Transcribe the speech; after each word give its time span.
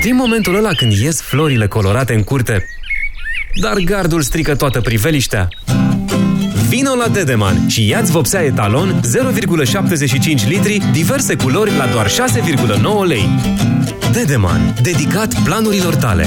Știi 0.00 0.12
momentul 0.12 0.54
ăla 0.54 0.70
când 0.72 0.92
ies 0.92 1.20
florile 1.20 1.66
colorate 1.66 2.14
în 2.14 2.22
curte, 2.22 2.64
dar 3.60 3.78
gardul 3.78 4.22
strică 4.22 4.54
toată 4.54 4.80
priveliștea? 4.80 5.48
Vino 6.68 6.94
la 6.94 7.08
Dedeman 7.08 7.68
și 7.68 7.88
ia-ți 7.88 8.10
vopsea 8.10 8.40
etalon 8.42 9.00
0,75 10.42 10.46
litri, 10.48 10.82
diverse 10.92 11.34
culori 11.34 11.76
la 11.76 11.86
doar 11.86 12.08
6,9 12.08 12.12
lei. 13.06 13.28
Dedeman, 14.12 14.74
dedicat 14.82 15.42
planurilor 15.42 15.94
tale. 15.94 16.26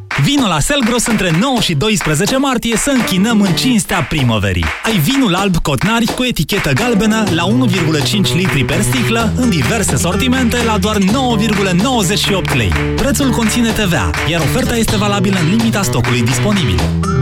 Vino 0.19 0.47
la 0.47 0.59
Selgros 0.59 1.05
între 1.05 1.31
9 1.39 1.59
și 1.59 1.73
12 1.73 2.37
martie 2.37 2.77
să 2.77 2.89
închinăm 2.89 3.41
în 3.41 3.53
cinstea 3.53 4.03
primăverii. 4.03 4.65
Ai 4.83 4.97
vinul 4.97 5.35
alb 5.35 5.55
cotnari 5.57 6.05
cu 6.05 6.23
etichetă 6.23 6.71
galbenă 6.73 7.23
la 7.33 7.43
1,5 7.47 8.35
litri 8.35 8.65
per 8.65 8.81
sticlă 8.81 9.33
în 9.35 9.49
diverse 9.49 9.95
sortimente 9.95 10.63
la 10.63 10.77
doar 10.77 10.97
9,98 10.97 12.55
lei. 12.55 12.71
Prețul 12.95 13.29
conține 13.31 13.71
TVA, 13.71 14.09
iar 14.29 14.41
oferta 14.41 14.75
este 14.75 14.97
valabilă 14.97 15.39
în 15.39 15.55
limita 15.55 15.81
stocului 15.81 16.21
disponibil. 16.21 16.79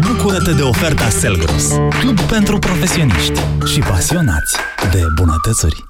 Bucură-te 0.08 0.52
de 0.52 0.62
oferta 0.62 1.09
Selgros, 1.09 1.68
club 2.00 2.19
pentru 2.19 2.59
profesioniști 2.59 3.40
și 3.74 3.80
pasionați 3.80 4.56
de 4.92 5.02
bunătățuri. 5.16 5.88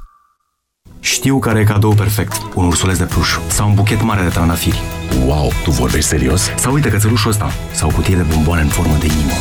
Știu 1.00 1.40
care 1.40 1.60
e 1.60 1.64
cadou 1.64 1.94
perfect. 1.94 2.42
Un 2.56 2.66
ursuleț 2.66 2.98
de 2.98 3.04
pluș 3.04 3.38
sau 3.48 3.68
un 3.68 3.74
buchet 3.74 4.04
mare 4.04 4.22
de 4.22 4.30
trandafiri. 4.30 4.82
Wow, 5.26 5.52
tu 5.64 5.72
vorbești 5.72 6.10
serios? 6.10 6.50
Sau 6.58 6.74
uite 6.74 6.90
cățelușul 6.90 7.30
ăsta 7.30 7.52
sau 7.72 7.90
o 7.90 7.92
cutie 7.92 8.16
de 8.16 8.26
bomboane 8.34 8.62
în 8.62 8.68
formă 8.68 8.96
de 9.00 9.06
inimă. 9.06 9.34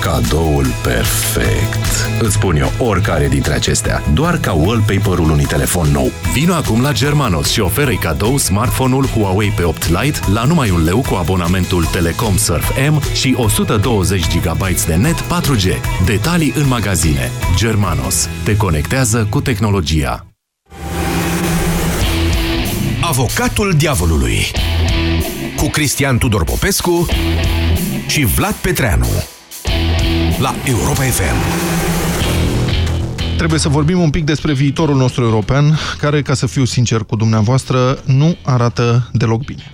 Cadoul 0.00 0.66
perfect. 0.82 1.84
Îți 2.20 2.34
spun 2.34 2.56
eu 2.56 2.72
oricare 2.78 3.28
dintre 3.28 3.52
acestea, 3.54 4.02
doar 4.14 4.38
ca 4.38 4.52
wallpaper-ul 4.52 5.30
unui 5.30 5.44
telefon 5.44 5.88
nou. 5.92 6.12
Vino 6.32 6.54
acum 6.54 6.82
la 6.82 6.92
Germanos 6.92 7.50
și 7.50 7.60
oferă 7.60 7.90
cadou 8.00 8.36
smartphone-ul 8.36 9.06
Huawei 9.06 9.52
P8 9.52 10.02
Lite 10.02 10.18
la 10.32 10.44
numai 10.44 10.70
un 10.70 10.84
leu 10.84 11.04
cu 11.08 11.14
abonamentul 11.14 11.84
Telecom 11.84 12.36
Surf 12.36 12.70
M 12.90 13.02
și 13.12 13.34
120 13.36 14.26
GB 14.36 14.68
de 14.86 14.94
net 14.94 15.16
4G. 15.20 15.66
Detalii 16.04 16.52
în 16.56 16.68
magazine. 16.68 17.30
Germanos. 17.56 18.28
Te 18.44 18.56
conectează 18.56 19.26
cu 19.30 19.40
tehnologia. 19.40 20.33
Avocatul 23.08 23.74
diavolului 23.76 24.50
cu 25.56 25.68
Cristian 25.68 26.18
Tudor 26.18 26.44
Popescu 26.44 27.06
și 28.06 28.24
Vlad 28.24 28.54
Petreanu 28.54 29.06
la 30.38 30.54
Europa 30.64 31.02
FM. 31.02 31.36
Trebuie 33.36 33.58
să 33.58 33.68
vorbim 33.68 34.00
un 34.00 34.10
pic 34.10 34.24
despre 34.24 34.52
viitorul 34.52 34.96
nostru 34.96 35.22
european, 35.22 35.78
care, 35.98 36.22
ca 36.22 36.34
să 36.34 36.46
fiu 36.46 36.64
sincer 36.64 37.00
cu 37.00 37.16
dumneavoastră, 37.16 37.98
nu 38.04 38.36
arată 38.42 39.10
deloc 39.12 39.44
bine. 39.44 39.70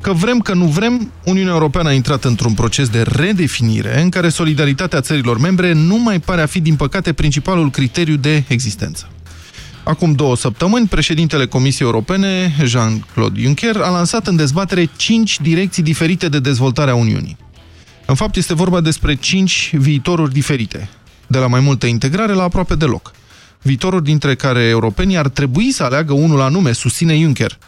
Că 0.00 0.12
vrem, 0.12 0.38
că 0.38 0.54
nu 0.54 0.64
vrem, 0.64 1.12
Uniunea 1.24 1.52
Europeană 1.52 1.88
a 1.88 1.92
intrat 1.92 2.24
într-un 2.24 2.54
proces 2.54 2.88
de 2.88 3.02
redefinire 3.02 4.00
în 4.00 4.08
care 4.08 4.28
solidaritatea 4.28 5.00
țărilor 5.00 5.38
membre 5.38 5.72
nu 5.72 5.98
mai 5.98 6.20
pare 6.20 6.42
a 6.42 6.46
fi, 6.46 6.60
din 6.60 6.76
păcate, 6.76 7.12
principalul 7.12 7.70
criteriu 7.70 8.16
de 8.16 8.44
existență. 8.48 9.08
Acum 9.84 10.12
două 10.12 10.36
săptămâni, 10.36 10.86
președintele 10.86 11.46
Comisiei 11.46 11.86
Europene, 11.88 12.54
Jean-Claude 12.64 13.40
Juncker, 13.40 13.76
a 13.76 13.88
lansat 13.88 14.26
în 14.26 14.36
dezbatere 14.36 14.90
cinci 14.96 15.40
direcții 15.40 15.82
diferite 15.82 16.28
de 16.28 16.40
dezvoltare 16.40 16.90
a 16.90 16.94
Uniunii. 16.94 17.36
În 18.06 18.14
fapt, 18.14 18.36
este 18.36 18.54
vorba 18.54 18.80
despre 18.80 19.14
cinci 19.14 19.70
viitoruri 19.76 20.32
diferite, 20.32 20.88
de 21.26 21.38
la 21.38 21.46
mai 21.46 21.60
multă 21.60 21.86
integrare 21.86 22.32
la 22.32 22.42
aproape 22.42 22.74
deloc. 22.74 23.12
Viitoruri 23.62 24.04
dintre 24.04 24.34
care 24.34 24.60
europenii 24.60 25.16
ar 25.16 25.28
trebui 25.28 25.70
să 25.70 25.82
aleagă 25.82 26.12
unul 26.12 26.40
anume, 26.40 26.72
susține 26.72 27.18
Juncker. 27.18 27.58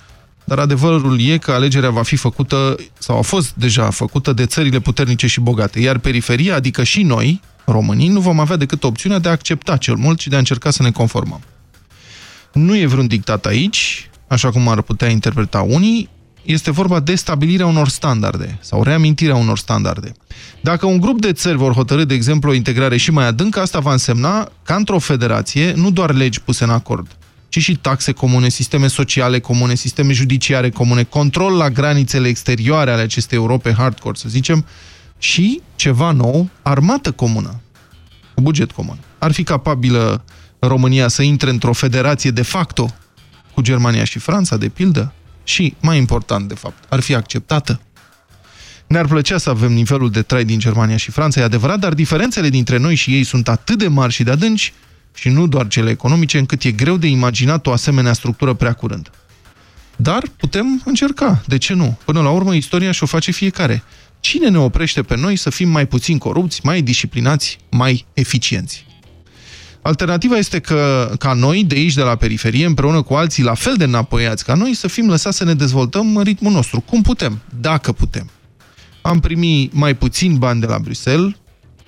Dar 0.44 0.58
adevărul 0.58 1.20
e 1.20 1.38
că 1.38 1.52
alegerea 1.52 1.90
va 1.90 2.02
fi 2.02 2.16
făcută, 2.16 2.76
sau 2.98 3.18
a 3.18 3.22
fost 3.22 3.54
deja 3.54 3.90
făcută, 3.90 4.32
de 4.32 4.46
țările 4.46 4.80
puternice 4.80 5.26
și 5.26 5.40
bogate, 5.40 5.80
iar 5.80 5.98
periferia, 5.98 6.54
adică 6.54 6.82
și 6.82 7.02
noi, 7.02 7.40
românii, 7.64 8.08
nu 8.08 8.20
vom 8.20 8.40
avea 8.40 8.56
decât 8.56 8.84
opțiunea 8.84 9.18
de 9.18 9.28
a 9.28 9.30
accepta 9.30 9.76
cel 9.76 9.94
mult 9.94 10.20
și 10.20 10.28
de 10.28 10.34
a 10.34 10.38
încerca 10.38 10.70
să 10.70 10.82
ne 10.82 10.90
conformăm. 10.90 11.40
Nu 12.56 12.76
e 12.76 12.86
vreun 12.86 13.06
dictat 13.06 13.46
aici, 13.46 14.10
așa 14.26 14.50
cum 14.50 14.68
ar 14.68 14.82
putea 14.82 15.08
interpreta 15.08 15.60
unii, 15.60 16.08
este 16.42 16.70
vorba 16.70 17.00
de 17.00 17.14
stabilirea 17.14 17.66
unor 17.66 17.88
standarde 17.88 18.58
sau 18.60 18.82
reamintirea 18.82 19.34
unor 19.34 19.58
standarde. 19.58 20.12
Dacă 20.60 20.86
un 20.86 21.00
grup 21.00 21.20
de 21.20 21.32
țări 21.32 21.56
vor 21.56 21.72
hotărâ, 21.72 22.04
de 22.04 22.14
exemplu, 22.14 22.50
o 22.50 22.54
integrare 22.54 22.96
și 22.96 23.10
mai 23.10 23.26
adâncă, 23.26 23.60
asta 23.60 23.78
va 23.78 23.92
însemna 23.92 24.48
ca 24.62 24.74
într-o 24.74 24.98
federație 24.98 25.72
nu 25.72 25.90
doar 25.90 26.14
legi 26.14 26.40
puse 26.40 26.64
în 26.64 26.70
acord, 26.70 27.16
ci 27.48 27.58
și 27.58 27.76
taxe 27.76 28.12
comune, 28.12 28.48
sisteme 28.48 28.86
sociale 28.86 29.38
comune, 29.38 29.74
sisteme 29.74 30.12
judiciare 30.12 30.70
comune, 30.70 31.02
control 31.02 31.56
la 31.56 31.70
granițele 31.70 32.28
exterioare 32.28 32.90
ale 32.90 33.02
acestei 33.02 33.38
Europe 33.38 33.72
hardcore, 33.72 34.16
să 34.16 34.28
zicem, 34.28 34.66
și 35.18 35.60
ceva 35.74 36.10
nou, 36.10 36.48
armată 36.62 37.10
comună, 37.10 37.60
cu 38.34 38.42
buget 38.42 38.72
comun. 38.72 38.98
Ar 39.18 39.32
fi 39.32 39.42
capabilă 39.42 40.24
România 40.66 41.08
să 41.08 41.22
intre 41.22 41.50
într-o 41.50 41.72
federație 41.72 42.30
de 42.30 42.42
facto 42.42 42.94
cu 43.54 43.60
Germania 43.60 44.04
și 44.04 44.18
Franța, 44.18 44.56
de 44.56 44.68
pildă? 44.68 45.12
Și, 45.44 45.74
mai 45.80 45.98
important 45.98 46.48
de 46.48 46.54
fapt, 46.54 46.84
ar 46.88 47.00
fi 47.00 47.14
acceptată? 47.14 47.80
Ne-ar 48.86 49.06
plăcea 49.06 49.38
să 49.38 49.50
avem 49.50 49.72
nivelul 49.72 50.10
de 50.10 50.22
trai 50.22 50.44
din 50.44 50.58
Germania 50.58 50.96
și 50.96 51.10
Franța, 51.10 51.40
e 51.40 51.44
adevărat, 51.44 51.78
dar 51.78 51.94
diferențele 51.94 52.48
dintre 52.48 52.76
noi 52.76 52.94
și 52.94 53.14
ei 53.14 53.24
sunt 53.24 53.48
atât 53.48 53.78
de 53.78 53.88
mari 53.88 54.12
și 54.12 54.22
de 54.22 54.30
adânci, 54.30 54.72
și 55.14 55.28
nu 55.28 55.46
doar 55.46 55.68
cele 55.68 55.90
economice, 55.90 56.38
încât 56.38 56.62
e 56.62 56.70
greu 56.70 56.96
de 56.96 57.06
imaginat 57.06 57.66
o 57.66 57.72
asemenea 57.72 58.12
structură 58.12 58.54
prea 58.54 58.72
curând. 58.72 59.10
Dar 59.96 60.22
putem 60.36 60.82
încerca, 60.84 61.42
de 61.46 61.58
ce 61.58 61.72
nu? 61.72 61.98
Până 62.04 62.20
la 62.20 62.30
urmă, 62.30 62.54
istoria 62.54 62.90
și-o 62.90 63.06
face 63.06 63.30
fiecare. 63.30 63.82
Cine 64.20 64.48
ne 64.48 64.58
oprește 64.58 65.02
pe 65.02 65.16
noi 65.16 65.36
să 65.36 65.50
fim 65.50 65.68
mai 65.68 65.86
puțin 65.86 66.18
corupți, 66.18 66.60
mai 66.62 66.82
disciplinați, 66.82 67.58
mai 67.70 68.06
eficienți? 68.12 68.85
Alternativa 69.86 70.36
este 70.36 70.60
că, 70.60 71.12
ca 71.18 71.32
noi, 71.32 71.64
de 71.64 71.74
aici, 71.74 71.94
de 71.94 72.02
la 72.02 72.16
periferie, 72.16 72.66
împreună 72.66 73.02
cu 73.02 73.14
alții 73.14 73.42
la 73.42 73.54
fel 73.54 73.74
de 73.76 73.84
înapoiați 73.84 74.44
ca 74.44 74.54
noi, 74.54 74.74
să 74.74 74.88
fim 74.88 75.08
lăsați 75.08 75.36
să 75.36 75.44
ne 75.44 75.54
dezvoltăm 75.54 76.16
în 76.16 76.22
ritmul 76.22 76.52
nostru. 76.52 76.80
Cum 76.80 77.02
putem? 77.02 77.40
Dacă 77.60 77.92
putem. 77.92 78.30
Am 79.02 79.20
primit 79.20 79.72
mai 79.72 79.94
puțin 79.94 80.36
bani 80.38 80.60
de 80.60 80.66
la 80.66 80.78
Bruxelles, 80.78 81.32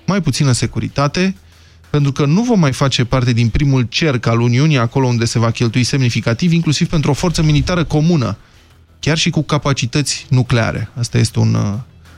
mai 0.05 0.21
puțină 0.21 0.51
securitate, 0.51 1.35
pentru 1.89 2.11
că 2.11 2.25
nu 2.25 2.43
vom 2.43 2.59
mai 2.59 2.71
face 2.71 3.05
parte 3.05 3.33
din 3.33 3.49
primul 3.49 3.83
cerc 3.89 4.25
al 4.25 4.39
Uniunii, 4.39 4.77
acolo 4.77 5.07
unde 5.07 5.25
se 5.25 5.39
va 5.39 5.51
cheltui 5.51 5.83
semnificativ, 5.83 6.51
inclusiv 6.51 6.89
pentru 6.89 7.11
o 7.11 7.13
forță 7.13 7.43
militară 7.43 7.83
comună, 7.83 8.37
chiar 8.99 9.17
și 9.17 9.29
cu 9.29 9.41
capacități 9.41 10.25
nucleare. 10.29 10.89
Asta 10.97 11.17
este 11.17 11.39
un 11.39 11.53
uh, 11.53 11.73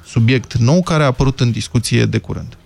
subiect 0.06 0.58
nou 0.58 0.84
care 0.84 1.04
a 1.04 1.06
apărut 1.06 1.40
în 1.40 1.52
discuție 1.52 2.06
de 2.06 2.18
curând. 2.18 2.58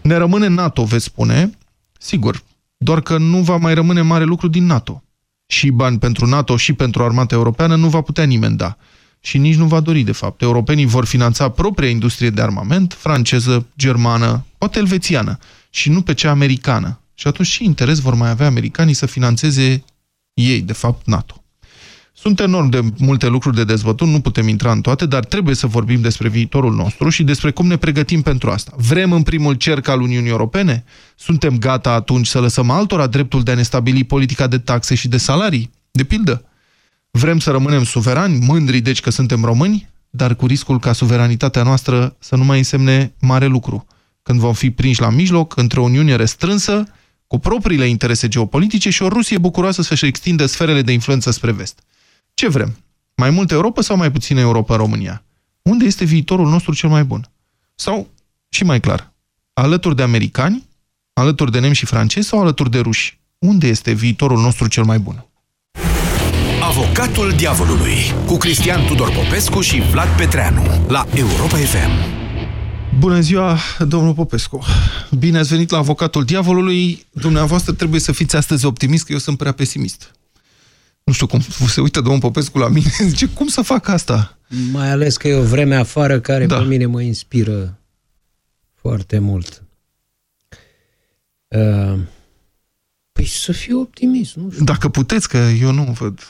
Ne 0.00 0.16
rămâne 0.16 0.46
NATO, 0.46 0.84
veți 0.84 1.04
spune, 1.04 1.50
sigur, 1.98 2.42
doar 2.76 3.00
că 3.00 3.18
nu 3.18 3.42
va 3.42 3.56
mai 3.56 3.74
rămâne 3.74 4.00
mare 4.00 4.24
lucru 4.24 4.48
din 4.48 4.64
NATO. 4.66 5.02
Și 5.46 5.70
bani 5.70 5.98
pentru 5.98 6.26
NATO 6.26 6.56
și 6.56 6.72
pentru 6.72 7.04
armata 7.04 7.34
europeană 7.34 7.76
nu 7.76 7.88
va 7.88 8.00
putea 8.00 8.24
nimeni 8.24 8.56
da. 8.56 8.76
Și 9.20 9.38
nici 9.38 9.56
nu 9.56 9.66
va 9.66 9.80
dori, 9.80 10.02
de 10.02 10.12
fapt. 10.12 10.42
Europenii 10.42 10.86
vor 10.86 11.04
finanța 11.04 11.48
propria 11.48 11.88
industrie 11.88 12.30
de 12.30 12.42
armament, 12.42 12.92
franceză, 12.92 13.66
germană, 13.76 14.44
poate 14.58 14.78
elvețiană, 14.78 15.38
și 15.70 15.90
nu 15.90 16.02
pe 16.02 16.14
cea 16.14 16.30
americană. 16.30 17.00
Și 17.14 17.26
atunci 17.26 17.48
și 17.48 17.64
interes 17.64 17.98
vor 17.98 18.14
mai 18.14 18.30
avea 18.30 18.46
americanii 18.46 18.94
să 18.94 19.06
financeze 19.06 19.84
ei, 20.34 20.60
de 20.60 20.72
fapt, 20.72 21.06
NATO. 21.06 21.42
Sunt 22.20 22.40
enorm 22.40 22.68
de 22.68 22.80
multe 22.96 23.26
lucruri 23.26 23.56
de 23.56 23.64
dezbătut, 23.64 24.08
nu 24.08 24.20
putem 24.20 24.48
intra 24.48 24.72
în 24.72 24.80
toate, 24.80 25.06
dar 25.06 25.24
trebuie 25.24 25.54
să 25.54 25.66
vorbim 25.66 26.00
despre 26.00 26.28
viitorul 26.28 26.74
nostru 26.74 27.08
și 27.08 27.22
despre 27.22 27.50
cum 27.50 27.66
ne 27.66 27.76
pregătim 27.76 28.22
pentru 28.22 28.50
asta. 28.50 28.72
Vrem 28.76 29.12
în 29.12 29.22
primul 29.22 29.54
cerc 29.54 29.88
al 29.88 30.00
Uniunii 30.00 30.30
Europene? 30.30 30.84
Suntem 31.16 31.58
gata 31.58 31.90
atunci 31.90 32.26
să 32.26 32.40
lăsăm 32.40 32.70
altora 32.70 33.06
dreptul 33.06 33.42
de 33.42 33.50
a 33.50 33.54
ne 33.54 33.62
stabili 33.62 34.04
politica 34.04 34.46
de 34.46 34.58
taxe 34.58 34.94
și 34.94 35.08
de 35.08 35.16
salarii? 35.16 35.70
De 35.90 36.04
pildă? 36.04 36.44
Vrem 37.10 37.38
să 37.38 37.50
rămânem 37.50 37.84
suverani, 37.84 38.38
mândri 38.38 38.80
deci 38.80 39.00
că 39.00 39.10
suntem 39.10 39.44
români, 39.44 39.88
dar 40.10 40.34
cu 40.34 40.46
riscul 40.46 40.78
ca 40.78 40.92
suveranitatea 40.92 41.62
noastră 41.62 42.16
să 42.18 42.36
nu 42.36 42.44
mai 42.44 42.58
însemne 42.58 43.14
mare 43.20 43.46
lucru. 43.46 43.86
Când 44.22 44.38
vom 44.38 44.52
fi 44.52 44.70
prinși 44.70 45.00
la 45.00 45.10
mijloc, 45.10 45.56
între 45.56 45.80
o 45.80 45.82
Uniune 45.82 46.16
restrânsă, 46.16 46.84
cu 47.26 47.38
propriile 47.38 47.86
interese 47.86 48.28
geopolitice 48.28 48.90
și 48.90 49.02
o 49.02 49.08
Rusie 49.08 49.38
bucuroasă 49.38 49.82
să-și 49.82 50.06
extindă 50.06 50.46
sferele 50.46 50.82
de 50.82 50.92
influență 50.92 51.30
spre 51.30 51.52
vest. 51.52 51.82
Ce 52.38 52.48
vrem? 52.48 52.76
Mai 53.14 53.30
multă 53.30 53.54
Europa 53.54 53.80
sau 53.80 53.96
mai 53.96 54.12
puțină 54.12 54.40
Europa 54.40 54.74
în 54.74 54.80
România? 54.80 55.24
Unde 55.62 55.84
este 55.84 56.04
viitorul 56.04 56.48
nostru 56.48 56.74
cel 56.74 56.88
mai 56.88 57.04
bun? 57.04 57.30
Sau, 57.74 58.08
și 58.48 58.64
mai 58.64 58.80
clar, 58.80 59.12
alături 59.52 59.96
de 59.96 60.02
americani, 60.02 60.68
alături 61.12 61.52
de 61.52 61.58
nemți 61.58 61.78
și 61.78 61.86
francezi 61.86 62.28
sau 62.28 62.40
alături 62.40 62.70
de 62.70 62.78
ruși? 62.78 63.18
Unde 63.38 63.66
este 63.66 63.92
viitorul 63.92 64.40
nostru 64.40 64.68
cel 64.68 64.84
mai 64.84 64.98
bun? 64.98 65.26
Avocatul 66.62 67.32
diavolului 67.36 67.96
cu 68.26 68.36
Cristian 68.36 68.86
Tudor 68.86 69.12
Popescu 69.12 69.60
și 69.60 69.80
Vlad 69.80 70.16
Petreanu 70.16 70.62
la 70.88 71.06
Europa 71.14 71.56
FM. 71.56 71.90
Bună 72.98 73.20
ziua, 73.20 73.58
domnul 73.78 74.14
Popescu. 74.14 74.64
Bine 75.18 75.38
ați 75.38 75.48
venit 75.48 75.70
la 75.70 75.78
Avocatul 75.78 76.24
Diavolului. 76.24 77.06
Dumneavoastră 77.10 77.72
trebuie 77.72 78.00
să 78.00 78.12
fiți 78.12 78.36
astăzi 78.36 78.64
optimist, 78.64 79.04
că 79.04 79.12
eu 79.12 79.18
sunt 79.18 79.38
prea 79.38 79.52
pesimist. 79.52 80.17
Nu 81.08 81.14
știu 81.14 81.26
cum 81.26 81.40
se 81.68 81.80
uită 81.80 82.00
domnul 82.00 82.20
Popescu 82.20 82.58
la 82.58 82.68
mine, 82.68 82.90
zice, 83.08 83.28
cum 83.28 83.46
să 83.46 83.62
fac 83.62 83.88
asta? 83.88 84.38
Mai 84.72 84.90
ales 84.90 85.16
că 85.16 85.28
e 85.28 85.34
o 85.34 85.42
vreme 85.42 85.74
afară 85.76 86.20
care 86.20 86.46
da. 86.46 86.58
pe 86.58 86.64
mine 86.64 86.86
mă 86.86 87.00
inspiră 87.02 87.78
foarte 88.74 89.18
mult. 89.18 89.64
Uh, 91.48 91.98
păi 93.12 93.26
să 93.26 93.52
fiu 93.52 93.80
optimist, 93.80 94.36
nu 94.36 94.50
știu. 94.50 94.64
Dacă 94.64 94.88
puteți, 94.88 95.28
că 95.28 95.36
eu 95.36 95.72
nu 95.72 95.82
văd. 95.82 96.20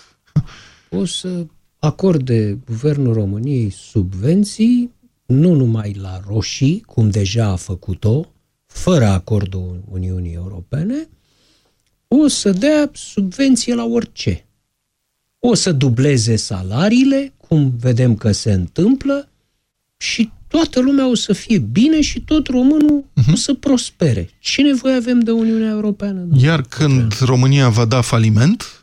O 0.90 1.04
să 1.04 1.46
acorde 1.78 2.58
Guvernul 2.66 3.12
României 3.12 3.70
subvenții, 3.70 4.92
nu 5.26 5.54
numai 5.54 5.92
la 5.92 6.20
roșii, 6.26 6.80
cum 6.80 7.10
deja 7.10 7.46
a 7.46 7.56
făcut-o, 7.56 8.32
fără 8.66 9.06
acordul 9.06 9.82
Uniunii 9.90 10.34
Europene, 10.34 11.08
o 12.08 12.28
să 12.28 12.50
dea 12.50 12.90
subvenție 12.92 13.74
la 13.74 13.84
orice 13.84 14.42
o 15.38 15.54
să 15.54 15.72
dubleze 15.72 16.36
salariile, 16.36 17.32
cum 17.36 17.74
vedem 17.80 18.16
că 18.16 18.32
se 18.32 18.52
întâmplă, 18.52 19.28
și 19.96 20.30
toată 20.48 20.80
lumea 20.80 21.08
o 21.08 21.14
să 21.14 21.32
fie 21.32 21.58
bine 21.58 22.00
și 22.00 22.20
tot 22.20 22.46
românul 22.46 23.04
uh-huh. 23.04 23.32
o 23.32 23.36
să 23.36 23.54
prospere. 23.54 24.30
Ce 24.38 24.62
nevoie 24.62 24.94
avem 24.94 25.20
de 25.20 25.30
Uniunea 25.30 25.70
Europeană? 25.70 26.26
Iar 26.32 26.62
când 26.62 27.18
România 27.20 27.68
va 27.68 27.84
da 27.84 28.00
faliment, 28.00 28.78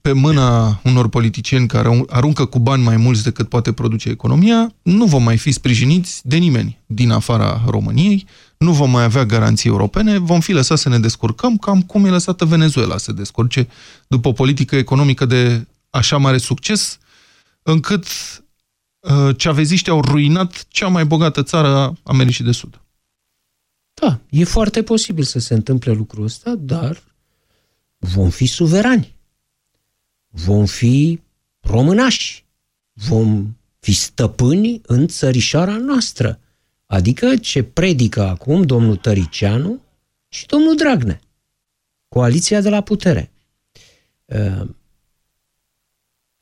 pe 0.00 0.12
mâna 0.12 0.80
unor 0.84 1.08
politicieni 1.08 1.66
care 1.66 2.04
aruncă 2.08 2.44
cu 2.44 2.58
bani 2.58 2.82
mai 2.82 2.96
mulți 2.96 3.22
decât 3.22 3.48
poate 3.48 3.72
produce 3.72 4.08
economia, 4.08 4.74
nu 4.82 5.04
vom 5.04 5.22
mai 5.22 5.36
fi 5.36 5.52
sprijiniți 5.52 6.20
de 6.24 6.36
nimeni 6.36 6.78
din 6.86 7.10
afara 7.10 7.62
României, 7.66 8.26
nu 8.58 8.72
vom 8.72 8.90
mai 8.90 9.04
avea 9.04 9.24
garanții 9.24 9.70
europene, 9.70 10.18
vom 10.18 10.40
fi 10.40 10.52
lăsați 10.52 10.82
să 10.82 10.88
ne 10.88 10.98
descurcăm 10.98 11.56
cam 11.56 11.82
cum 11.82 12.04
e 12.04 12.08
lăsată 12.08 12.44
Venezuela 12.44 12.96
să 12.96 13.12
descurce 13.12 13.68
după 14.06 14.28
o 14.28 14.32
politică 14.32 14.76
economică 14.76 15.24
de 15.24 15.66
așa 15.94 16.16
mare 16.16 16.38
succes, 16.38 16.98
încât 17.62 18.06
uh, 19.00 19.36
ceaveziștii 19.36 19.92
au 19.92 20.00
ruinat 20.00 20.68
cea 20.68 20.88
mai 20.88 21.04
bogată 21.04 21.42
țară 21.42 21.68
a 21.68 21.94
Americii 22.02 22.44
de 22.44 22.52
Sud. 22.52 22.80
Da, 23.94 24.20
e 24.30 24.44
foarte 24.44 24.82
posibil 24.82 25.24
să 25.24 25.38
se 25.38 25.54
întâmple 25.54 25.92
lucrul 25.92 26.24
ăsta, 26.24 26.54
dar 26.54 27.02
vom 27.98 28.30
fi 28.30 28.46
suverani. 28.46 29.16
Vom 30.28 30.66
fi 30.66 31.20
românași. 31.60 32.44
Vom 32.92 33.56
fi 33.78 33.92
stăpâni 33.92 34.80
în 34.86 35.06
țărișoara 35.06 35.76
noastră. 35.76 36.38
Adică 36.86 37.36
ce 37.36 37.62
predică 37.62 38.22
acum 38.22 38.62
domnul 38.62 38.96
Tăricianu 38.96 39.82
și 40.28 40.46
domnul 40.46 40.76
Dragnea. 40.76 41.20
Coaliția 42.08 42.60
de 42.60 42.68
la 42.68 42.80
putere. 42.80 43.32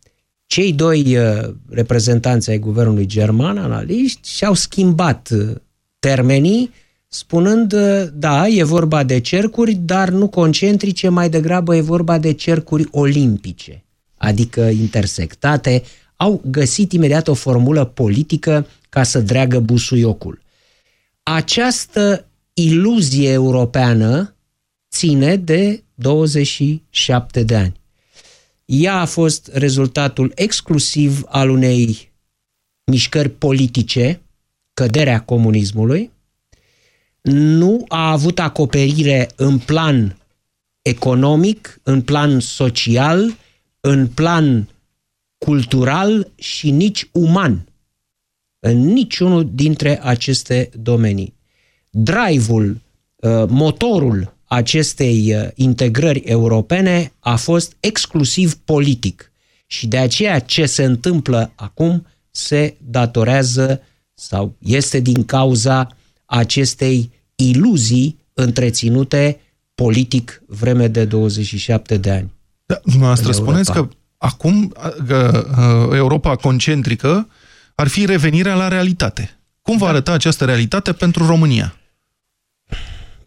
cei 0.46 0.74
doi 0.74 1.18
uh, 1.18 1.54
reprezentanți 1.70 2.50
ai 2.50 2.58
guvernului 2.58 3.06
german, 3.06 3.58
analiști, 3.58 4.30
și-au 4.30 4.54
schimbat 4.54 5.30
uh, 5.34 5.56
termenii, 6.00 6.74
spunând, 7.08 7.74
uh, 7.74 8.04
da, 8.14 8.48
e 8.48 8.64
vorba 8.64 9.04
de 9.04 9.20
cercuri, 9.20 9.74
dar 9.74 10.10
nu 10.10 10.28
concentrice, 10.28 11.10
mai 11.10 11.30
degrabă 11.30 11.76
e 11.76 11.82
vorba 11.82 12.18
de 12.18 12.32
cercuri 12.32 12.88
olimpice, 12.92 13.84
adică 14.18 14.62
intersectate. 14.62 15.84
Au 16.16 16.42
găsit 16.46 16.92
imediat 16.92 17.28
o 17.28 17.34
formulă 17.34 17.86
politică 17.86 18.68
ca 18.90 19.04
să 19.04 19.22
dreagă 19.22 19.60
busuiocul. 19.60 20.42
Această 21.24 22.27
iluzie 22.60 23.32
europeană 23.32 24.36
ține 24.92 25.36
de 25.36 25.84
27 25.96 27.44
de 27.44 27.56
ani. 27.56 27.80
Ea 28.66 29.00
a 29.00 29.06
fost 29.06 29.50
rezultatul 29.54 30.32
exclusiv 30.36 31.24
al 31.28 31.50
unei 31.50 32.12
mișcări 32.92 33.30
politice, 33.30 34.22
căderea 34.74 35.22
comunismului, 35.22 36.12
nu 37.22 37.86
a 37.88 38.12
avut 38.12 38.40
acoperire 38.40 39.32
în 39.36 39.60
plan 39.60 40.18
economic, 40.82 41.80
în 41.84 42.02
plan 42.02 42.40
social, 42.40 43.38
în 43.80 44.08
plan 44.08 44.70
cultural 45.38 46.32
și 46.36 46.72
nici 46.72 47.10
uman. 47.12 47.68
În 48.60 48.78
niciunul 48.78 49.50
dintre 49.54 50.04
aceste 50.04 50.70
domenii 50.74 51.37
drive-ul, 51.90 52.82
uh, 53.16 53.44
motorul 53.48 54.36
acestei 54.46 55.36
uh, 55.36 55.48
integrări 55.56 56.20
europene 56.20 57.12
a 57.20 57.36
fost 57.36 57.76
exclusiv 57.80 58.56
politic. 58.56 59.32
Și 59.66 59.88
de 59.88 59.98
aceea 59.98 60.40
ce 60.40 60.66
se 60.66 60.84
întâmplă 60.84 61.52
acum 61.56 62.06
se 62.32 62.76
datorează 62.78 63.82
sau 64.14 64.56
este 64.60 65.00
din 65.00 65.26
cauza 65.26 65.88
acestei 66.26 67.12
iluzii 67.36 68.20
întreținute 68.34 69.40
politic 69.76 70.42
vreme 70.48 70.88
de 70.88 71.06
27 71.06 71.98
de 71.98 72.12
ani. 72.12 72.34
Da, 72.66 72.80
dumneavoastră 72.84 73.32
spuneți 73.32 73.72
că 73.72 73.88
acum 74.18 74.74
uh, 75.10 75.96
Europa 75.96 76.36
concentrică 76.36 77.28
ar 77.76 77.88
fi 77.88 78.06
revenirea 78.06 78.56
la 78.56 78.68
realitate. 78.68 79.37
Cum 79.68 79.78
va 79.78 79.86
da. 79.86 79.92
arăta 79.92 80.12
această 80.12 80.46
realitate 80.46 80.94
pentru 80.94 81.26
România? 81.26 81.80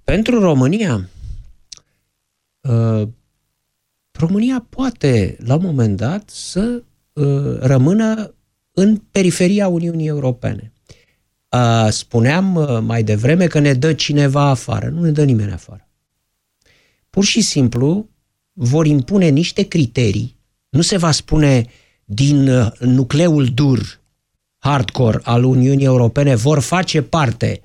Pentru 0.04 0.40
România, 0.40 1.08
uh, 2.60 3.08
România 4.10 4.66
poate, 4.68 5.36
la 5.44 5.54
un 5.54 5.64
moment 5.64 5.96
dat, 5.96 6.30
să 6.30 6.82
uh, 7.12 7.58
rămână 7.58 8.34
în 8.72 8.96
periferia 8.96 9.68
Uniunii 9.68 10.06
Europene. 10.06 10.72
Uh, 11.48 11.88
spuneam 11.90 12.54
uh, 12.54 12.78
mai 12.82 13.02
devreme 13.02 13.46
că 13.46 13.58
ne 13.58 13.72
dă 13.72 13.92
cineva 13.92 14.42
afară. 14.42 14.88
Nu 14.88 15.00
ne 15.00 15.10
dă 15.10 15.24
nimeni 15.24 15.52
afară. 15.52 15.88
Pur 17.10 17.24
și 17.24 17.40
simplu 17.40 18.08
vor 18.52 18.86
impune 18.86 19.28
niște 19.28 19.62
criterii. 19.62 20.36
Nu 20.68 20.80
se 20.80 20.96
va 20.96 21.10
spune 21.10 21.66
din 22.04 22.48
uh, 22.48 22.72
nucleul 22.78 23.46
dur, 23.46 23.99
hardcore 24.60 25.20
al 25.22 25.44
Uniunii 25.44 25.84
Europene, 25.84 26.34
vor 26.34 26.58
face 26.58 27.02
parte 27.02 27.60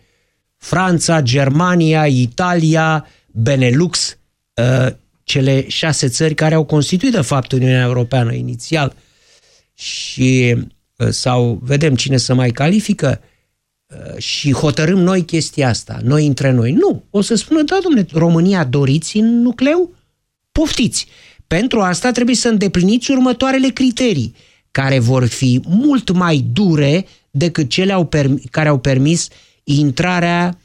Franța, 0.58 1.22
Germania, 1.22 2.06
Italia, 2.06 3.08
Benelux, 3.28 4.18
uh, 4.54 4.94
cele 5.24 5.68
șase 5.68 6.08
țări 6.08 6.34
care 6.34 6.56
au 6.56 6.64
constituit, 6.64 7.12
de 7.12 7.22
fapt, 7.22 7.52
Uniunea 7.52 7.84
Europeană 7.84 8.34
inițial. 8.34 8.96
Și 9.74 10.56
uh, 10.96 11.08
sau 11.10 11.60
vedem 11.64 11.96
cine 11.96 12.18
să 12.18 12.34
mai 12.34 12.50
califică 12.50 13.22
și 14.18 14.54
hotărâm 14.54 15.00
noi 15.00 15.26
chestia 15.26 15.70
asta, 15.70 16.00
noi 16.04 16.26
între 16.26 16.52
noi. 16.52 16.72
Nu, 16.72 17.04
o 17.10 17.22
să 17.22 17.36
spună, 17.36 17.62
da, 17.62 17.80
domnule, 17.84 18.08
România 18.14 18.64
doriți 18.64 19.18
în 19.18 19.42
nucleu? 19.42 19.96
Poftiți! 20.52 21.08
Pentru 21.48 21.82
asta 21.82 22.12
trebuie 22.12 22.36
să 22.36 22.48
îndepliniți 22.48 23.12
următoarele 23.12 23.70
criterii, 23.70 24.36
care 24.76 25.00
vor 25.00 25.26
fi 25.26 25.62
mult 25.68 26.12
mai 26.12 26.46
dure 26.54 27.06
decât 27.32 27.70
cele 27.70 27.94
au 27.94 28.10
care 28.52 28.70
au 28.70 28.78
permis 28.80 29.28
intrarea 29.64 30.58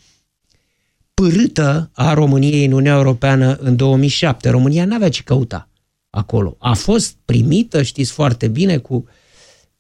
pârâtă 1.14 1.90
a 1.92 2.14
României 2.14 2.64
în 2.64 2.72
Uniunea 2.72 2.94
Europeană 2.94 3.56
în 3.60 3.76
2007. 3.76 4.48
România 4.48 4.84
n-avea 4.84 5.08
ce 5.08 5.22
căuta 5.22 5.68
acolo. 6.10 6.56
A 6.58 6.72
fost 6.74 7.16
primită, 7.24 7.82
știți 7.82 8.12
foarte 8.12 8.48
bine, 8.48 8.76
cu, 8.76 9.08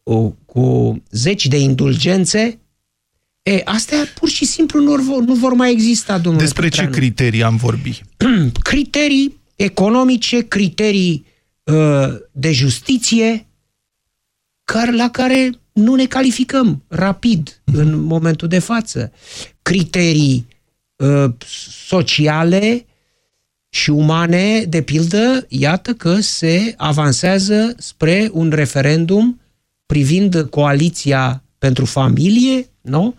cu, 0.02 0.36
cu 0.46 0.96
zeci 1.10 1.46
de 1.46 1.58
indulgențe. 1.58 2.58
E, 3.42 3.60
astea 3.64 4.04
pur 4.14 4.28
și 4.28 4.44
simplu 4.44 4.80
nu 4.82 4.94
vor, 4.94 5.22
nu 5.22 5.34
vor 5.34 5.52
mai 5.52 5.72
exista, 5.72 6.18
domnule 6.18 6.44
Despre 6.44 6.62
Petreanu. 6.62 6.92
ce 6.92 6.98
criterii 6.98 7.42
am 7.42 7.56
vorbit? 7.56 8.00
criterii 8.70 9.40
economice, 9.56 10.40
criterii 10.48 11.26
uh, 11.64 12.08
de 12.32 12.52
justiție, 12.52 13.44
care, 14.72 14.92
la 14.92 15.10
care 15.10 15.50
nu 15.72 15.94
ne 15.94 16.06
calificăm 16.06 16.82
rapid 16.88 17.62
în 17.64 18.00
momentul 18.00 18.48
de 18.48 18.58
față. 18.58 19.12
Criterii 19.62 20.46
uh, 20.96 21.32
sociale 21.86 22.86
și 23.68 23.90
umane, 23.90 24.64
de 24.68 24.82
pildă, 24.82 25.46
iată 25.48 25.92
că 25.92 26.20
se 26.20 26.74
avansează 26.76 27.74
spre 27.78 28.30
un 28.32 28.50
referendum 28.50 29.40
privind 29.86 30.46
coaliția 30.50 31.42
pentru 31.58 31.84
familie, 31.84 32.68
nu? 32.80 33.14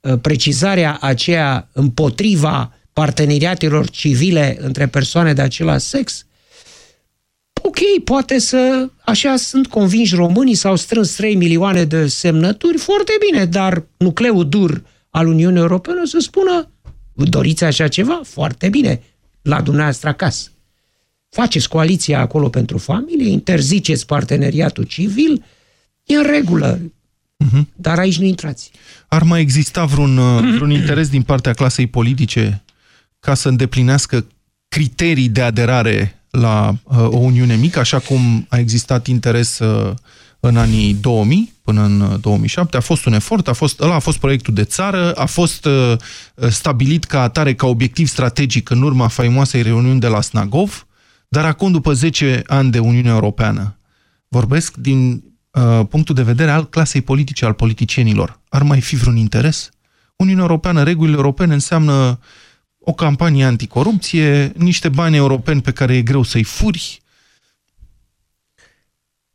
Uh, 0.00 0.18
precizarea 0.20 0.98
aceea 1.00 1.68
împotriva 1.72 2.72
parteneriatelor 2.92 3.90
civile 3.90 4.56
între 4.60 4.86
persoane 4.86 5.32
de 5.32 5.42
același 5.42 5.86
sex, 5.86 6.26
ok, 7.68 8.04
poate 8.04 8.38
să, 8.38 8.90
așa 9.04 9.36
sunt 9.36 9.66
convinși 9.66 10.14
românii, 10.14 10.54
s-au 10.54 10.76
strâns 10.76 11.14
3 11.14 11.34
milioane 11.34 11.84
de 11.84 12.06
semnături, 12.06 12.78
foarte 12.78 13.12
bine, 13.26 13.44
dar 13.44 13.84
nucleul 13.96 14.48
dur 14.48 14.82
al 15.10 15.26
Uniunii 15.26 15.60
Europene 15.60 16.00
o 16.00 16.04
să 16.04 16.18
spună, 16.18 16.70
doriți 17.12 17.64
așa 17.64 17.88
ceva? 17.88 18.20
Foarte 18.24 18.68
bine, 18.68 19.02
la 19.42 19.60
dumneavoastră 19.60 20.08
acasă. 20.08 20.50
Faceți 21.28 21.68
coaliția 21.68 22.20
acolo 22.20 22.48
pentru 22.48 22.78
familie, 22.78 23.30
interziceți 23.30 24.06
parteneriatul 24.06 24.84
civil, 24.84 25.44
e 26.04 26.14
în 26.14 26.26
regulă, 26.30 26.78
uh-huh. 26.78 27.62
dar 27.76 27.98
aici 27.98 28.18
nu 28.18 28.24
intrați. 28.24 28.70
Ar 29.08 29.22
mai 29.22 29.40
exista 29.40 29.84
vreun, 29.84 30.16
vreun 30.54 30.70
interes 30.70 31.08
din 31.08 31.22
partea 31.22 31.52
clasei 31.52 31.86
politice 31.86 32.62
ca 33.20 33.34
să 33.34 33.48
îndeplinească 33.48 34.26
criterii 34.68 35.28
de 35.28 35.42
aderare 35.42 36.18
la 36.30 36.74
uh, 36.82 36.98
o 36.98 37.16
Uniune 37.16 37.56
mică, 37.56 37.78
așa 37.78 37.98
cum 37.98 38.46
a 38.48 38.58
existat 38.58 39.06
interes 39.06 39.58
uh, 39.58 39.94
în 40.40 40.56
anii 40.56 40.94
2000 40.94 41.52
până 41.62 41.82
în 41.82 42.18
2007. 42.20 42.76
Uh, 42.76 42.82
a 42.82 42.86
fost 42.86 43.04
un 43.04 43.12
efort, 43.12 43.48
a 43.48 43.52
fost, 43.52 43.80
ăla 43.80 43.94
a 43.94 43.98
fost 43.98 44.18
proiectul 44.18 44.54
de 44.54 44.64
țară, 44.64 45.12
a 45.12 45.26
fost 45.26 45.64
uh, 45.64 45.96
stabilit 46.48 47.04
ca 47.04 47.22
atare, 47.22 47.54
ca 47.54 47.66
obiectiv 47.66 48.08
strategic 48.08 48.70
în 48.70 48.82
urma 48.82 49.08
faimoasei 49.08 49.62
reuniuni 49.62 50.00
de 50.00 50.06
la 50.06 50.20
Snagov, 50.20 50.86
dar 51.28 51.44
acum, 51.44 51.72
după 51.72 51.92
10 51.92 52.42
ani 52.46 52.70
de 52.70 52.78
Uniune 52.78 53.08
Europeană, 53.08 53.78
vorbesc 54.28 54.76
din 54.76 55.22
uh, 55.50 55.86
punctul 55.88 56.14
de 56.14 56.22
vedere 56.22 56.50
al 56.50 56.68
clasei 56.68 57.00
politice, 57.00 57.44
al 57.44 57.52
politicienilor. 57.52 58.40
Ar 58.48 58.62
mai 58.62 58.80
fi 58.80 58.96
vreun 58.96 59.16
interes? 59.16 59.70
Uniunea 60.16 60.42
Europeană, 60.42 60.82
regulile 60.82 61.16
europene 61.16 61.52
înseamnă 61.52 61.92
uh, 61.92 62.16
o 62.88 62.92
campanie 62.92 63.44
anticorupție, 63.44 64.52
niște 64.56 64.88
bani 64.88 65.16
europeni 65.16 65.62
pe 65.62 65.72
care 65.72 65.96
e 65.96 66.02
greu 66.02 66.22
să-i 66.22 66.42
furi. 66.42 67.02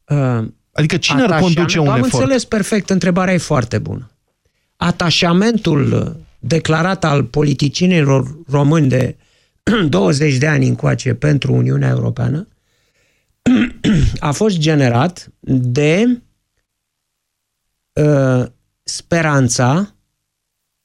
Uh, 0.08 0.46
adică 0.72 0.98
cine 0.98 1.22
ar 1.22 1.40
conduce 1.40 1.80
un 1.80 1.88
am 1.88 1.98
efort? 1.98 2.14
Am 2.14 2.20
înțeles 2.20 2.46
perfect, 2.46 2.90
întrebarea 2.90 3.34
e 3.34 3.38
foarte 3.38 3.78
bună. 3.78 4.12
Atașamentul 4.76 6.16
declarat 6.40 7.04
al 7.04 7.24
politicienilor 7.24 8.38
români 8.50 8.88
de 8.88 9.18
20 9.90 10.38
de 10.38 10.48
ani 10.48 10.68
încoace 10.68 11.14
pentru 11.14 11.54
Uniunea 11.54 11.90
Europeană 11.90 12.48
a 14.20 14.32
fost 14.32 14.58
generat 14.58 15.32
de 15.50 16.22
uh, 17.94 18.46
speranța 18.84 19.96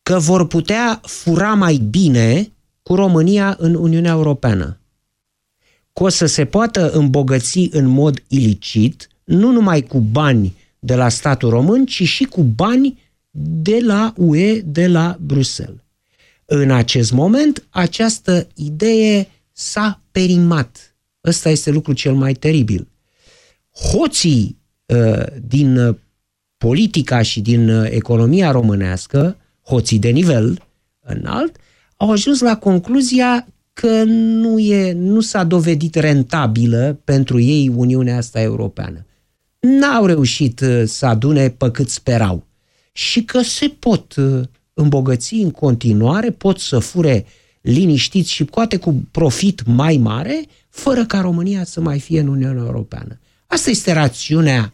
că 0.03 0.19
vor 0.19 0.47
putea 0.47 1.01
fura 1.03 1.55
mai 1.55 1.77
bine 1.77 2.53
cu 2.88 2.95
România 2.95 3.57
în 3.59 3.75
Uniunea 3.75 4.11
Europeană. 4.11 4.80
Că 5.92 6.02
o 6.02 6.09
să 6.09 6.26
se 6.26 6.45
poată 6.45 6.90
îmbogăți 6.90 7.68
în 7.71 7.87
mod 7.87 8.23
ilicit, 8.28 9.09
nu 9.25 9.50
numai 9.50 9.83
cu 9.83 9.99
bani 9.99 10.57
de 10.78 10.95
la 10.95 11.09
statul 11.09 11.50
român, 11.50 11.87
ci 11.87 12.02
și 12.02 12.25
cu 12.25 12.42
bani 12.42 12.99
de 13.30 13.78
la 13.83 14.12
UE, 14.16 14.61
de 14.61 14.87
la 14.87 15.16
Bruxelles. 15.21 15.80
În 16.45 16.71
acest 16.71 17.12
moment, 17.12 17.66
această 17.71 18.47
idee 18.54 19.28
s-a 19.52 20.00
perimat. 20.11 20.97
Ăsta 21.25 21.50
este 21.50 21.71
lucrul 21.71 21.95
cel 21.95 22.14
mai 22.14 22.33
teribil. 22.33 22.88
Hoții 23.92 24.59
uh, 24.87 25.26
din 25.47 25.99
politica 26.57 27.23
și 27.23 27.40
din 27.40 27.68
uh, 27.68 27.90
economia 27.90 28.50
românească, 28.50 29.37
hoții 29.62 29.99
de 29.99 30.09
nivel 30.09 30.62
înalt, 31.00 31.57
au 32.00 32.11
ajuns 32.11 32.40
la 32.40 32.57
concluzia 32.57 33.47
că 33.73 34.02
nu, 34.05 34.59
e, 34.59 34.93
nu 34.93 35.21
s-a 35.21 35.45
dovedit 35.45 35.95
rentabilă 35.95 37.00
pentru 37.05 37.40
ei 37.40 37.69
Uniunea 37.69 38.17
asta 38.17 38.40
europeană. 38.40 39.07
N-au 39.59 40.07
reușit 40.07 40.61
uh, 40.61 40.83
să 40.87 41.07
adune 41.07 41.49
pe 41.49 41.71
cât 41.71 41.88
sperau. 41.88 42.47
Și 42.93 43.23
că 43.23 43.43
se 43.43 43.69
pot 43.78 44.14
uh, 44.17 44.40
îmbogăți 44.75 45.35
în 45.35 45.50
continuare, 45.50 46.31
pot 46.31 46.59
să 46.59 46.78
fure 46.78 47.26
liniștiți 47.61 48.31
și 48.31 48.45
poate 48.45 48.76
cu 48.76 48.95
profit 49.11 49.62
mai 49.67 49.97
mare, 49.97 50.45
fără 50.69 51.05
ca 51.05 51.21
România 51.21 51.64
să 51.64 51.81
mai 51.81 51.99
fie 51.99 52.21
în 52.21 52.28
Uniunea 52.28 52.62
Europeană. 52.64 53.19
Asta 53.47 53.71
este 53.71 53.93
rațiunea 53.93 54.73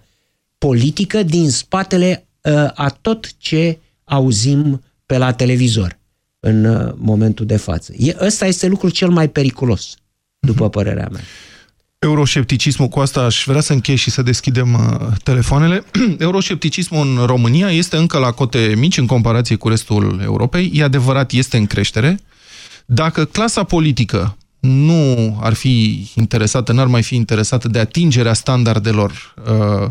politică 0.59 1.23
din 1.23 1.51
spatele 1.51 2.27
uh, 2.43 2.53
a 2.75 2.99
tot 3.01 3.37
ce 3.37 3.79
auzim 4.05 4.83
pe 5.07 5.19
la 5.19 5.33
televizor 5.33 6.03
în 6.45 6.65
uh, 6.65 6.93
momentul 6.97 7.47
de 7.47 7.57
față. 7.57 7.93
E, 7.97 8.17
ăsta 8.21 8.47
este 8.47 8.67
lucrul 8.67 8.91
cel 8.91 9.09
mai 9.09 9.29
periculos, 9.29 9.95
după 10.39 10.63
mhm. 10.63 10.71
părerea 10.71 11.09
mea. 11.13 11.21
Euroscepticismul, 11.99 12.89
cu 12.89 13.01
asta 13.01 13.21
aș 13.21 13.45
vrea 13.47 13.61
să 13.61 13.73
închei 13.73 13.97
și 13.97 14.11
să 14.11 14.23
deschidem 14.23 14.75
uh, 14.75 15.07
telefoanele. 15.23 15.85
Euroscepticismul 16.19 17.07
în 17.07 17.27
România 17.27 17.71
este 17.71 17.97
încă 17.97 18.19
la 18.19 18.31
cote 18.31 18.75
mici 18.77 18.99
în 18.99 19.07
comparație 19.07 19.57
cu 19.57 19.69
restul 19.69 20.21
Europei. 20.23 20.71
E 20.75 20.83
adevărat, 20.83 21.33
este 21.33 21.57
în 21.57 21.67
creștere. 21.67 22.21
Dacă 22.87 23.25
clasa 23.25 23.65
politică 23.65 24.37
nu 24.61 25.39
ar 25.41 25.53
fi 25.53 26.07
interesată, 26.15 26.73
n-ar 26.73 26.87
mai 26.87 27.03
fi 27.03 27.15
interesată 27.15 27.69
de 27.69 27.79
atingerea 27.79 28.33
standardelor 28.33 29.35
uh, 29.49 29.53
Uh, 29.85 29.91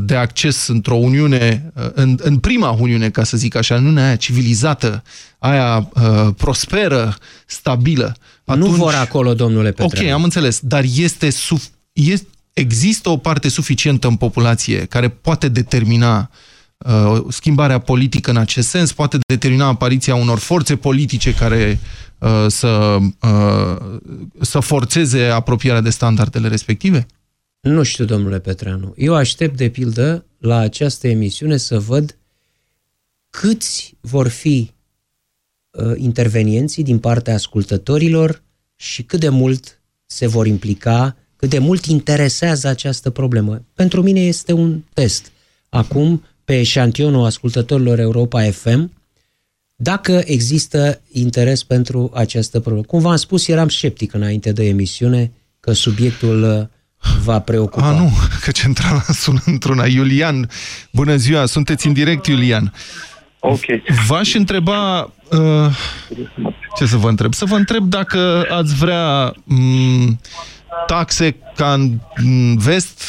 de 0.00 0.14
acces 0.14 0.66
într-o 0.66 0.94
Uniune, 0.94 1.72
uh, 1.74 1.90
în, 1.94 2.18
în 2.22 2.38
prima 2.38 2.70
Uniune, 2.70 3.10
ca 3.10 3.24
să 3.24 3.36
zic 3.36 3.54
așa, 3.54 3.74
Uniunea 3.74 4.06
aia 4.06 4.16
civilizată, 4.16 5.02
aia 5.38 5.90
uh, 5.94 6.28
prosperă, 6.36 7.16
stabilă. 7.46 8.16
Atunci... 8.44 8.66
Nu 8.66 8.74
vor 8.74 8.94
acolo, 8.94 9.34
domnule 9.34 9.72
Petreanu. 9.72 10.08
Ok, 10.08 10.14
am 10.14 10.22
înțeles, 10.22 10.60
dar 10.62 10.84
este, 10.96 11.30
suf... 11.30 11.64
este 11.92 12.26
există 12.54 13.08
o 13.08 13.16
parte 13.16 13.48
suficientă 13.48 14.06
în 14.06 14.16
populație 14.16 14.84
care 14.84 15.08
poate 15.08 15.48
determina 15.48 16.30
uh, 16.76 17.22
schimbarea 17.28 17.78
politică 17.78 18.30
în 18.30 18.36
acest 18.36 18.68
sens, 18.68 18.92
poate 18.92 19.18
determina 19.26 19.66
apariția 19.66 20.14
unor 20.14 20.38
forțe 20.38 20.76
politice 20.76 21.34
care 21.34 21.80
uh, 22.18 22.44
să, 22.46 22.98
uh, 23.20 24.00
să 24.40 24.60
forțeze 24.60 25.24
apropierea 25.24 25.80
de 25.80 25.90
standardele 25.90 26.48
respective? 26.48 27.06
Nu 27.64 27.82
știu, 27.82 28.04
domnule 28.04 28.40
Petreanu. 28.40 28.94
Eu 28.96 29.14
aștept, 29.14 29.56
de 29.56 29.68
pildă, 29.68 30.24
la 30.38 30.58
această 30.58 31.08
emisiune 31.08 31.56
să 31.56 31.78
văd 31.78 32.18
câți 33.30 33.96
vor 34.00 34.28
fi 34.28 34.70
uh, 35.70 35.92
intervenienții 35.96 36.82
din 36.82 36.98
partea 36.98 37.34
ascultătorilor 37.34 38.42
și 38.76 39.02
cât 39.02 39.20
de 39.20 39.28
mult 39.28 39.82
se 40.06 40.26
vor 40.26 40.46
implica, 40.46 41.16
cât 41.36 41.50
de 41.50 41.58
mult 41.58 41.84
interesează 41.84 42.68
această 42.68 43.10
problemă. 43.10 43.64
Pentru 43.74 44.02
mine 44.02 44.20
este 44.20 44.52
un 44.52 44.82
test. 44.92 45.32
Acum, 45.68 46.24
pe 46.44 46.58
eșantionul 46.58 47.24
ascultătorilor 47.24 47.98
Europa 47.98 48.50
FM, 48.50 48.92
dacă 49.76 50.22
există 50.24 51.00
interes 51.12 51.62
pentru 51.62 52.10
această 52.14 52.60
problemă. 52.60 52.86
Cum 52.86 53.00
v-am 53.00 53.16
spus, 53.16 53.48
eram 53.48 53.68
sceptic 53.68 54.12
înainte 54.12 54.52
de 54.52 54.64
emisiune 54.64 55.32
că 55.60 55.72
subiectul 55.72 56.42
uh, 56.42 56.66
va 57.24 57.40
preocupa. 57.40 57.86
A, 57.86 57.90
nu, 57.90 58.12
că 58.40 58.50
centrala 58.50 59.02
sună 59.22 59.40
într-una. 59.44 59.86
Iulian, 59.86 60.50
bună 60.90 61.16
ziua, 61.16 61.46
sunteți 61.46 61.86
în 61.86 61.92
direct, 61.92 62.26
Iulian. 62.26 62.72
Ok. 63.38 63.64
V-aș 64.06 64.34
întreba... 64.34 65.10
Uh, 65.30 65.76
ce 66.76 66.86
să 66.86 66.96
vă 66.96 67.08
întreb? 67.08 67.34
Să 67.34 67.44
vă 67.44 67.56
întreb 67.56 67.84
dacă 67.84 68.46
ați 68.50 68.74
vrea 68.74 69.34
um, 69.48 70.20
taxe 70.86 71.36
ca 71.56 71.72
în 71.72 72.56
vest, 72.56 73.02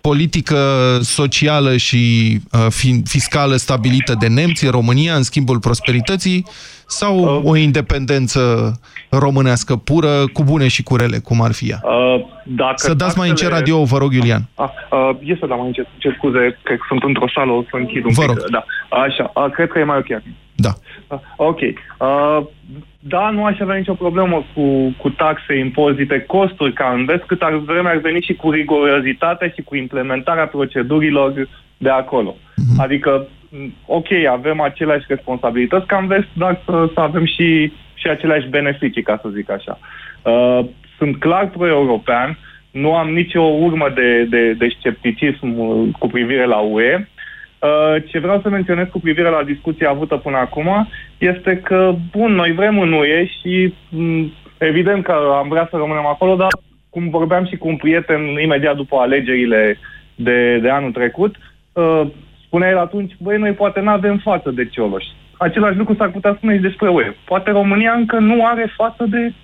politică 0.00 0.58
socială 1.02 1.76
și 1.76 2.40
uh, 2.52 2.66
fiscală 3.04 3.56
stabilită 3.56 4.16
de 4.18 4.26
nemți 4.26 4.64
în 4.64 4.70
România 4.70 5.14
în 5.16 5.22
schimbul 5.22 5.58
prosperității 5.58 6.46
sau 6.86 7.18
uh, 7.18 7.50
o 7.50 7.56
independență 7.56 8.40
românească 9.18 9.76
pură 9.76 10.08
cu 10.32 10.42
bune 10.44 10.68
și 10.68 10.82
cu 10.82 10.96
rele, 10.96 11.18
cum 11.18 11.42
ar 11.42 11.52
fi 11.52 11.70
ea? 11.70 11.80
Uh, 11.82 12.24
dacă 12.44 12.74
să 12.76 12.94
dați 12.94 13.18
mai 13.18 13.28
încet 13.28 13.48
radio, 13.48 13.84
vă 13.84 13.98
rog, 13.98 14.12
Iulian. 14.12 14.42
Uh, 14.54 14.68
uh, 14.90 15.16
e 15.24 15.36
să 15.40 15.46
dau 15.46 15.58
mai 15.58 15.66
încet, 15.66 15.86
ce 15.98 16.14
scuze, 16.16 16.58
că 16.62 16.74
sunt 16.88 17.02
într-o 17.02 17.28
sală, 17.34 17.52
o 17.52 17.62
să 17.62 17.76
închid 17.76 18.04
un 18.04 18.12
vă 18.12 18.22
pic. 18.22 18.30
Rog. 18.30 18.50
Da, 18.50 18.64
așa, 18.88 19.32
uh, 19.34 19.50
cred 19.50 19.68
că 19.68 19.78
e 19.78 19.84
mai 19.84 19.98
ok. 19.98 20.22
Da. 20.54 20.72
Uh, 21.08 21.18
ok. 21.36 21.60
Uh, 21.60 22.46
da, 22.98 23.30
nu 23.30 23.44
aș 23.44 23.58
avea 23.60 23.74
nicio 23.76 23.94
problemă 23.94 24.44
cu, 24.54 24.94
cu 24.98 25.10
taxe, 25.10 25.54
impozite, 25.58 26.24
costuri 26.26 26.72
ca 26.72 26.92
în 26.96 27.04
vest, 27.04 27.22
cât 27.22 27.42
ar 27.42 27.54
vreme 27.56 27.88
ar 27.88 27.96
veni 27.96 28.20
și 28.20 28.34
cu 28.34 28.50
rigorozitatea 28.50 29.48
și 29.48 29.62
cu 29.62 29.76
implementarea 29.76 30.46
procedurilor 30.46 31.48
de 31.76 31.88
acolo. 31.88 32.34
Mm-hmm. 32.34 32.76
Adică, 32.76 33.26
ok, 33.86 34.06
avem 34.30 34.60
aceleași 34.60 35.04
responsabilități 35.08 35.86
ca 35.86 35.96
în 35.96 36.06
vest, 36.06 36.28
dar 36.32 36.60
să, 36.64 36.90
să 36.94 37.00
avem 37.00 37.24
și, 37.24 37.72
și 38.04 38.10
aceleași 38.10 38.48
beneficii, 38.48 39.02
ca 39.02 39.18
să 39.22 39.28
zic 39.28 39.50
așa. 39.50 39.78
Uh, 40.22 40.64
sunt 40.98 41.18
clar 41.18 41.48
pro-european, 41.50 42.38
nu 42.70 42.94
am 42.94 43.12
nicio 43.12 43.40
urmă 43.40 43.88
de, 43.94 44.24
de, 44.24 44.52
de 44.52 44.68
scepticism 44.78 45.48
cu 45.98 46.06
privire 46.06 46.44
la 46.44 46.58
UE, 46.58 47.06
Uh, 47.64 48.02
ce 48.06 48.18
vreau 48.18 48.40
să 48.40 48.48
menționez 48.48 48.86
cu 48.90 49.00
privire 49.00 49.28
la 49.28 49.42
discuția 49.42 49.90
avută 49.90 50.16
până 50.16 50.36
acum 50.36 50.88
este 51.18 51.56
că, 51.56 51.94
bun, 52.10 52.32
noi 52.32 52.52
vrem 52.52 52.78
în 52.78 52.92
UE 52.92 53.26
și 53.26 53.74
mm, 53.88 54.32
evident 54.58 55.04
că 55.04 55.12
am 55.12 55.48
vrea 55.48 55.66
să 55.70 55.76
rămânem 55.76 56.06
acolo, 56.06 56.34
dar 56.36 56.48
cum 56.90 57.10
vorbeam 57.10 57.46
și 57.46 57.56
cu 57.56 57.68
un 57.68 57.76
prieten 57.76 58.20
imediat 58.42 58.76
după 58.76 58.96
alegerile 58.96 59.78
de, 60.14 60.58
de 60.58 60.70
anul 60.70 60.92
trecut, 60.92 61.36
uh, 61.72 62.02
spunea 62.46 62.68
el 62.68 62.78
atunci, 62.78 63.12
băi, 63.18 63.38
noi 63.38 63.52
poate 63.52 63.80
nu 63.80 63.90
avem 63.90 64.18
față 64.18 64.50
de 64.50 64.66
Cioloș. 64.66 65.04
Același 65.38 65.76
lucru 65.76 65.94
s-ar 65.94 66.10
putea 66.10 66.34
spune 66.36 66.54
și 66.54 66.60
despre 66.60 66.88
UE. 66.88 67.16
Poate 67.24 67.50
România 67.50 67.92
încă 67.92 68.18
nu 68.18 68.46
are 68.46 68.72
față 68.76 69.04
de 69.08 69.34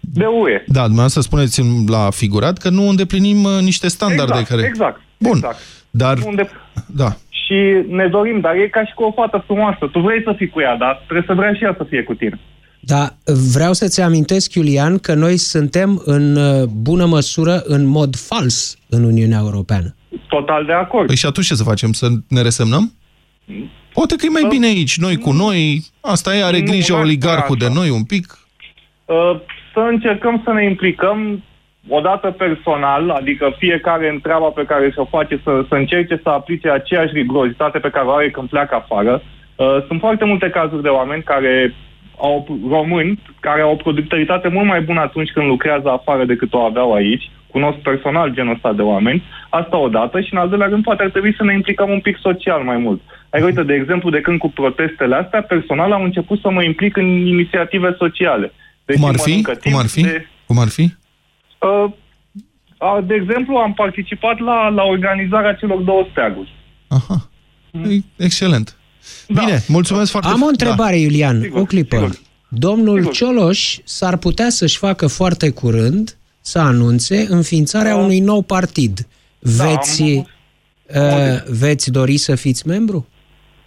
de 0.00 0.24
UE. 0.24 0.62
Da, 0.66 0.80
dumneavoastră 0.80 1.20
spuneți 1.20 1.62
la 1.86 2.10
figurat 2.10 2.58
că 2.58 2.68
nu 2.70 2.88
îndeplinim 2.88 3.44
uh, 3.44 3.58
niște 3.60 3.88
standarde 3.88 4.38
exact, 4.38 4.48
care... 4.48 4.62
Exact, 4.66 5.00
Bun, 5.18 5.36
exact. 5.36 5.58
dar... 5.90 6.18
Unde... 6.26 6.50
Da 6.86 7.16
și 7.48 7.86
ne 7.88 8.06
dorim, 8.06 8.40
dar 8.40 8.54
e 8.54 8.68
ca 8.68 8.84
și 8.84 8.94
cu 8.94 9.02
o 9.02 9.12
fată 9.12 9.42
frumoasă. 9.46 9.86
Tu 9.92 10.00
vrei 10.00 10.22
să 10.22 10.34
fii 10.36 10.48
cu 10.48 10.60
ea, 10.60 10.76
dar 10.76 10.94
trebuie 11.04 11.24
să 11.26 11.34
vrea 11.34 11.52
și 11.54 11.64
ea 11.64 11.74
să 11.76 11.84
fie 11.88 12.02
cu 12.02 12.14
tine. 12.14 12.40
Da, 12.80 13.08
vreau 13.52 13.72
să-ți 13.72 14.00
amintesc, 14.00 14.54
Iulian, 14.54 14.98
că 14.98 15.14
noi 15.14 15.36
suntem 15.36 16.02
în 16.04 16.36
uh, 16.36 16.64
bună 16.64 17.06
măsură 17.06 17.62
în 17.64 17.86
mod 17.86 18.16
fals 18.16 18.76
în 18.88 19.04
Uniunea 19.04 19.38
Europeană. 19.38 19.94
Total 20.28 20.64
de 20.64 20.72
acord. 20.72 21.06
Păi 21.06 21.16
și 21.16 21.26
atunci 21.26 21.46
ce 21.46 21.54
să 21.54 21.62
facem? 21.62 21.92
Să 21.92 22.08
ne 22.28 22.42
resemnăm? 22.42 22.92
Poate 23.98 24.16
că 24.16 24.24
e 24.26 24.38
mai 24.38 24.46
bine 24.54 24.66
aici, 24.66 24.96
noi 24.98 25.16
cu 25.16 25.32
noi. 25.32 25.60
Asta 26.00 26.34
e, 26.34 26.44
are 26.44 26.60
grijă 26.60 26.94
oligarhul 26.94 27.56
de 27.56 27.68
noi 27.74 27.90
un 27.90 28.04
pic. 28.04 28.26
Uh, 29.04 29.34
să 29.74 29.80
încercăm 29.80 30.40
să 30.44 30.52
ne 30.52 30.64
implicăm 30.64 31.42
odată 31.88 32.30
personal, 32.30 33.10
adică 33.10 33.54
fiecare 33.58 34.08
în 34.08 34.20
treaba 34.20 34.46
pe 34.46 34.64
care 34.64 34.90
și-o 34.90 35.04
face 35.04 35.40
să, 35.44 35.64
să 35.68 35.74
încerce 35.74 36.20
să 36.22 36.28
aplice 36.28 36.70
aceeași 36.70 37.12
rigurozitate 37.12 37.78
pe 37.78 37.90
care 37.90 38.06
o 38.06 38.12
are 38.12 38.30
când 38.30 38.48
pleacă 38.48 38.74
afară. 38.74 39.22
Uh, 39.56 39.84
sunt 39.86 40.00
foarte 40.00 40.24
multe 40.24 40.50
cazuri 40.50 40.82
de 40.82 40.88
oameni 40.88 41.22
care 41.22 41.74
au 42.18 42.58
români 42.68 43.22
care 43.40 43.60
au 43.60 43.72
o 43.72 43.82
productivitate 43.84 44.48
mult 44.48 44.66
mai 44.66 44.80
bună 44.80 45.00
atunci 45.00 45.30
când 45.30 45.46
lucrează 45.46 45.88
afară 45.88 46.24
decât 46.24 46.52
o 46.52 46.60
aveau 46.60 46.92
aici. 46.94 47.30
Cunosc 47.50 47.78
personal 47.78 48.32
genul 48.32 48.54
ăsta 48.54 48.72
de 48.72 48.82
oameni. 48.82 49.22
Asta 49.50 49.76
odată 49.76 50.20
și 50.20 50.32
în 50.32 50.38
al 50.38 50.48
doilea 50.48 50.68
rând 50.68 50.82
poate 50.82 51.02
ar 51.02 51.10
trebui 51.10 51.34
să 51.36 51.44
ne 51.44 51.54
implicăm 51.54 51.90
un 51.90 52.00
pic 52.00 52.16
social 52.20 52.62
mai 52.62 52.76
mult. 52.76 53.00
Ai 53.30 53.42
uite, 53.42 53.62
de 53.62 53.74
exemplu, 53.74 54.10
de 54.10 54.20
când 54.20 54.38
cu 54.38 54.50
protestele 54.50 55.14
astea, 55.14 55.42
personal 55.42 55.92
am 55.92 56.02
început 56.02 56.40
să 56.40 56.50
mă 56.50 56.62
implic 56.62 56.96
în 56.96 57.06
inițiative 57.06 57.94
sociale. 57.98 58.52
Deci 58.84 58.96
Cum 58.96 59.08
ar 59.08 59.18
fi? 59.18 59.42
Cum 59.62 59.76
ar 59.76 59.86
fi? 59.86 60.02
De... 60.02 60.26
Cum 60.46 60.58
ar 60.58 60.68
fi? 60.68 60.92
Uh, 61.60 61.90
de 63.04 63.14
exemplu, 63.14 63.56
am 63.56 63.74
participat 63.74 64.38
la, 64.38 64.68
la 64.68 64.82
organizarea 64.82 65.52
celor 65.52 65.80
două 65.80 66.06
steaguri. 66.10 66.52
Aha. 66.88 67.28
Mm. 67.72 68.04
Excelent. 68.16 68.76
Da. 69.28 69.40
Bine, 69.40 69.58
mulțumesc 69.68 70.10
foarte 70.10 70.28
mult. 70.28 70.40
Am 70.40 70.46
o 70.46 70.50
întrebare, 70.50 70.94
da. 70.94 71.00
Iulian, 71.00 71.40
sigur, 71.40 71.60
o 71.60 71.64
clipă. 71.64 71.96
Sigur. 71.96 72.16
Domnul 72.48 72.98
sigur. 72.98 73.12
Cioloș 73.12 73.76
s-ar 73.84 74.16
putea 74.16 74.48
să-și 74.48 74.78
facă 74.78 75.06
foarte 75.06 75.50
curând 75.50 76.17
să 76.50 76.58
anunțe 76.58 77.26
înființarea 77.28 77.94
da. 77.94 77.98
unui 77.98 78.18
nou 78.18 78.42
partid. 78.42 78.94
Da, 79.38 79.64
veți, 79.64 80.02
am... 80.02 81.02
uh, 81.02 81.42
veți 81.60 81.90
dori 81.90 82.16
să 82.16 82.34
fiți 82.34 82.66
membru? 82.66 83.06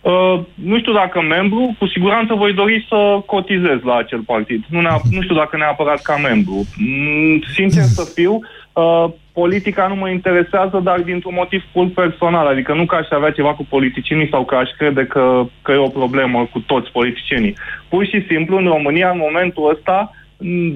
Uh, 0.02 0.39
nu 0.54 0.80
știu 0.80 0.94
dacă 0.94 1.22
membru, 1.22 1.76
cu 1.80 1.88
siguranță 1.88 2.34
voi 2.34 2.54
dori 2.54 2.86
să 2.89 3.20
cotizez 3.26 3.80
la 3.84 3.96
acel 3.96 4.20
partid. 4.20 4.63
Nu, 4.70 4.82
ne- 4.82 5.02
nu 5.12 5.22
știu 5.22 5.36
dacă 5.36 5.58
neapărat 5.58 6.02
ca 6.02 6.15
membru. 6.15 6.65
Mm, 6.78 7.41
sincer 7.56 7.84
să 7.84 8.12
fiu, 8.15 8.39
uh, 8.74 9.06
politica 9.34 9.88
nu 9.88 9.96
mă 9.96 10.10
interesează, 10.10 10.80
dar 10.84 11.00
dintr-un 11.00 11.34
motiv 11.36 11.63
pur 11.74 11.88
personal. 11.88 12.48
Adică 12.48 12.74
nu 12.74 12.86
că 12.86 12.96
aș 12.96 13.08
avea 13.10 13.32
ceva 13.32 13.54
cu 13.54 13.65
politicienii 13.70 14.28
sau 14.32 14.46
că 14.46 14.56
aș 14.56 14.70
crede 14.78 15.06
că, 15.06 15.44
că 15.62 15.72
e 15.72 15.78
o 15.78 15.98
problemă 16.00 16.50
cu 16.52 16.60
toți 16.60 16.91
politicienii. 16.91 17.56
Pur 17.89 18.06
și 18.06 18.26
simplu, 18.30 18.58
în 18.58 18.65
România, 18.65 19.10
în 19.10 19.17
momentul 19.17 19.70
ăsta, 19.70 19.98
m, 20.06 20.20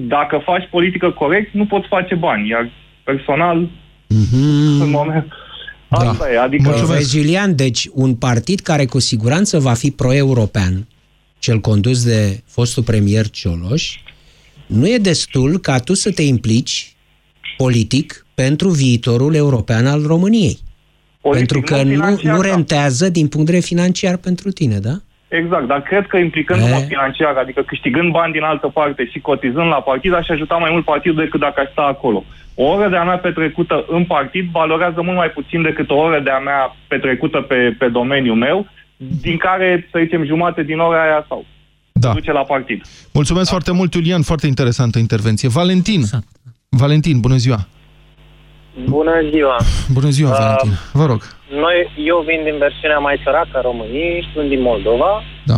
dacă 0.08 0.42
faci 0.44 0.68
politică 0.70 1.10
corect, 1.10 1.52
nu 1.52 1.66
poți 1.66 1.86
face 1.86 2.14
bani. 2.14 2.48
Iar 2.48 2.70
personal, 3.04 3.68
Mm-hmm. 4.14 4.80
în 4.80 4.90
moment... 4.90 5.26
Asta 5.88 6.32
e, 6.32 6.38
adică... 6.38 6.84
Vezi, 6.86 7.16
Iulian, 7.16 7.56
deci 7.56 7.88
un 7.92 8.14
partid 8.14 8.60
care 8.60 8.84
cu 8.84 8.98
siguranță 8.98 9.58
va 9.58 9.72
fi 9.74 9.90
pro-european, 9.90 10.86
cel 11.38 11.60
condus 11.60 12.04
de 12.04 12.42
fostul 12.46 12.82
premier 12.82 13.28
Cioloș, 13.30 13.98
nu 14.66 14.88
e 14.88 14.98
destul 14.98 15.58
ca 15.58 15.78
tu 15.78 15.94
să 15.94 16.12
te 16.12 16.22
implici 16.22 16.94
politic 17.56 18.26
pentru 18.34 18.68
viitorul 18.68 19.34
european 19.34 19.86
al 19.86 20.02
României. 20.06 20.58
Politic, 21.20 21.48
pentru 21.48 21.74
că 21.74 21.82
nu 21.82 21.88
nu, 21.88 21.94
financiar, 21.94 22.34
nu 22.34 22.42
da. 22.42 22.48
rentează 22.48 23.08
din 23.08 23.28
punct 23.28 23.46
de 23.46 23.52
vedere 23.52 23.72
financiar 23.74 24.16
pentru 24.16 24.50
tine, 24.50 24.78
da? 24.78 25.00
Exact, 25.28 25.66
dar 25.66 25.82
cred 25.82 26.06
că 26.06 26.16
implicându-mă 26.16 26.76
E. 26.82 26.86
financiar, 26.88 27.36
adică 27.36 27.62
câștigând 27.62 28.10
bani 28.12 28.32
din 28.32 28.42
altă 28.42 28.68
parte 28.68 29.08
și 29.12 29.18
cotizând 29.20 29.68
la 29.68 29.80
partid, 29.80 30.14
aș 30.14 30.28
ajuta 30.28 30.56
mai 30.56 30.70
mult 30.72 30.84
partidul 30.84 31.22
decât 31.24 31.40
dacă 31.40 31.60
aș 31.60 31.70
sta 31.70 31.82
acolo. 31.82 32.24
O 32.54 32.64
oră 32.64 32.88
de-a 32.88 33.04
mea 33.04 33.18
petrecută 33.18 33.84
în 33.88 34.04
partid 34.04 34.50
valorează 34.50 35.02
mult 35.02 35.16
mai 35.16 35.30
puțin 35.30 35.62
decât 35.62 35.90
o 35.90 35.94
oră 35.94 36.20
de-a 36.20 36.38
mea 36.38 36.76
petrecută 36.88 37.40
pe, 37.40 37.74
pe 37.78 37.88
domeniul 37.88 38.36
meu, 38.36 38.66
din 38.96 39.36
care, 39.36 39.88
să 39.90 39.98
zicem, 40.02 40.24
jumate 40.24 40.62
din 40.62 40.78
ora 40.78 41.02
aia 41.02 41.24
sau 41.28 41.44
Da. 41.92 42.12
duce 42.12 42.32
la 42.32 42.42
partid. 42.44 42.82
Mulțumesc 43.12 43.50
foarte 43.50 43.72
mult, 43.72 43.94
Iulian, 43.94 44.22
foarte 44.22 44.46
interesantă 44.46 44.98
intervenție. 44.98 45.48
Valentin, 45.48 46.02
Valentin, 46.68 47.20
bună 47.20 47.36
ziua! 47.36 47.66
Bună 48.84 49.20
ziua! 49.30 49.56
Bună 49.92 50.08
ziua, 50.08 50.30
Uh, 50.30 50.36
Valentin. 50.38 50.72
Vă 50.92 51.04
rog. 51.06 51.20
Noi, 51.50 51.90
eu 51.96 52.24
vin 52.26 52.40
din 52.44 52.58
versiunea 52.58 52.98
mai 52.98 53.20
săracă 53.24 53.50
a 53.58 53.60
României, 53.60 54.28
sunt 54.34 54.48
din 54.48 54.60
Moldova. 54.60 55.22
Da. 55.44 55.54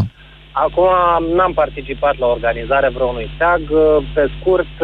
Acum 0.52 0.88
n-am 1.34 1.52
participat 1.52 2.18
la 2.18 2.26
organizarea 2.26 2.90
vreunui 2.90 3.30
steag. 3.34 3.62
Pe 4.14 4.30
scurt, 4.40 4.74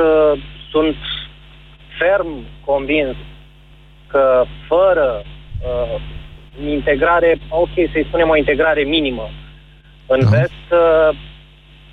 sunt 0.70 0.96
ferm 1.98 2.28
convins 2.64 3.16
că 4.06 4.44
fără 4.68 5.22
uh, 5.24 6.00
integrare, 6.68 7.38
ok, 7.48 7.74
să-i 7.92 8.04
spunem 8.08 8.28
o 8.28 8.36
integrare 8.36 8.82
minimă 8.82 9.30
în 10.06 10.20
Da. 10.22 10.28
vest, 10.28 10.66
uh, 10.70 11.16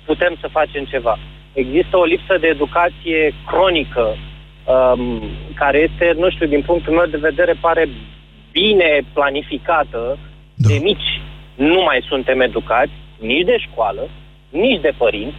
putem 0.06 0.36
să 0.40 0.48
facem 0.50 0.84
ceva. 0.84 1.18
Există 1.52 1.96
o 1.96 2.04
lipsă 2.04 2.36
de 2.40 2.46
educație 2.46 3.34
cronică, 3.46 4.16
um, 4.64 5.22
care 5.54 5.78
este, 5.78 6.14
nu 6.18 6.30
știu, 6.30 6.46
din 6.46 6.62
punctul 6.62 6.92
meu 6.92 7.06
de 7.06 7.16
vedere, 7.16 7.54
pare 7.60 7.88
bine 8.52 9.00
planificată. 9.12 10.18
Da. 10.54 10.68
De 10.68 10.78
mici 10.82 11.20
nu 11.54 11.82
mai 11.82 12.04
suntem 12.08 12.40
educați, 12.40 12.92
nici 13.18 13.44
de 13.44 13.56
școală, 13.58 14.08
nici 14.48 14.80
de 14.80 14.92
părinți. 14.96 15.36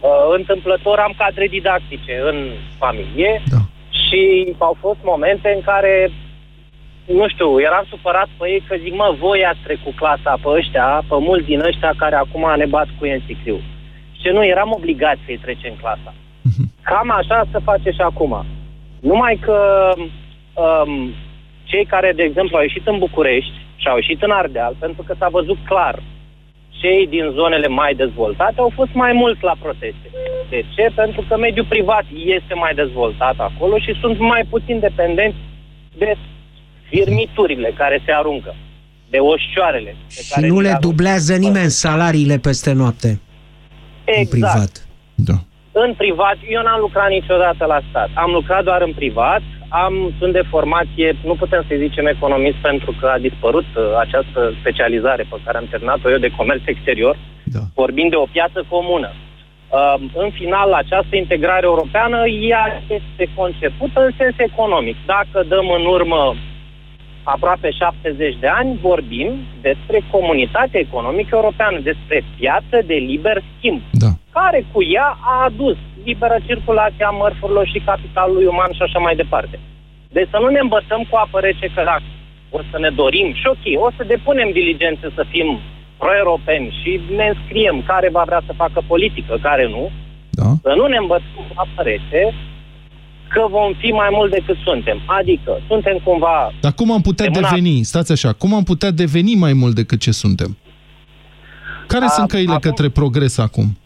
Uh, 0.00 0.34
întâmplător 0.36 0.98
am 0.98 1.14
cadre 1.18 1.46
didactice 1.46 2.20
în 2.30 2.50
familie 2.78 3.42
Da. 3.46 3.56
și 4.06 4.54
au 4.58 4.76
fost 4.80 4.98
momente 5.02 5.52
în 5.56 5.62
care 5.62 6.10
nu 7.06 7.28
știu, 7.28 7.60
eram 7.60 7.84
supărat 7.88 8.28
pe 8.38 8.50
ei 8.50 8.62
că 8.68 8.76
zic, 8.82 8.94
mă, 8.94 9.16
voi 9.18 9.44
ați 9.44 9.64
trecut 9.64 9.94
clasa 9.96 10.38
pe 10.42 10.48
ăștia, 10.48 11.02
pe 11.08 11.16
mulți 11.18 11.46
din 11.46 11.60
ăștia 11.60 11.92
care 11.96 12.14
acum 12.14 12.44
ne 12.56 12.66
bat 12.66 12.88
cu 12.98 13.06
ei 13.06 13.12
în 13.12 13.20
sicriu. 13.26 13.60
Și 14.20 14.28
nu, 14.32 14.44
eram 14.44 14.72
obligați 14.72 15.20
să-i 15.24 15.40
trecem 15.44 15.74
clasa. 15.80 16.14
Cam 16.82 17.10
așa 17.10 17.48
se 17.52 17.58
face 17.64 17.90
și 17.90 18.00
acum. 18.00 18.44
Numai 19.00 19.38
că 19.46 19.58
um, 19.96 20.92
cei 21.64 21.84
care, 21.84 22.12
de 22.16 22.22
exemplu, 22.22 22.56
au 22.56 22.62
ieșit 22.62 22.86
în 22.86 22.98
București 22.98 23.52
și 23.76 23.86
au 23.88 23.96
ieșit 23.96 24.22
în 24.22 24.30
Ardeal, 24.30 24.74
pentru 24.78 25.02
că 25.02 25.14
s-a 25.18 25.28
văzut 25.28 25.58
clar, 25.64 26.02
cei 26.80 27.06
din 27.06 27.24
zonele 27.40 27.66
mai 27.68 27.94
dezvoltate 27.94 28.54
au 28.60 28.72
fost 28.74 28.90
mai 28.92 29.12
mulți 29.12 29.42
la 29.42 29.54
proteste. 29.62 30.08
De 30.50 30.64
ce? 30.74 30.90
Pentru 30.94 31.24
că 31.28 31.36
mediul 31.38 31.66
privat 31.68 32.04
este 32.38 32.54
mai 32.54 32.74
dezvoltat 32.74 33.34
acolo 33.38 33.78
și 33.78 33.92
sunt 34.00 34.18
mai 34.18 34.42
puțin 34.50 34.78
dependenți 34.78 35.36
de 35.98 36.16
firmiturile 36.90 37.72
care 37.76 38.02
se 38.04 38.12
aruncă, 38.12 38.54
de 39.10 39.18
oșcioarele. 39.18 39.96
Pe 40.14 40.22
Și 40.22 40.30
care 40.32 40.46
nu 40.46 40.54
ni 40.56 40.62
le 40.62 40.68
aruncă. 40.68 40.86
dublează 40.86 41.36
nimeni 41.36 41.70
salariile 41.70 42.38
peste 42.38 42.72
noapte 42.72 43.08
în 43.08 43.18
Exact. 44.04 44.30
privat. 44.30 44.86
Da. 45.14 45.34
În 45.84 45.94
privat, 45.94 46.38
eu 46.48 46.62
n-am 46.62 46.80
lucrat 46.80 47.08
niciodată 47.08 47.64
la 47.64 47.80
stat. 47.88 48.08
Am 48.14 48.30
lucrat 48.38 48.62
doar 48.64 48.82
în 48.82 48.92
privat, 48.92 49.42
am, 49.68 49.94
sunt 50.18 50.32
de 50.32 50.48
formație, 50.52 51.16
nu 51.24 51.34
putem 51.34 51.64
să 51.68 51.74
zicem 51.84 52.06
economist 52.06 52.56
pentru 52.56 52.90
că 53.00 53.06
a 53.06 53.18
dispărut 53.18 53.68
uh, 53.74 53.82
această 53.98 54.40
specializare 54.60 55.24
pe 55.30 55.36
care 55.44 55.56
am 55.58 55.66
terminat-o 55.70 56.10
eu 56.10 56.18
de 56.18 56.36
comerț 56.36 56.62
exterior, 56.64 57.16
Da. 57.44 57.60
vorbind 57.74 58.10
de 58.10 58.16
o 58.16 58.32
piață 58.32 58.64
comună. 58.68 59.10
Uh, 59.14 59.94
în 60.14 60.30
final, 60.30 60.72
această 60.72 61.16
integrare 61.16 61.66
europeană, 61.72 62.18
ea 62.50 62.82
este 62.98 63.24
concepută 63.34 63.98
în 64.04 64.12
sens 64.16 64.34
economic. 64.50 64.96
Dacă 65.06 65.38
dăm 65.48 65.66
în 65.78 65.84
urmă 65.84 66.34
aproape 67.34 67.70
70 67.70 68.36
de 68.40 68.46
ani, 68.60 68.78
vorbim 68.88 69.30
despre 69.68 69.98
comunitatea 70.10 70.80
economică 70.80 71.32
europeană, 71.34 71.78
despre 71.90 72.18
piață 72.38 72.76
de 72.90 72.94
liber 73.10 73.36
schimb 73.52 73.80
Da. 74.04 74.10
care 74.38 74.60
cu 74.72 74.80
ea 74.96 75.08
a 75.32 75.34
adus 75.44 75.76
liberă 76.04 76.36
circulație 76.46 77.04
a 77.04 77.16
mărfurilor 77.22 77.66
și 77.72 77.86
capitalului 77.90 78.46
uman 78.52 78.72
și 78.72 78.82
așa 78.82 78.98
mai 78.98 79.14
departe. 79.22 79.56
Deci 80.16 80.28
să 80.32 80.38
nu 80.40 80.48
ne 80.48 80.60
îmbătăm 80.66 81.00
cu 81.10 81.16
apă 81.16 81.38
rece 81.40 81.66
că 81.74 81.82
dacă 81.90 82.08
o 82.50 82.60
să 82.70 82.76
ne 82.78 82.90
dorim 83.00 83.28
și 83.40 83.46
ok, 83.54 83.64
o 83.86 83.88
să 83.96 84.02
depunem 84.14 84.50
diligențe 84.58 85.06
să 85.14 85.22
fim 85.32 85.48
pro-europeni 86.00 86.68
și 86.80 87.00
ne 87.18 87.26
înscriem 87.32 87.76
care 87.90 88.08
va 88.16 88.22
vrea 88.26 88.42
să 88.46 88.52
facă 88.62 88.80
politică, 88.86 89.38
care 89.48 89.64
nu, 89.74 89.90
Da. 90.30 90.50
să 90.64 90.72
nu 90.76 90.86
ne 90.86 90.96
îmbătăm 90.96 91.42
cu 91.48 91.54
apă 91.54 91.82
rece 91.82 92.22
că 93.28 93.46
vom 93.50 93.72
fi 93.78 93.86
mai 93.90 94.08
mult 94.12 94.30
decât 94.30 94.56
suntem. 94.64 95.02
Adică 95.06 95.60
suntem 95.66 95.98
cumva 96.04 96.52
Dar 96.60 96.72
cum 96.72 96.92
am 96.92 97.00
putea 97.00 97.26
De 97.26 97.30
mâna- 97.38 97.48
deveni, 97.48 97.82
stați 97.82 98.12
așa, 98.12 98.32
cum 98.32 98.54
am 98.54 98.62
putea 98.62 98.90
deveni 98.90 99.34
mai 99.34 99.52
mult 99.52 99.74
decât 99.74 100.00
ce 100.00 100.10
suntem? 100.10 100.56
Care 101.86 102.04
A, 102.04 102.08
sunt 102.08 102.28
căile 102.28 102.52
acum- 102.52 102.60
către 102.70 102.88
progres 102.88 103.38
acum? 103.38 103.78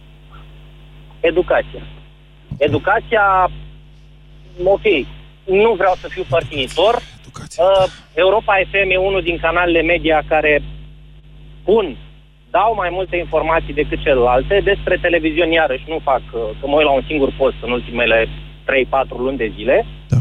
Educația. 1.20 1.82
Educația, 2.56 3.50
ok, 4.64 4.82
nu 5.44 5.72
vreau 5.76 5.94
să 6.00 6.06
fiu 6.08 6.24
părtinitor. 6.28 7.02
Educația. 7.20 7.64
Uh, 7.64 7.84
Europa 8.14 8.54
FM 8.70 8.90
e 8.90 8.96
unul 8.96 9.22
din 9.22 9.38
canalele 9.40 9.82
media 9.82 10.22
care 10.28 10.62
pun, 11.64 11.96
dau 12.50 12.74
mai 12.76 12.88
multe 12.92 13.16
informații 13.16 13.74
decât 13.74 14.00
celelalte 14.02 14.60
despre 14.64 14.98
televiziune, 15.00 15.52
iarăși 15.52 15.84
nu 15.88 15.98
fac, 16.02 16.22
uh, 16.32 16.40
că 16.60 16.66
mă 16.66 16.76
uit 16.76 16.84
la 16.86 16.92
un 16.92 17.04
singur 17.06 17.34
post 17.38 17.56
în 17.62 17.70
ultimele 17.70 18.28
3-4 18.64 19.16
luni 19.18 19.36
de 19.36 19.52
zile. 19.56 19.86
Da. 20.08 20.16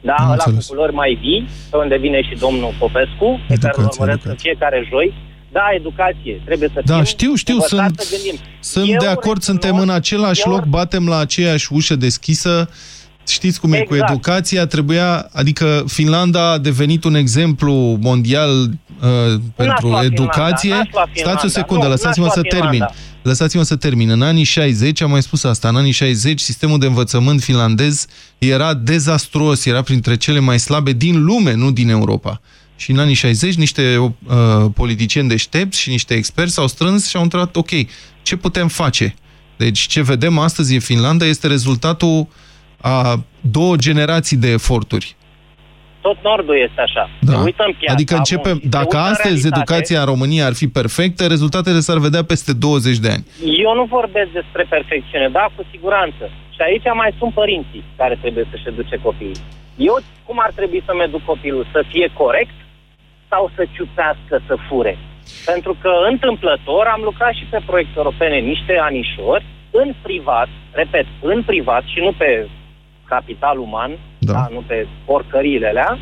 Da, 0.00 0.14
Am 0.14 0.24
ăla 0.24 0.32
înțeles. 0.32 0.66
cu 0.66 0.74
culori 0.74 0.94
mai 0.94 1.18
vii, 1.20 1.48
pe 1.70 1.76
unde 1.76 1.96
vine 1.96 2.22
și 2.22 2.34
domnul 2.38 2.74
Popescu, 2.78 3.40
pe 3.48 3.54
care 3.54 3.72
îl 3.76 3.82
Educație, 3.82 4.00
urmăresc 4.00 4.24
în 4.24 4.30
educație. 4.30 4.50
fiecare 4.50 4.86
joi. 4.90 5.14
Da, 5.52 5.60
educație, 5.74 6.42
trebuie 6.44 6.70
să 6.74 6.80
Da, 6.84 6.94
fim 6.94 7.04
știu, 7.04 7.34
știu, 7.34 7.54
învățați 7.54 7.84
sunt- 7.84 8.00
să 8.00 8.14
gândim. 8.16 8.40
Sunt 8.60 8.88
Eu 8.90 8.96
de 8.98 9.06
acord, 9.06 9.42
suntem 9.42 9.70
recunosc- 9.70 9.88
în 9.88 9.94
același 9.94 10.42
eu- 10.46 10.52
loc, 10.52 10.64
batem 10.64 11.08
la 11.08 11.18
aceeași 11.18 11.72
ușă 11.72 11.96
deschisă. 11.96 12.70
Știți 13.28 13.60
cum 13.60 13.72
e 13.72 13.80
cu 13.80 13.94
Exact. 13.94 14.10
educația, 14.10 14.66
trebuia, 14.66 15.28
adică 15.32 15.84
Finlanda 15.86 16.50
a 16.52 16.58
devenit 16.58 17.04
un 17.04 17.14
exemplu 17.14 17.72
mondial 18.00 18.50
uh, 18.60 19.40
pentru 19.56 19.88
lua 19.88 20.02
educație. 20.04 20.58
Finlanda, 20.70 20.90
n-aș 20.92 20.92
lua 20.92 21.02
Stați 21.12 21.18
o 21.18 21.20
Finlanda. 21.20 21.48
secundă, 21.48 21.84
Nu, 21.84 21.90
lăsați-mă 21.90 22.24
n-aș 22.24 22.34
să 22.34 22.40
lua 22.42 22.60
termin. 22.60 22.86
Finlanda. 23.28 23.44
Lăsați-mă 23.44 23.62
să 23.62 23.76
termin. 23.76 24.10
În 24.10 24.22
anii 24.22 24.44
60, 24.44 25.00
am 25.00 25.10
mai 25.10 25.22
spus 25.22 25.44
asta, 25.44 25.68
în 25.68 25.76
anii 25.76 25.92
60 25.92 26.40
sistemul 26.40 26.78
de 26.78 26.86
învățământ 26.86 27.42
finlandez 27.42 28.06
era 28.38 28.74
dezastruos, 28.74 29.64
era 29.64 29.82
printre 29.82 30.16
cele 30.16 30.38
mai 30.38 30.58
slabe 30.58 30.92
din 30.92 31.24
lume, 31.24 31.52
nu 31.52 31.70
din 31.70 31.88
Europa. 31.88 32.40
Și 32.76 32.90
în 32.90 32.98
anii 32.98 33.14
60 33.14 33.54
niște 33.54 33.96
uh, 33.96 34.10
politicieni 34.74 35.28
deștepți 35.28 35.80
și 35.80 35.88
niște 35.88 36.14
experți 36.14 36.54
s-au 36.54 36.66
strâns 36.66 37.08
și 37.08 37.16
au 37.16 37.22
întrebat, 37.22 37.56
ok, 37.56 37.70
ce 38.22 38.36
putem 38.36 38.68
face? 38.68 39.14
Deci 39.56 39.80
ce 39.80 40.02
vedem 40.02 40.38
astăzi 40.38 40.74
în 40.74 40.80
Finlanda 40.80 41.26
este 41.26 41.46
rezultatul 41.46 42.28
a 42.80 43.24
două 43.40 43.76
generații 43.76 44.36
de 44.36 44.50
eforturi. 44.50 45.16
Tot 46.00 46.18
Nordul 46.22 46.56
este 46.66 46.80
așa. 46.80 47.10
Da. 47.20 47.32
Se 47.32 47.38
uită 47.44 47.62
în 47.66 47.72
piața 47.78 47.92
Adică 47.92 48.14
începem, 48.16 48.56
muncii, 48.56 48.68
se 48.70 48.76
dacă 48.76 48.96
uită 48.96 49.06
în 49.06 49.12
astăzi 49.12 49.40
realitate. 49.40 49.60
educația 49.60 50.00
în 50.00 50.06
România 50.12 50.44
ar 50.46 50.54
fi 50.60 50.68
perfectă, 50.68 51.22
rezultatele 51.26 51.80
s-ar 51.86 51.98
vedea 51.98 52.24
peste 52.32 52.52
20 52.52 52.98
de 53.04 53.10
ani. 53.14 53.24
Eu 53.66 53.72
nu 53.74 53.84
vorbesc 53.98 54.30
despre 54.40 54.62
perfecțiune, 54.74 55.28
da, 55.38 55.44
cu 55.56 55.62
siguranță. 55.72 56.24
Și 56.54 56.60
aici 56.68 56.86
mai 56.94 57.10
sunt 57.18 57.32
părinții 57.40 57.82
care 57.96 58.14
trebuie 58.22 58.46
să-și 58.50 58.68
educe 58.72 58.96
copiii. 59.08 59.40
Eu 59.76 59.96
cum 60.26 60.38
ar 60.46 60.52
trebui 60.58 60.82
să-mi 60.86 61.02
educ 61.02 61.24
copilul? 61.24 61.66
Să 61.74 61.80
fie 61.92 62.08
corect 62.22 62.56
sau 63.30 63.50
să 63.54 63.62
ciupească, 63.74 64.34
să 64.46 64.54
fure? 64.68 64.98
Pentru 65.44 65.76
că 65.82 65.90
întâmplător 66.10 66.84
am 66.86 67.02
lucrat 67.04 67.32
și 67.32 67.44
pe 67.50 67.60
proiecte 67.66 67.96
europene 67.96 68.38
niște 68.38 68.74
anișori, 68.88 69.44
în 69.70 69.94
privat, 70.02 70.48
repet, 70.72 71.06
în 71.20 71.42
privat 71.42 71.82
și 71.92 71.98
nu 72.00 72.12
pe 72.12 72.48
capital 73.04 73.58
uman, 73.58 73.90
Da. 74.32 74.38
da. 74.38 74.48
nu 74.56 74.62
pe 74.66 74.86
porcăriile 75.04 75.68
alea, 75.68 75.98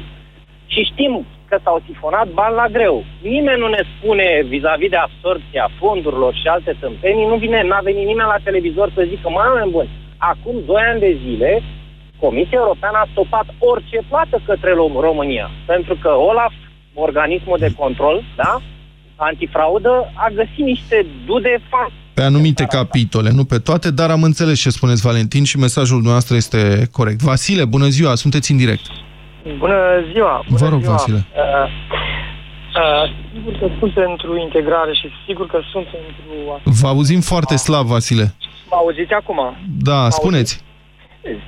și 0.67 0.81
știm 0.91 1.27
că 1.49 1.59
s-au 1.65 1.83
sifonat 1.87 2.29
bani 2.29 2.55
la 2.55 2.69
greu. 2.77 3.05
Nimeni 3.23 3.63
nu 3.65 3.69
ne 3.69 3.83
spune 3.93 4.27
vis-a-vis 4.53 4.91
de 4.91 4.97
absorpția 4.97 5.67
fondurilor 5.79 6.35
și 6.35 6.47
alte 6.47 6.77
tâmpenii, 6.81 7.27
nu 7.27 7.37
vine, 7.37 7.63
n-a 7.63 7.81
venit 7.89 8.07
nimeni 8.07 8.33
la 8.35 8.45
televizor 8.45 8.89
să 8.95 9.07
zică, 9.09 9.29
mă, 9.29 9.43
oameni 9.47 9.71
buni, 9.71 9.91
acum 10.17 10.57
2 10.67 10.83
ani 10.91 11.01
de 11.01 11.19
zile, 11.25 11.63
Comisia 12.21 12.59
Europeană 12.63 12.99
a 13.01 13.09
stopat 13.13 13.47
orice 13.59 13.99
plată 14.09 14.37
către 14.47 14.71
Rom- 14.71 15.01
România, 15.09 15.51
pentru 15.67 15.95
că 16.03 16.09
OLAF, 16.09 16.53
organismul 16.95 17.59
de 17.59 17.75
control, 17.79 18.23
da, 18.37 18.61
antifraudă, 19.17 20.13
a 20.15 20.29
găsit 20.29 20.65
niște 20.73 21.07
dude 21.27 21.61
fac 21.69 21.91
Pe 22.17 22.23
anumite 22.23 22.65
capitole, 22.65 23.31
nu 23.39 23.45
pe 23.45 23.59
toate, 23.59 23.91
dar 23.91 24.11
am 24.11 24.23
înțeles 24.23 24.61
ce 24.61 24.71
spuneți, 24.71 25.07
Valentin, 25.09 25.45
și 25.45 25.57
mesajul 25.59 26.01
noastră 26.11 26.35
este 26.37 26.89
corect. 26.93 27.21
Vasile, 27.21 27.65
bună 27.65 27.89
ziua, 27.97 28.15
sunteți 28.15 28.51
în 28.51 28.57
direct. 28.57 28.85
Bună 29.59 29.79
ziua! 30.13 30.45
Bună 30.49 30.59
Vă 30.63 30.69
rog, 30.69 30.81
ziua. 30.81 30.93
Vasile. 30.93 31.21
Uh, 31.27 31.69
uh, 32.83 33.05
sigur 33.33 33.53
că 33.61 33.67
sunt 33.79 33.93
pentru 33.93 34.31
integrare 34.47 34.93
și 35.01 35.07
sigur 35.27 35.47
că 35.47 35.59
sunt 35.73 35.87
pentru... 35.97 36.61
Vă 36.81 36.89
auzim 36.89 37.21
foarte 37.21 37.57
slab, 37.57 37.87
Vasile. 37.87 38.35
Mă 38.71 38.77
auziți 38.83 39.13
acum? 39.13 39.41
Da, 39.89 40.11
spuneți. 40.11 40.53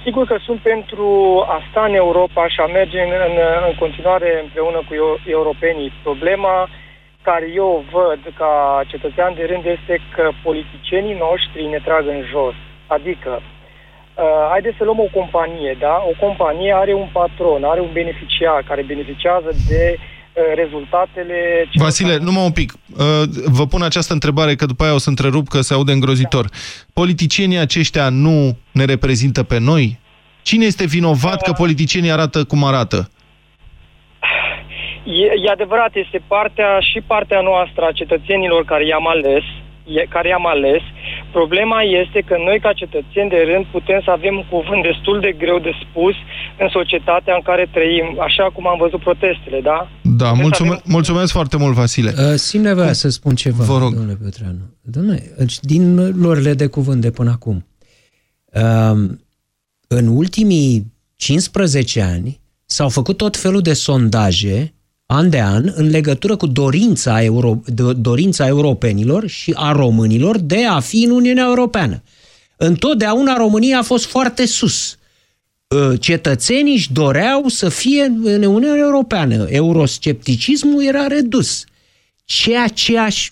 Sigur 0.05 0.25
că 0.27 0.37
sunt 0.47 0.61
pentru 0.73 1.09
a 1.55 1.59
sta 1.71 1.83
în 1.89 1.95
Europa 1.95 2.49
și 2.49 2.61
a 2.61 2.69
merge 2.79 3.01
în, 3.07 3.13
în, 3.29 3.37
în 3.69 3.75
continuare 3.83 4.29
împreună 4.45 4.79
cu 4.89 4.93
eu- 5.03 5.21
europenii. 5.37 5.93
Problema 6.03 6.55
care 7.29 7.47
eu 7.61 7.69
o 7.79 7.81
văd 7.97 8.21
ca 8.41 8.53
cetățean 8.93 9.33
de 9.39 9.45
rând 9.51 9.65
este 9.77 9.95
că 10.15 10.25
politicienii 10.47 11.17
noștri 11.27 11.63
ne 11.75 11.81
trag 11.87 12.05
în 12.15 12.21
jos. 12.33 12.57
Adică, 12.97 13.33
uh, 13.41 14.45
haideți 14.53 14.79
să 14.79 14.85
luăm 14.85 15.01
o 15.07 15.15
companie, 15.19 15.73
da? 15.87 15.95
O 16.11 16.15
companie 16.25 16.73
are 16.83 16.95
un 17.03 17.09
patron, 17.19 17.61
are 17.73 17.81
un 17.87 17.93
beneficiar 18.01 18.59
care 18.69 18.93
beneficiază 18.93 19.51
de 19.71 19.83
uh, 19.99 20.03
rezultatele... 20.63 21.39
celor 21.71 21.87
Vasile, 21.87 22.13
care- 22.13 22.27
numai 22.29 22.45
un 22.51 22.57
pic. 22.61 22.71
Uh, 22.73 23.23
Vă 23.59 23.65
pun 23.73 23.83
această 23.83 24.13
întrebare, 24.19 24.53
că 24.55 24.67
după 24.73 24.83
aia 24.85 24.99
o 24.99 25.05
să 25.07 25.09
întrerup, 25.09 25.47
că 25.49 25.61
se 25.61 25.75
aude 25.75 25.93
îngrozitor. 25.93 26.47
Politicienii 27.01 27.65
aceștia 27.67 28.07
nu 28.09 28.37
ne 28.79 28.85
reprezintă 28.85 29.43
pe 29.43 29.59
noi? 29.71 29.85
Cine 30.43 30.65
este 30.65 30.85
vinovat 30.97 31.43
că 31.43 31.53
politicienii 31.53 32.11
arată 32.11 32.45
cum 32.45 32.65
arată? 32.65 33.01
E, 35.23 35.27
e 35.45 35.51
adevărat, 35.51 35.93
este 36.05 36.21
partea 36.35 36.71
și 36.91 36.99
partea 37.13 37.41
noastră 37.41 37.83
a 37.85 37.99
cetățenilor 38.01 38.65
care 38.65 38.85
i-am 38.87 39.09
ales, 39.15 39.45
e, 39.99 40.13
care 40.15 40.29
i-am 40.29 40.47
ales. 40.47 40.83
Problema 41.39 41.81
este 41.83 42.21
că 42.29 42.37
noi, 42.47 42.59
ca 42.61 42.73
cetățeni 42.83 43.33
de 43.35 43.41
rând, 43.51 43.65
putem 43.77 44.01
să 44.05 44.11
avem 44.11 44.35
un 44.41 44.47
cuvânt 44.55 44.83
destul 44.91 45.17
de 45.21 45.33
greu 45.43 45.59
de 45.59 45.73
spus 45.83 46.15
în 46.63 46.69
societatea 46.79 47.35
în 47.35 47.43
care 47.49 47.65
trăim, 47.77 48.07
așa 48.29 48.45
cum 48.55 48.65
am 48.69 48.79
văzut 48.85 49.01
protestele, 49.01 49.61
da? 49.71 49.79
Da, 50.23 50.33
mulțume 50.33 50.69
avem... 50.69 50.83
mulțumesc 50.97 51.33
foarte 51.33 51.57
mult, 51.57 51.75
Vasile. 51.75 52.11
Uh, 52.17 52.35
simt 52.35 52.65
nevoia 52.65 52.93
să 52.93 53.09
spun 53.09 53.35
ceva, 53.35 53.65
Vă 53.65 53.79
rog. 53.79 53.91
domnule 53.95 54.19
Petreanu. 54.25 54.65
Domnule, 54.83 55.23
deci, 55.39 55.57
din 55.61 55.83
lorile 56.25 56.55
de 56.55 56.67
cuvânt 56.67 57.01
de 57.01 57.11
până 57.11 57.31
acum, 57.31 57.67
uh, 58.53 58.99
în 59.89 60.07
ultimii 60.07 60.93
15 61.17 62.03
ani 62.03 62.41
s-au 62.65 62.89
făcut 62.89 63.17
tot 63.17 63.37
felul 63.37 63.61
de 63.61 63.73
sondaje 63.73 64.73
an 65.11 65.31
de 65.31 65.41
an 65.41 65.73
în 65.75 65.91
legătură 65.91 66.37
cu 66.37 66.47
dorința, 66.47 67.23
euro, 67.23 67.61
dorința 67.97 68.47
europenilor 68.47 69.27
și 69.27 69.53
a 69.57 69.73
românilor 69.73 70.39
de 70.39 70.65
a 70.65 70.81
fi 70.81 71.05
în 71.05 71.11
Uniunea 71.11 71.45
Europeană. 71.47 72.03
Întotdeauna 72.57 73.37
România 73.37 73.79
a 73.79 73.83
fost 73.83 74.07
foarte 74.07 74.47
sus. 74.47 74.97
Ă, 75.71 75.97
cetățenii 75.97 76.75
își 76.75 76.93
doreau 76.93 77.49
să 77.49 77.69
fie 77.69 78.03
în 78.03 78.43
Uniunea 78.43 78.77
Europeană. 78.77 79.47
Euroscepticismul 79.49 80.85
era 80.85 81.07
redus. 81.07 81.65
Ceea 82.25 82.69
ce 82.69 82.99
aș 82.99 83.31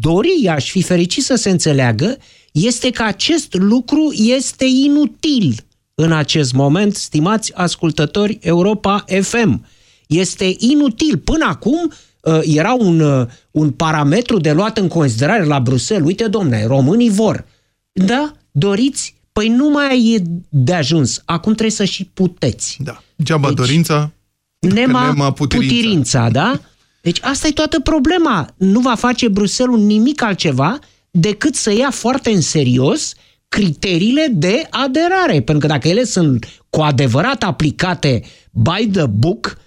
dori, 0.00 0.48
aș 0.48 0.70
fi 0.70 0.82
fericit 0.82 1.22
să 1.24 1.34
se 1.34 1.50
înțeleagă, 1.50 2.16
este 2.52 2.90
că 2.90 3.02
acest 3.02 3.54
lucru 3.54 4.12
este 4.16 4.64
inutil 4.64 5.54
în 5.94 6.12
acest 6.12 6.52
moment, 6.52 6.94
stimați 6.94 7.54
ascultători 7.54 8.38
Europa 8.40 9.04
FM. 9.20 9.66
Este 10.06 10.54
inutil. 10.58 11.18
Până 11.18 11.44
acum 11.48 11.92
uh, 12.20 12.40
era 12.42 12.72
un, 12.72 13.00
uh, 13.00 13.26
un 13.50 13.70
parametru 13.70 14.38
de 14.38 14.52
luat 14.52 14.78
în 14.78 14.88
considerare 14.88 15.44
la 15.44 15.60
Bruxelles. 15.60 16.06
Uite, 16.06 16.26
domne, 16.28 16.66
românii 16.66 17.10
vor. 17.10 17.44
Da? 17.92 18.32
Doriți? 18.50 19.14
Păi 19.32 19.48
nu 19.48 19.68
mai 19.68 20.14
e 20.14 20.22
de 20.48 20.74
ajuns. 20.74 21.22
Acum 21.24 21.52
trebuie 21.52 21.76
să 21.76 21.84
și 21.84 22.04
puteți. 22.04 22.76
Da. 22.80 23.02
Geaba 23.22 23.46
deci, 23.46 23.56
dorința, 23.56 24.12
nema, 24.58 25.06
nema 25.06 25.32
putirința. 25.32 25.74
putirința, 25.74 26.28
da? 26.30 26.60
Deci 27.00 27.18
asta 27.22 27.46
e 27.46 27.50
toată 27.50 27.80
problema. 27.80 28.54
Nu 28.56 28.80
va 28.80 28.94
face 28.94 29.28
Bruxelles 29.28 29.80
nimic 29.80 30.22
altceva 30.22 30.78
decât 31.10 31.54
să 31.54 31.72
ia 31.72 31.90
foarte 31.90 32.30
în 32.30 32.40
serios 32.40 33.14
criteriile 33.48 34.28
de 34.32 34.66
aderare. 34.70 35.40
Pentru 35.40 35.58
că 35.58 35.72
dacă 35.72 35.88
ele 35.88 36.04
sunt 36.04 36.62
cu 36.70 36.80
adevărat 36.80 37.42
aplicate 37.42 38.22
by 38.50 38.88
the 38.92 39.06
book, 39.06 39.56
uh, 39.56 39.63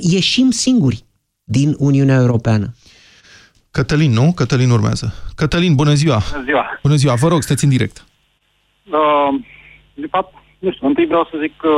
ieșim 0.00 0.50
singuri 0.50 1.04
din 1.44 1.74
Uniunea 1.78 2.14
Europeană. 2.14 2.74
Cătălin, 3.70 4.12
nu? 4.12 4.32
Cătălin 4.36 4.70
urmează. 4.70 5.14
Cătălin, 5.36 5.74
bună 5.74 5.94
ziua! 5.94 6.20
Bună 6.30 6.44
ziua! 6.44 6.64
Bună 6.82 6.94
ziua, 6.94 7.14
vă 7.14 7.28
rog, 7.28 7.42
sunteți 7.42 7.64
în 7.64 7.70
direct. 7.70 8.04
Uh, 8.84 9.40
de 9.94 10.06
fapt, 10.10 10.34
nu 10.58 10.72
știu, 10.72 10.86
întâi 10.86 11.06
vreau 11.06 11.28
să 11.30 11.36
zic 11.40 11.56
că 11.56 11.72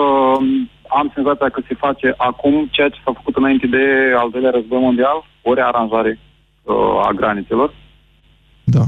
am 0.88 1.10
senzația 1.14 1.48
că 1.48 1.60
se 1.68 1.74
face 1.74 2.14
acum 2.16 2.68
ceea 2.70 2.88
ce 2.88 3.00
s-a 3.04 3.12
făcut 3.14 3.36
înainte 3.36 3.66
de 3.66 3.84
al 4.16 4.30
doilea 4.30 4.50
război 4.50 4.80
mondial, 4.80 5.24
o 5.42 5.54
rearanjare 5.54 6.18
uh, 6.62 7.06
a 7.06 7.10
granițelor. 7.12 7.74
Da 8.64 8.84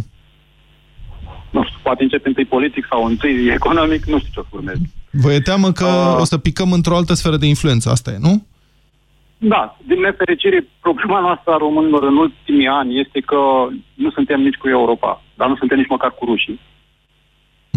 nu 1.56 1.64
știu, 1.64 1.78
poate 1.82 2.02
începe 2.02 2.28
întâi 2.28 2.44
politic 2.44 2.86
sau 2.90 3.04
întâi 3.04 3.48
economic, 3.58 4.04
nu 4.04 4.18
știu 4.18 4.30
ce 4.32 4.40
o 4.40 4.42
să 4.42 4.48
urmeze. 4.50 4.90
Vă 5.10 5.32
e 5.32 5.40
teamă 5.40 5.72
că 5.72 5.86
uh, 5.86 6.20
o 6.20 6.24
să 6.24 6.38
picăm 6.38 6.72
într-o 6.72 6.96
altă 6.96 7.14
sferă 7.14 7.36
de 7.36 7.46
influență, 7.46 7.90
asta 7.90 8.10
e, 8.10 8.18
nu? 8.20 8.46
Da, 9.38 9.77
din 9.87 10.01
nefericire, 10.01 10.66
problema 10.81 11.20
noastră 11.20 11.53
a 11.53 11.57
românilor 11.57 12.03
în 12.03 12.16
ultimii 12.16 12.68
ani 12.68 13.01
este 13.01 13.20
că 13.20 13.37
nu 13.94 14.11
suntem 14.11 14.40
nici 14.40 14.57
cu 14.57 14.68
Europa, 14.68 15.22
dar 15.35 15.49
nu 15.49 15.57
suntem 15.57 15.79
nici 15.79 15.88
măcar 15.88 16.11
cu 16.11 16.25
rușii. 16.25 16.61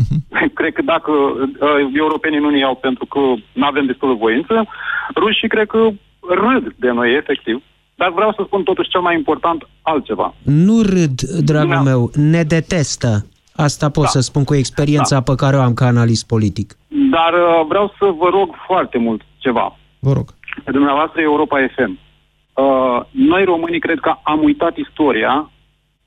Uh-huh. 0.02 0.52
Cred 0.60 0.74
că 0.74 0.82
dacă 0.82 1.12
uh, 1.12 1.92
europenii 1.94 2.40
nu 2.40 2.50
ne 2.50 2.58
iau 2.58 2.76
pentru 2.76 3.06
că 3.06 3.20
nu 3.54 3.66
avem 3.66 3.86
destul 3.86 4.10
de 4.10 4.20
voință, 4.20 4.68
rușii 5.16 5.48
cred 5.48 5.68
că 5.68 5.90
râd 6.20 6.74
de 6.76 6.92
noi, 6.92 7.16
efectiv. 7.16 7.64
Dar 7.96 8.12
vreau 8.12 8.34
să 8.34 8.44
spun 8.46 8.64
totuși 8.64 8.90
cel 8.90 9.02
mai 9.02 9.16
important 9.16 9.68
altceva. 9.82 10.34
Nu 10.44 10.82
râd, 10.82 11.22
dragul 11.22 11.76
Dumnezeu. 11.76 11.84
meu, 11.84 12.12
ne 12.32 12.44
detestă. 12.44 13.26
Asta 13.56 13.90
pot 13.90 14.04
da. 14.04 14.10
să 14.10 14.20
spun 14.20 14.44
cu 14.44 14.56
experiența 14.56 15.16
da. 15.16 15.22
pe 15.22 15.36
care 15.36 15.58
o 15.58 15.62
am 15.62 15.74
ca 15.74 15.86
analist 15.86 16.28
politic. 16.28 16.78
Dar 16.88 17.34
uh, 17.34 17.66
vreau 17.68 17.94
să 17.98 18.06
vă 18.18 18.30
rog 18.32 18.50
foarte 18.68 18.98
mult 18.98 19.22
ceva. 19.38 19.78
Vă 20.00 20.12
rog. 20.14 20.28
Pe 20.64 20.72
dumneavoastră 20.72 21.22
Europa 21.22 21.58
FM. 21.76 22.00
Uh, 22.54 23.00
noi 23.12 23.44
românii 23.44 23.80
cred 23.80 24.00
că 24.00 24.16
am 24.24 24.44
uitat 24.44 24.78
istoria 24.78 25.52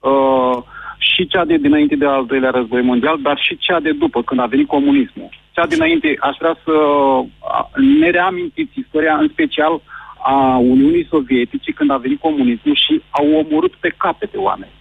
uh, 0.01 0.63
și 0.99 1.27
cea 1.27 1.45
de 1.45 1.57
dinainte 1.57 1.97
de 1.97 2.07
al 2.07 2.27
doilea 2.27 2.51
război 2.51 2.83
mondial, 2.83 3.19
dar 3.23 3.39
și 3.39 3.57
cea 3.57 3.81
de 3.81 3.93
după, 3.93 4.23
când 4.23 4.41
a 4.41 4.47
venit 4.47 4.67
comunismul. 4.67 5.29
Cea 5.53 5.67
dinainte, 5.67 6.17
aș 6.21 6.37
vrea 6.39 6.57
să 6.65 6.75
ne 8.01 8.11
reamintiți 8.11 8.79
istoria, 8.79 9.17
în 9.17 9.29
special 9.29 9.81
a 10.25 10.57
Uniunii 10.57 11.07
Sovietice, 11.11 11.73
când 11.73 11.91
a 11.91 11.97
venit 11.97 12.21
comunismul 12.21 12.75
și 12.75 13.03
au 13.11 13.27
omorât 13.33 13.75
pe 13.75 13.95
capete 13.97 14.37
oameni. 14.37 14.73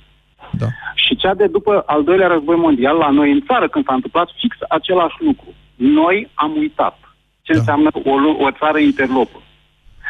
Da. 0.51 0.65
Și 0.95 1.15
cea 1.15 1.33
de 1.33 1.47
după 1.47 1.83
al 1.85 2.03
doilea 2.03 2.27
război 2.27 2.55
mondial, 2.55 2.97
la 2.97 3.09
noi 3.09 3.31
în 3.31 3.41
țară, 3.47 3.67
când 3.67 3.85
s-a 3.85 3.93
întâmplat 3.93 4.29
fix 4.39 4.55
același 4.69 5.15
lucru. 5.19 5.53
Noi 5.75 6.29
am 6.33 6.53
uitat 6.57 6.99
ce 7.41 7.51
da. 7.53 7.57
înseamnă 7.57 7.89
o, 7.93 8.43
o 8.45 8.51
țară 8.51 8.77
interlopă. 8.77 9.41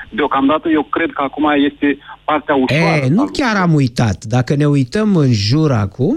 Deocamdată 0.09 0.69
eu 0.69 0.83
cred 0.83 1.11
că 1.11 1.21
acum 1.21 1.45
este 1.55 1.97
partea 2.23 2.55
ușoară. 2.55 3.05
E, 3.05 3.07
nu 3.09 3.25
chiar 3.25 3.55
am 3.55 3.73
uitat. 3.73 4.23
Dacă 4.23 4.55
ne 4.55 4.65
uităm 4.65 5.15
în 5.15 5.31
jur 5.31 5.71
acum, 5.71 6.15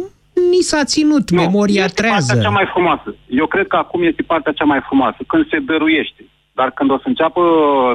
ni 0.51 0.61
s-a 0.61 0.85
ținut 0.85 1.31
nu, 1.31 1.41
memoria 1.41 1.85
este 1.85 2.03
trează. 2.03 2.27
partea 2.27 2.43
cea 2.43 2.57
mai 2.59 2.67
frumoasă. 2.73 3.15
Eu 3.29 3.47
cred 3.47 3.67
că 3.67 3.77
acum 3.77 4.03
este 4.03 4.23
partea 4.23 4.53
cea 4.53 4.65
mai 4.65 4.81
frumoasă, 4.87 5.19
când 5.27 5.49
se 5.49 5.59
dăruiește. 5.59 6.25
Dar 6.53 6.71
când 6.71 6.91
o 6.91 6.99
să 6.99 7.09
înceapă 7.09 7.43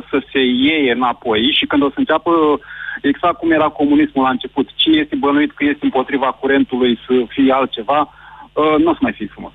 să 0.09 0.17
se 0.31 0.39
iei 0.39 0.91
înapoi 0.95 1.55
și 1.57 1.65
când 1.65 1.81
o 1.83 1.89
să 1.89 1.99
înceapă 1.99 2.31
exact 3.01 3.37
cum 3.37 3.51
era 3.51 3.67
comunismul 3.67 4.23
la 4.23 4.29
început. 4.29 4.67
Cine 4.75 4.97
este 4.97 5.15
bănuit 5.15 5.51
că 5.51 5.63
este 5.63 5.83
împotriva 5.85 6.37
curentului 6.41 6.99
să 7.05 7.13
fie 7.27 7.51
altceva, 7.53 7.99
uh, 8.53 8.75
nu 8.83 8.89
o 8.89 8.93
să 8.93 8.99
mai 9.01 9.13
fie 9.17 9.29
frumos. 9.31 9.51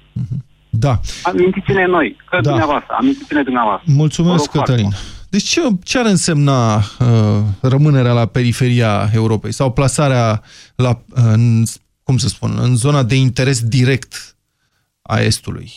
Da. 0.70 0.94
Amintiți-ne 1.22 1.86
noi, 1.86 2.16
că 2.28 2.38
da. 2.40 2.48
dumneavoastră, 2.48 2.96
amintiți-ne 2.98 3.42
dumneavoastră. 3.42 3.92
Mulțumesc, 3.96 4.50
Cătălin. 4.50 4.90
Deci 5.34 5.48
ce, 5.48 5.60
ce 5.82 5.98
ar 5.98 6.06
însemna 6.06 6.76
uh, 6.76 7.42
rămânerea 7.60 8.12
la 8.12 8.26
periferia 8.26 9.10
Europei 9.14 9.52
sau 9.52 9.72
plasarea 9.72 10.42
la, 10.74 10.88
uh, 10.88 11.22
în, 11.32 11.64
cum 12.02 12.18
să 12.18 12.28
spun, 12.28 12.58
în 12.60 12.76
zona 12.76 13.02
de 13.02 13.14
interes 13.14 13.60
direct 13.60 14.36
a 15.02 15.20
Estului? 15.20 15.72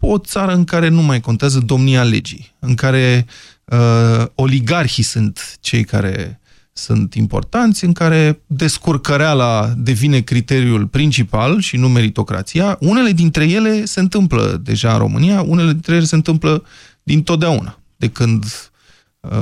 O 0.00 0.18
țară 0.18 0.52
în 0.52 0.64
care 0.64 0.88
nu 0.88 1.02
mai 1.02 1.20
contează 1.20 1.58
domnia 1.58 2.02
legii, 2.02 2.54
în 2.58 2.74
care 2.74 3.26
uh, 3.64 4.26
oligarhii 4.34 5.02
sunt 5.02 5.56
cei 5.60 5.84
care 5.84 6.40
sunt 6.72 7.14
importanți, 7.14 7.84
în 7.84 7.92
care 7.92 8.40
descurcăreala 8.46 9.72
devine 9.76 10.20
criteriul 10.20 10.86
principal 10.86 11.60
și 11.60 11.76
nu 11.76 11.88
meritocrația. 11.88 12.76
Unele 12.80 13.12
dintre 13.12 13.44
ele 13.44 13.84
se 13.84 14.00
întâmplă 14.00 14.60
deja 14.64 14.92
în 14.92 14.98
România, 14.98 15.42
unele 15.42 15.72
dintre 15.72 15.94
ele 15.94 16.04
se 16.04 16.14
întâmplă 16.14 16.64
din 17.02 17.22
totdeauna, 17.22 17.78
de 17.96 18.08
când 18.08 18.44
uh, 18.44 18.70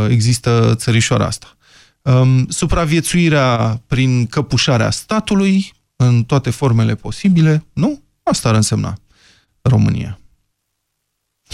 există 0.09 0.75
țărișoara 0.77 1.27
asta. 1.27 1.57
Um, 2.03 2.47
supraviețuirea 2.49 3.83
prin 3.87 4.27
căpușarea 4.27 4.90
statului, 4.90 5.73
în 5.97 6.25
toate 6.25 6.51
formele 6.51 6.95
posibile, 6.95 7.66
nu? 7.73 8.03
Asta 8.23 8.49
ar 8.49 8.55
însemna 8.55 8.99
România. 9.62 10.19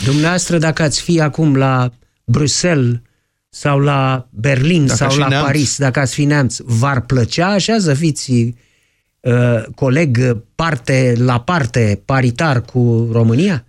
Dumneavoastră, 0.05 0.59
dacă 0.59 0.83
ați 0.83 1.03
fi 1.03 1.21
acum 1.21 1.57
la 1.57 1.91
Bruxelles 2.25 3.01
sau 3.49 3.79
la 3.79 4.29
Berlin 4.31 4.87
dacă 4.87 4.99
sau 4.99 5.19
la 5.19 5.29
neamț. 5.29 5.47
Paris, 5.47 5.79
dacă 5.79 6.01
ați 6.01 6.15
fi 6.15 6.25
neamț, 6.25 6.57
v-ar 6.65 7.01
plăcea 7.01 7.49
așa 7.49 7.79
să 7.79 7.95
fiți 7.95 8.31
uh, 8.31 8.53
coleg 9.75 10.19
parte 10.55 11.12
la 11.19 11.41
parte, 11.41 12.03
paritar 12.05 12.61
cu 12.61 13.09
România? 13.12 13.65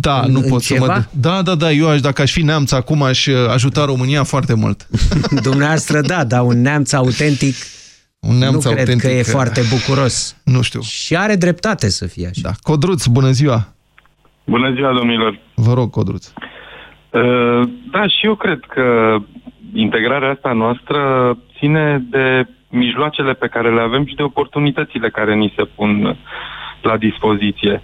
Da, 0.00 0.20
în, 0.20 0.32
nu 0.32 0.38
în 0.38 0.48
pot 0.48 0.62
ceva? 0.62 0.84
să 0.84 0.92
mă... 0.92 1.04
Da, 1.20 1.42
da, 1.42 1.54
da, 1.54 1.70
eu 1.70 1.88
aș, 1.88 2.00
dacă 2.00 2.22
aș 2.22 2.32
fi 2.32 2.42
neamț 2.42 2.72
acum 2.72 3.02
aș 3.02 3.26
uh, 3.26 3.34
ajuta 3.52 3.84
România 3.84 4.22
foarte 4.22 4.54
mult. 4.54 4.88
Dumneavoastră 5.48 6.00
da, 6.00 6.24
dar 6.24 6.42
un 6.42 6.60
neamț 6.60 6.92
autentic 6.92 7.54
un 8.28 8.36
neamț 8.38 8.64
nu 8.64 8.70
autentic, 8.70 9.00
cred 9.00 9.10
că 9.10 9.16
e 9.16 9.18
uh, 9.18 9.24
foarte 9.24 9.60
bucuros. 9.70 10.36
Nu 10.44 10.62
știu. 10.62 10.80
Și 10.80 11.16
are 11.16 11.34
dreptate 11.34 11.88
să 11.88 12.06
fie 12.06 12.26
așa. 12.26 12.40
Da. 12.42 12.50
Codruț, 12.62 13.06
bună 13.06 13.30
ziua! 13.30 13.74
Bună 14.44 14.72
ziua, 14.74 14.92
domnilor! 14.92 15.38
Vă 15.54 15.74
rog, 15.74 15.90
Codruț. 15.90 16.26
Uh, 16.26 17.68
da, 17.90 18.06
și 18.06 18.26
eu 18.26 18.34
cred 18.34 18.60
că 18.68 19.16
integrarea 19.72 20.30
asta 20.30 20.52
noastră 20.52 20.98
ține 21.58 22.06
de 22.10 22.46
mijloacele 22.72 23.32
pe 23.32 23.48
care 23.48 23.74
le 23.74 23.80
avem 23.80 24.06
și 24.06 24.14
de 24.14 24.22
oportunitățile 24.22 25.10
care 25.10 25.34
ni 25.34 25.52
se 25.56 25.64
pun 25.64 26.16
la 26.82 26.96
dispoziție. 26.96 27.82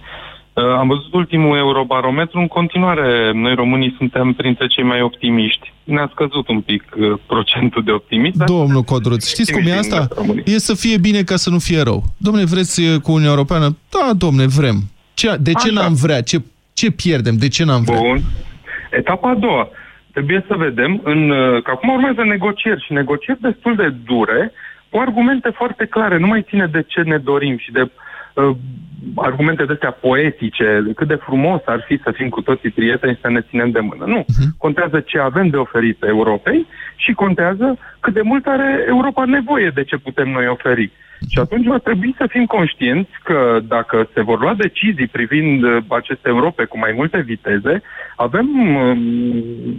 Uh, 0.53 0.63
am 0.63 0.87
văzut 0.87 1.13
ultimul 1.13 1.57
eurobarometru, 1.57 2.39
în 2.39 2.47
continuare 2.47 3.31
noi 3.33 3.55
românii 3.55 3.95
suntem 3.97 4.33
printre 4.33 4.67
cei 4.67 4.83
mai 4.83 5.01
optimiști, 5.01 5.73
ne-a 5.83 6.09
scăzut 6.11 6.47
un 6.47 6.61
pic 6.61 6.83
uh, 6.97 7.19
procentul 7.27 7.83
de 7.83 7.91
optimist. 7.91 8.37
dar- 8.37 8.47
Domnul 8.47 8.81
Codruț, 8.81 9.27
știți 9.27 9.51
cum 9.53 9.61
e 9.65 9.77
asta? 9.77 10.07
E 10.45 10.57
să 10.57 10.75
fie 10.75 10.97
bine 10.97 11.21
ca 11.21 11.35
să 11.35 11.49
nu 11.49 11.59
fie 11.59 11.81
rău. 11.81 12.03
Domne, 12.17 12.43
vreți 12.43 12.81
uh, 12.81 13.01
cu 13.01 13.11
Uniunea 13.11 13.31
Europeană? 13.31 13.77
Da, 13.89 14.13
domne, 14.13 14.45
vrem. 14.45 14.75
Ce, 15.13 15.35
de 15.39 15.51
ce 15.51 15.67
Așa. 15.69 15.81
n-am 15.81 15.93
vrea? 15.93 16.21
Ce, 16.21 16.37
ce 16.73 16.91
pierdem? 16.91 17.35
De 17.37 17.47
ce 17.47 17.63
n-am 17.63 17.83
vrea? 17.83 17.99
Bun. 17.99 18.19
Etapa 18.91 19.29
a 19.29 19.35
doua. 19.35 19.69
Trebuie 20.11 20.45
să 20.47 20.55
vedem 20.55 21.01
în, 21.03 21.29
uh, 21.29 21.61
că 21.63 21.71
acum 21.71 21.89
urmează 21.89 22.23
negocieri 22.23 22.83
și 22.85 22.93
negocieri 22.93 23.41
destul 23.41 23.75
de 23.75 23.93
dure 24.05 24.51
cu 24.89 24.97
argumente 24.97 25.49
foarte 25.49 25.85
clare. 25.85 26.17
Nu 26.17 26.27
mai 26.27 26.45
ține 26.49 26.65
de 26.65 26.81
ce 26.87 27.01
ne 27.01 27.17
dorim 27.17 27.57
și 27.57 27.71
de 27.71 27.81
uh, 28.33 28.55
argumente 29.15 29.65
de 29.65 29.73
astea 29.73 29.91
poetice, 29.91 30.81
de 30.85 30.93
cât 30.93 31.07
de 31.07 31.15
frumos 31.15 31.61
ar 31.65 31.83
fi 31.87 31.99
să 32.03 32.11
fim 32.11 32.29
cu 32.29 32.41
toții 32.41 32.69
prieteni 32.69 33.13
și 33.13 33.21
să 33.21 33.29
ne 33.29 33.41
ținem 33.41 33.71
de 33.71 33.79
mână. 33.79 34.05
Nu. 34.05 34.25
Contează 34.57 34.99
ce 34.99 35.19
avem 35.19 35.47
de 35.47 35.57
oferit 35.57 36.03
Europei 36.03 36.67
și 36.95 37.13
contează 37.13 37.77
cât 37.99 38.13
de 38.13 38.21
mult 38.21 38.45
are 38.45 38.85
Europa 38.87 39.25
nevoie 39.25 39.71
de 39.73 39.83
ce 39.83 39.97
putem 39.97 40.29
noi 40.29 40.47
oferi. 40.47 40.91
Și 41.27 41.39
atunci 41.39 41.65
va 41.65 41.77
trebui 41.77 42.15
să 42.17 42.25
fim 42.29 42.45
conștienți 42.45 43.09
că 43.23 43.59
dacă 43.67 44.09
se 44.13 44.21
vor 44.21 44.39
lua 44.39 44.53
decizii 44.53 45.07
privind 45.07 45.63
uh, 45.63 45.77
aceste 45.87 46.27
Europe 46.29 46.63
cu 46.63 46.77
mai 46.77 46.91
multe 46.95 47.19
viteze, 47.19 47.81
avem 48.15 48.47
um, 48.75 48.97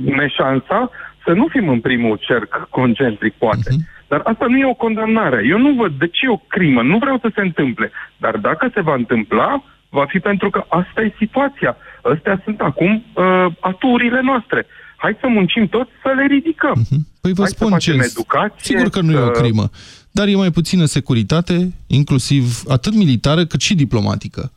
neșansa 0.05 0.91
să 1.25 1.33
nu 1.33 1.47
fim 1.51 1.69
în 1.69 1.81
primul 1.81 2.17
cerc 2.21 2.67
concentric, 2.71 3.33
poate. 3.35 3.71
Dar 4.09 4.21
asta 4.25 4.47
nu 4.49 4.57
e 4.59 4.67
o 4.67 4.75
condamnare. 4.75 5.43
Eu 5.49 5.59
nu 5.59 5.73
văd 5.75 5.93
de 5.99 6.07
ce 6.07 6.27
e 6.27 6.29
o 6.29 6.37
crimă. 6.37 6.83
Nu 6.83 6.99
vreau 6.99 7.19
să 7.19 7.31
se 7.35 7.41
întâmple. 7.41 7.91
Dar 8.17 8.37
dacă 8.37 8.71
se 8.75 8.81
va 8.81 8.95
întâmpla, 8.95 9.65
va 9.89 10.05
fi 10.09 10.19
pentru 10.19 10.51
că 10.51 10.65
asta 10.69 11.01
e 11.03 11.15
situația. 11.19 11.77
Astea 12.03 12.41
sunt 12.45 12.61
acum 12.61 12.93
uh, 13.15 13.47
aturile 13.61 14.21
noastre. 14.23 14.67
Hai 14.97 15.17
să 15.21 15.27
muncim 15.29 15.67
toți 15.67 15.91
să 16.03 16.13
le 16.17 16.27
ridicăm. 16.27 16.83
Păi 17.21 17.33
vă 17.33 17.43
Hai 17.43 17.51
spun 17.51 17.71
să 17.71 17.77
ce... 17.79 17.91
facem 17.91 18.11
educație. 18.11 18.77
Sigur 18.77 18.89
că 18.91 19.01
nu 19.01 19.13
e 19.13 19.17
o 19.17 19.35
să- 19.35 19.41
crimă, 19.41 19.69
dar 20.11 20.27
e 20.29 20.35
mai 20.37 20.51
puțină 20.51 20.85
securitate, 20.85 21.73
inclusiv 21.87 22.63
atât 22.69 22.95
militară 22.95 23.45
cât 23.45 23.61
și 23.61 23.75
diplomatică. 23.75 24.53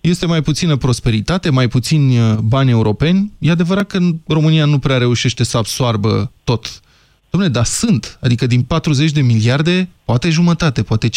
Este 0.00 0.26
mai 0.26 0.40
puțină 0.40 0.76
prosperitate, 0.76 1.50
mai 1.50 1.68
puțini 1.68 2.18
uh, 2.18 2.36
bani 2.42 2.70
europeni. 2.70 3.32
E 3.38 3.50
adevărat 3.50 3.86
că 3.86 3.98
România 4.28 4.64
nu 4.64 4.78
prea 4.78 4.98
reușește 4.98 5.44
să 5.44 5.56
absoarbă 5.56 6.32
tot. 6.44 6.80
Dom'le, 7.30 7.50
dar 7.50 7.64
sunt. 7.64 8.18
Adică 8.22 8.46
din 8.46 8.62
40 8.62 9.12
de 9.12 9.20
miliarde, 9.20 9.88
poate 10.04 10.30
jumătate, 10.30 10.82
poate 10.82 11.08
50%. 11.08 11.10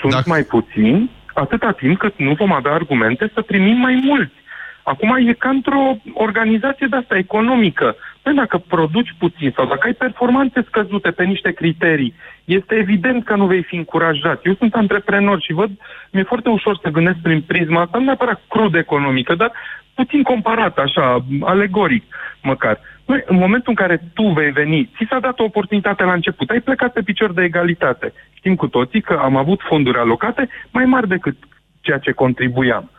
Sunt 0.00 0.12
Dacă... 0.12 0.28
mai 0.28 0.42
puțini, 0.42 1.10
atâta 1.34 1.72
timp 1.72 1.98
cât 1.98 2.18
nu 2.18 2.34
vom 2.34 2.52
avea 2.52 2.72
argumente 2.72 3.30
să 3.34 3.42
primim 3.42 3.76
mai 3.76 4.00
mulți. 4.04 4.34
Acum 4.82 5.16
e 5.16 5.32
ca 5.32 5.48
într-o 5.48 5.96
organizație 6.14 6.86
de 6.90 6.96
asta 6.96 7.16
economică. 7.16 7.96
Păi 8.22 8.34
dacă 8.34 8.58
produci 8.58 9.14
puțin 9.18 9.52
sau 9.56 9.66
dacă 9.66 9.80
ai 9.86 9.92
performanțe 9.92 10.64
scăzute 10.66 11.10
pe 11.10 11.24
niște 11.24 11.52
criterii, 11.52 12.14
este 12.44 12.74
evident 12.74 13.24
că 13.24 13.36
nu 13.36 13.46
vei 13.46 13.62
fi 13.62 13.76
încurajat. 13.76 14.46
Eu 14.46 14.54
sunt 14.54 14.74
antreprenor 14.74 15.40
și 15.40 15.52
văd, 15.52 15.70
mi-e 16.10 16.22
foarte 16.22 16.48
ușor 16.48 16.78
să 16.82 16.88
gândesc 16.88 17.18
prin 17.22 17.42
prisma 17.42 17.80
asta, 17.80 17.98
nu 17.98 18.04
neapărat 18.04 18.40
crud 18.48 18.74
economică, 18.74 19.34
dar 19.34 19.52
puțin 19.94 20.22
comparat, 20.22 20.78
așa, 20.78 21.24
alegoric 21.40 22.04
măcar. 22.42 22.80
Noi, 23.04 23.22
în 23.26 23.36
momentul 23.36 23.68
în 23.68 23.74
care 23.74 24.02
tu 24.14 24.22
vei 24.22 24.50
veni, 24.50 24.90
ți 24.96 25.06
s-a 25.08 25.18
dat 25.20 25.38
o 25.38 25.44
oportunitate 25.44 26.04
la 26.04 26.12
început, 26.12 26.50
ai 26.50 26.60
plecat 26.60 26.92
pe 26.92 27.02
picior 27.02 27.32
de 27.32 27.42
egalitate. 27.42 28.12
Știm 28.32 28.54
cu 28.54 28.68
toții 28.68 29.00
că 29.00 29.20
am 29.22 29.36
avut 29.36 29.60
fonduri 29.60 29.98
alocate 29.98 30.48
mai 30.70 30.84
mari 30.84 31.08
decât 31.08 31.36
ceea 31.80 31.98
ce 31.98 32.12
contribuiam. 32.12 32.90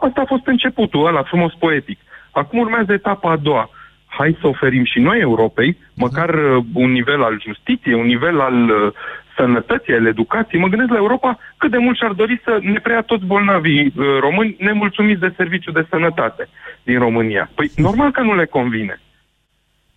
Asta 0.00 0.20
a 0.20 0.24
fost 0.32 0.46
începutul 0.46 1.06
ăla 1.06 1.22
frumos 1.22 1.52
poetic. 1.58 1.98
Acum 2.30 2.58
urmează 2.58 2.92
etapa 2.92 3.30
a 3.30 3.36
doua. 3.36 3.70
Hai 4.06 4.36
să 4.40 4.46
oferim 4.46 4.84
și 4.84 4.98
noi 4.98 5.18
Europei, 5.20 5.76
măcar 5.94 6.34
uh, 6.34 6.64
un 6.74 6.90
nivel 6.90 7.22
al 7.22 7.40
justiției, 7.46 7.94
un 7.94 8.06
nivel 8.06 8.40
al 8.40 8.70
uh, 8.70 8.92
sănătății, 9.36 9.92
al 9.92 10.06
educației. 10.06 10.60
Mă 10.60 10.68
gândesc 10.68 10.90
la 10.90 10.96
Europa 10.96 11.38
cât 11.56 11.70
de 11.70 11.78
mult 11.78 11.96
și-ar 11.96 12.12
dori 12.12 12.40
să 12.44 12.58
ne 12.62 12.78
preia 12.80 13.02
toți 13.02 13.24
bolnavii 13.24 13.86
uh, 13.96 14.04
români 14.20 14.56
nemulțumiți 14.58 15.20
de 15.20 15.34
serviciu 15.36 15.70
de 15.70 15.86
sănătate 15.90 16.48
din 16.82 16.98
România. 16.98 17.50
Păi 17.54 17.70
normal 17.76 18.10
că 18.10 18.20
nu 18.20 18.34
le 18.34 18.44
convine. 18.44 19.00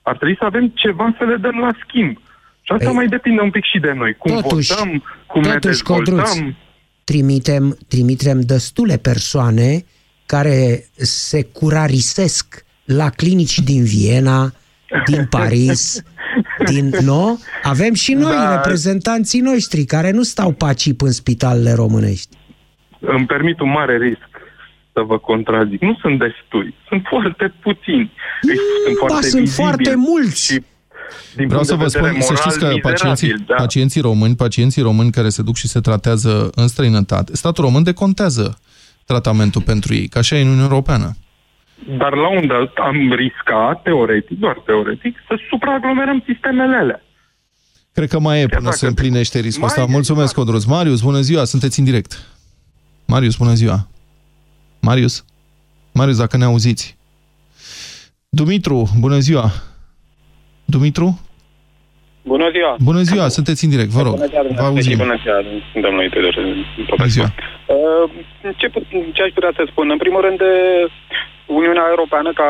Ar 0.02 0.16
trebui 0.18 0.36
să 0.38 0.46
avem 0.46 0.68
ceva 0.68 1.16
să 1.18 1.24
le 1.24 1.36
dăm 1.36 1.60
la 1.60 1.70
schimb. 1.88 2.18
Și 2.62 2.72
asta 2.72 2.86
Păi, 2.86 2.96
mai 2.96 3.08
depinde 3.08 3.42
un 3.42 3.50
pic 3.50 3.64
și 3.64 3.80
de 3.80 3.92
noi. 3.92 4.14
Cum 4.14 4.42
totuși- 4.42 4.74
votăm, 4.74 5.04
cum 5.26 5.42
ne 5.42 5.50
totuși, 5.50 5.84
Codruț, 5.84 6.06
dezvoltăm. 6.06 6.56
Trimitem, 7.04 7.78
trimitem 7.88 8.42
destule 8.42 8.98
persoane 8.98 9.86
care 10.26 10.86
se 10.96 11.44
curarisesc 11.44 12.66
la 12.86 13.10
clinici 13.10 13.60
din 13.60 13.84
Viena, 13.84 14.54
din 15.06 15.26
Paris, 15.30 16.02
din... 16.72 16.90
Nu? 17.02 17.40
Avem 17.64 17.94
și 17.94 18.14
noi 18.14 18.32
Da. 18.32 18.56
reprezentanții 18.56 19.40
noștri 19.40 19.84
care 19.86 20.12
nu 20.12 20.22
stau 20.22 20.52
pacip 20.52 21.02
în 21.02 21.12
spitalele 21.12 21.74
românești. 21.74 22.38
îmi 23.00 23.26
permit 23.26 23.60
un 23.60 23.70
mare 23.70 23.98
risc 23.98 24.30
să 24.94 25.02
vă 25.02 25.18
contrazic. 25.20 25.82
Nu 25.82 25.98
sunt 26.02 26.20
destui, 26.20 26.74
sunt 26.88 27.04
foarte 27.10 27.54
puțini. 27.62 28.12
Deci, 28.42 28.56
sunt 28.86 28.98
Ba, 29.00 29.06
foarte 29.08 29.28
sunt 29.28 29.42
vizibili 29.42 29.68
foarte 29.68 29.96
mulți! 29.96 30.46
Și, 30.46 30.62
din 31.36 31.48
Vreau 31.48 31.64
punct 31.64 31.66
să 31.66 31.76
de 31.76 31.84
vă 31.84 31.90
vedere 31.90 32.08
spun, 32.08 32.22
să 32.22 32.32
moral, 32.32 32.52
știți 32.52 32.60
că 32.60 32.88
pacienții, 32.90 33.28
mizerabil, 33.28 33.56
da. 33.56 33.56
pacienții 33.56 34.02
români, 34.02 34.36
pacienții 34.36 34.82
români 34.82 35.12
care 35.12 35.30
se 35.30 35.42
duc 35.42 35.56
și 35.56 35.68
se 35.68 35.80
tratează 35.80 36.50
în 36.56 36.68
străinătate, 36.68 37.36
statul 37.36 37.64
român 37.64 37.84
decontează 37.84 38.60
tratamentul 39.06 39.62
pentru 39.62 39.94
ei, 39.94 40.08
ca 40.08 40.20
așa 40.20 40.36
e 40.36 40.42
în 40.42 40.46
Uniunea 40.46 40.68
Europeană. 40.70 41.16
Dar 41.98 42.14
la 42.16 42.30
un 42.30 42.48
dat 42.48 42.74
am 42.76 43.14
riscat, 43.14 43.82
teoretic, 43.82 44.40
doar 44.40 44.58
teoretic, 44.66 45.16
să 45.28 45.40
supraaglomerăm 45.50 46.24
sistemele 46.26 46.76
alea. 46.76 47.02
Cred 47.94 48.10
că 48.10 48.20
mai 48.20 48.42
e 48.42 48.46
până 48.46 48.72
se 48.72 48.88
împlinește 48.88 49.40
riscul 49.40 49.66
ăsta. 49.66 49.86
Mulțumesc, 49.86 50.34
Codruț. 50.34 50.64
Marius, 50.64 51.02
bună 51.02 51.22
ziua, 51.22 51.44
sunteți 51.44 51.80
în 51.80 51.86
direct. 51.86 52.28
Marius, 53.06 53.36
bună 53.36 53.54
ziua. 53.54 53.88
Marius? 54.82 55.26
Marius, 55.92 56.18
dacă 56.18 56.38
ne 56.38 56.44
auziți. 56.44 56.98
Dumitru, 58.30 58.90
bună 59.00 59.20
ziua. 59.20 59.52
Dumitru? 60.76 61.08
Bună 62.34 62.48
ziua! 62.56 62.74
Bună 62.90 63.02
ziua, 63.10 63.28
sunteți 63.38 63.64
în 63.66 63.70
direct, 63.74 63.90
vă 63.98 64.02
rog. 64.08 64.14
Bună 64.16 64.28
ziua, 64.34 64.42
Vă 64.42 64.48
domnule 64.48 64.68
auzim. 64.76 64.98
Bună 65.06 65.18
ziua, 65.24 65.40
domnului 65.86 66.10
Tudor. 66.14 66.36
Bună 66.98 67.08
ziua. 67.16 67.30
Uh, 67.76 68.10
Ce, 68.62 68.68
put- 68.74 68.88
ce 69.16 69.22
aș 69.26 69.32
putea 69.38 69.52
să 69.56 69.64
spun? 69.72 69.86
În 69.96 69.98
primul 69.98 70.22
rând, 70.28 70.40
uh, 70.42 70.92
Uniunea 71.60 71.86
Europeană 71.94 72.32
ca 72.42 72.50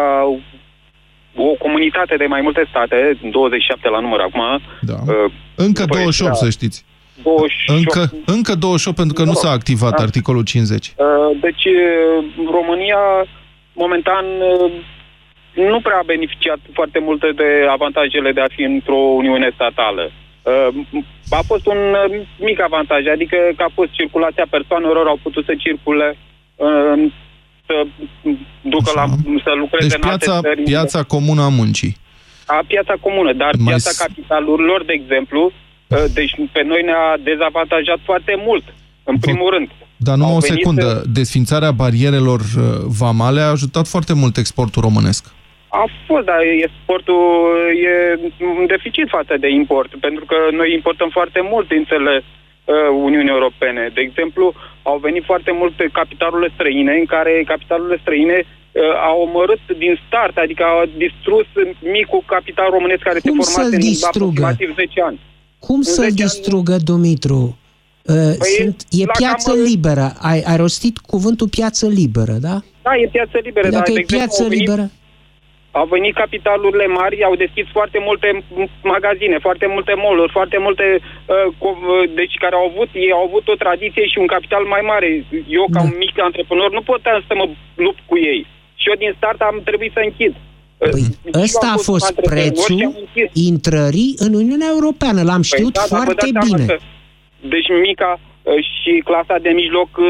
o 1.35 1.49
comunitate 1.65 2.15
de 2.21 2.25
mai 2.33 2.41
multe 2.41 2.63
state, 2.69 2.97
27 3.31 3.89
la 3.89 3.99
număr 3.99 4.19
acum. 4.27 4.41
Da. 4.81 4.97
Uh, 5.07 5.31
Încă 5.67 5.81
după 5.85 5.95
28, 5.95 6.05
ieșirea- 6.05 6.33
să 6.33 6.49
știți. 6.57 6.77
28. 7.23 7.79
Încă, 7.79 8.01
încă 8.35 8.53
28, 8.55 8.97
pentru 8.97 9.15
că 9.17 9.23
nu 9.23 9.33
s-a 9.33 9.49
activat 9.49 9.95
articolul 9.99 10.43
50. 10.43 10.85
Uh, 10.95 11.05
Deci, 11.45 11.65
uh, 11.65 12.25
România, 12.57 13.01
momentan, 13.83 14.25
uh, 14.51 14.71
nu 15.53 15.79
prea 15.81 15.97
a 16.01 16.09
beneficiat 16.13 16.59
foarte 16.73 16.99
multe 17.07 17.27
de 17.35 17.49
avantajele 17.69 18.31
de 18.31 18.41
a 18.41 18.53
fi 18.55 18.61
într-o 18.63 18.95
Uniune 19.21 19.49
statală. 19.53 20.11
Uh, 20.41 20.67
A 21.29 21.41
fost 21.51 21.65
un 21.65 21.77
uh, 21.77 22.21
mic 22.39 22.61
avantaj, 22.61 23.01
adică 23.15 23.37
că 23.57 23.63
a 23.63 23.71
fost 23.73 23.91
circulația 23.91 24.45
persoanelor, 24.49 25.07
au 25.07 25.19
putut 25.23 25.45
să 25.45 25.53
circule, 25.57 26.17
uh, 26.55 27.11
să 27.67 27.75
ducă 28.61 28.91
la, 28.95 29.05
să 29.45 29.51
lucreze 29.63 29.87
Deci 29.87 29.97
în 30.03 30.09
alte 30.09 30.25
piața, 30.25 30.39
țări. 30.41 30.61
piața 30.63 31.03
comună 31.03 31.41
a 31.41 31.47
muncii. 31.47 31.97
A 32.45 32.59
piața 32.67 32.93
comună, 33.01 33.33
dar 33.33 33.51
Mai 33.57 33.65
piața 33.67 33.89
s- 33.89 33.97
capitalurilor, 33.97 34.83
de 34.85 34.93
exemplu, 35.01 35.41
uh, 35.87 36.03
deci 36.13 36.33
pe 36.51 36.61
noi 36.63 36.81
ne-a 36.85 37.17
dezavantajat 37.23 37.99
foarte 38.03 38.33
mult, 38.45 38.63
în 39.03 39.17
primul 39.17 39.49
rând. 39.55 39.69
Dar 39.97 40.15
numai 40.15 40.31
Au 40.31 40.37
o 40.37 40.39
venit 40.39 40.57
secundă. 40.57 40.81
să- 40.89 41.03
Desfințarea 41.13 41.71
barierelor 41.71 42.39
uh, 42.39 42.63
vamale 42.99 43.41
a 43.41 43.49
ajutat 43.49 43.87
foarte 43.87 44.13
mult 44.13 44.37
exportul 44.37 44.81
românesc. 44.81 45.25
A 45.83 45.83
fost, 46.07 46.25
dar 46.31 46.39
exportul 46.67 47.21
e 47.89 47.93
în 48.59 48.65
deficit 48.75 49.07
față 49.17 49.33
de 49.43 49.49
import, 49.61 49.91
pentru 50.07 50.25
că 50.25 50.35
noi 50.59 50.73
importăm 50.73 51.09
foarte 51.17 51.41
mult 51.51 51.67
din 51.67 51.83
țările 51.89 52.15
uh, 52.23 52.75
Uniunii 53.07 53.35
Europene. 53.37 53.83
De 53.97 54.01
exemplu, 54.07 54.53
au 54.91 54.97
venit 55.07 55.23
foarte 55.31 55.51
multe 55.61 55.83
capitalurile 55.99 56.51
străine, 56.57 56.93
în 57.01 57.05
care 57.05 57.31
capitalurile 57.53 57.97
străine 58.01 58.37
uh, 58.43 58.81
au 59.09 59.17
omorât 59.27 59.63
din 59.83 59.93
start, 60.07 60.35
adică 60.37 60.63
au 60.63 60.83
distrus 61.05 61.47
micul 61.97 62.23
capital 62.35 62.69
românesc 62.77 63.01
care 63.09 63.19
Cum 63.19 63.39
se 63.39 63.51
formase 63.51 63.61
să-l 63.61 63.73
în 63.73 63.79
distrugă? 63.89 64.41
aproximativ 64.43 64.69
10 64.75 65.01
ani. 65.09 65.19
Cum 65.67 65.75
În 65.75 65.83
să-l 65.95 66.09
10 66.09 66.11
ani- 66.11 66.21
distrugă, 66.25 66.75
Dumitru? 66.91 67.41
Uh, 68.13 68.15
Păi, 68.41 68.51
sunt, 68.57 68.77
e 69.01 69.05
la 69.05 69.11
piață 69.17 69.51
cam- 69.51 69.63
liberă. 69.71 70.05
Ai, 70.31 70.39
ai 70.51 70.57
rostit 70.65 70.95
cuvântul 70.97 71.47
piață 71.57 71.87
liberă, 71.87 72.35
da? 72.47 72.55
Da, 72.85 72.91
e 73.03 73.07
piață 73.17 73.37
liberă, 73.47 73.65
Păi 73.67 73.75
dar, 73.75 73.79
Dacă 73.79 73.91
de 73.91 73.97
e 73.97 74.01
exemplu, 74.01 74.17
piață 74.17 74.41
au 74.43 74.47
venit, 74.49 74.63
liberă, 74.67 74.83
au 75.79 75.85
venit 75.95 76.13
capitalurile 76.15 76.87
mari, 76.87 77.23
au 77.23 77.35
deschis 77.35 77.67
foarte 77.77 77.99
multe 78.07 78.27
m- 78.61 78.69
magazine, 78.83 79.37
foarte 79.47 79.65
multe 79.75 79.93
mall-uri, 80.03 80.31
foarte 80.31 80.57
multe, 80.65 80.85
uh, 81.01 81.53
co- 81.61 81.81
uh, 81.91 82.09
deci 82.19 82.35
care 82.43 82.55
au 82.55 82.65
avut, 82.71 82.89
ei 82.93 83.11
au 83.11 83.23
avut 83.27 83.47
o 83.47 83.55
tradiție 83.63 84.05
și 84.11 84.17
un 84.23 84.27
capital 84.35 84.63
mai 84.63 84.81
mare. 84.91 85.07
Eu, 85.47 85.65
ca 85.73 85.81
un 85.81 85.93
mic 85.97 86.15
antreprenor, 86.21 86.71
nu 86.71 86.81
puteam 86.81 87.23
să 87.27 87.33
mă 87.35 87.45
lupt 87.75 87.99
cu 88.05 88.17
ei. 88.17 88.41
Și 88.75 88.89
eu 88.89 88.95
din 89.03 89.13
start 89.17 89.39
am 89.41 89.61
trebuit 89.63 89.91
să 89.93 90.01
închid. 90.03 90.33
Păi 90.77 91.03
ăsta 91.43 91.67
a 91.75 91.77
fost 91.77 92.13
prețul 92.21 93.07
intrării 93.33 94.13
în 94.17 94.33
Uniunea 94.33 94.67
Europeană. 94.77 95.21
L-am 95.23 95.41
știut 95.41 95.73
Păi 95.73 95.81
da, 95.89 95.95
dar 95.95 95.97
vă 95.99 96.03
foarte 96.03 96.29
dați 96.31 96.47
seama 96.47 96.63
bine. 96.63 96.65
că- 96.65 96.79
Deci 97.53 97.67
mica 97.81 98.11
uh, 98.19 98.30
și 98.81 98.91
clasa 99.09 99.35
de 99.41 99.49
mijloc 99.61 99.89
uh, 99.97 100.05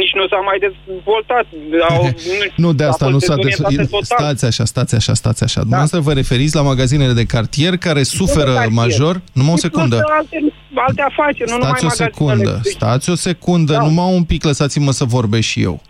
nici 0.00 0.14
nu 0.18 0.24
s-a 0.30 0.40
mai 0.48 0.58
dezvoltat. 0.66 1.46
Au, 1.90 2.02
Nu, 2.64 2.72
de 2.72 2.84
a 2.84 2.88
asta 2.88 3.04
fost 3.04 3.14
nu 3.16 3.20
s-a... 3.20 3.34
dezorientată 3.34 3.74
Des... 3.76 3.88
total. 3.90 4.18
Stați 4.18 4.44
așa, 4.44 4.64
stați 4.64 4.94
așa, 4.94 5.14
stați 5.14 5.42
așa. 5.42 5.60
Dumneavoastră 5.60 6.00
vă 6.00 6.12
referiți 6.12 6.54
la 6.54 6.62
magazinele 6.62 7.12
de 7.12 7.24
cartier 7.24 7.76
care 7.76 8.02
suferă 8.02 8.52
cartier. 8.52 8.72
major? 8.72 9.14
Numai 9.32 9.52
o 9.52 9.56
Și 9.56 9.62
secundă. 9.62 9.96
plus 9.96 10.10
Alte, 10.18 10.38
alte 10.74 11.02
afaceri, 11.10 11.50
nu 11.50 11.56
numai 11.56 11.68
Stați 11.76 11.84
o 11.84 11.86
magazinele. 11.86 12.12
secundă, 12.14 12.60
Deci, 12.62 12.72
stați 12.72 13.10
o 13.10 13.14
secundă, 13.14 13.72
Da. 13.72 13.82
numai 13.86 14.14
un 14.14 14.24
pic, 14.24 14.44
lăsați-mă 14.44 14.92
să 14.92 15.04
vorbesc 15.04 15.46
și 15.48 15.62
eu. 15.62 15.80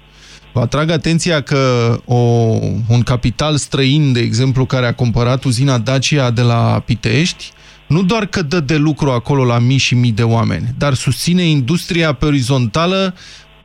Vă 0.53 0.61
atrag 0.61 0.91
atenția 0.91 1.41
că 1.41 1.61
o, 2.05 2.15
un 2.89 3.03
capital 3.05 3.57
străin, 3.57 4.13
de 4.13 4.21
exemplu, 4.21 4.65
care 4.65 4.87
a 4.87 4.95
cumpărat 4.95 5.45
uzina 5.45 5.79
Dacia 5.79 6.31
de 6.31 6.43
la 6.43 6.83
Pitești, 6.85 7.51
nu 7.89 8.03
doar 8.03 8.27
că 8.27 8.43
dă 8.43 8.61
de 8.61 8.77
lucru 8.77 9.11
acolo 9.11 9.45
la 9.45 9.59
mii 9.59 9.77
și 9.77 9.95
mii 9.95 10.13
de 10.13 10.23
oameni, 10.23 10.75
dar 10.79 10.95
susține 10.95 11.43
industria 11.43 12.13
pe 12.13 12.25
orizontală 12.25 13.15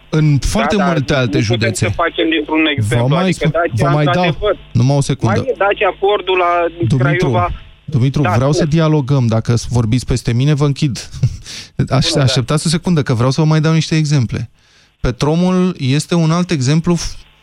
în 0.09 0.37
foarte 0.39 0.75
da, 0.75 0.85
multe 0.85 1.01
dar 1.13 1.19
alte 1.21 1.37
nu 1.37 1.43
județe. 1.43 1.85
putem 1.85 1.89
să 1.89 2.01
facem 2.09 2.29
dintr-un 2.29 2.63
Vă 2.63 2.69
exemplu. 2.69 3.07
mai, 3.07 3.23
adică 3.23 3.47
spun- 3.47 3.51
Dacia, 3.51 3.89
vă 3.89 3.95
mai 3.95 4.03
dau, 4.05 4.13
într-adevăr, 4.23 4.57
numai 4.71 4.97
o 4.97 5.01
secundă. 5.01 5.39
Mai 5.39 5.47
e 5.49 5.55
Dacia 5.57 5.95
Fordul 5.99 6.37
la 6.37 6.67
Dumitru, 6.77 6.97
Craiova. 6.97 7.51
Dumitru 7.85 8.21
Da, 8.21 8.31
vreau 8.35 8.51
să 8.51 8.55
spune. 8.57 8.69
dialogăm. 8.69 9.27
Dacă 9.27 9.53
vorbiți 9.69 10.05
peste 10.05 10.33
mine, 10.33 10.53
vă 10.53 10.65
închid. 10.65 11.09
Aș, 11.89 12.03
Bună, 12.07 12.15
da. 12.15 12.23
așteptați 12.23 12.67
o 12.67 12.69
secundă, 12.69 13.01
că 13.03 13.13
vreau 13.13 13.31
să 13.31 13.41
vă 13.41 13.47
mai 13.47 13.61
dau 13.61 13.73
niște 13.73 13.95
exemple. 13.95 14.49
Petromul 15.01 15.75
este 15.79 16.15
un 16.15 16.31
alt 16.31 16.51
exemplu, 16.51 16.97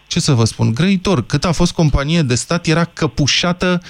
ce 0.07 0.20
să 0.20 0.33
vă 0.33 0.45
spun, 0.45 0.74
grăitor. 0.74 1.26
Cât 1.26 1.45
a 1.45 1.53
fost 1.53 1.72
companie 1.72 2.22
de 2.22 2.35
stat, 2.35 2.66
era 2.66 2.85
căpușată 2.85 3.81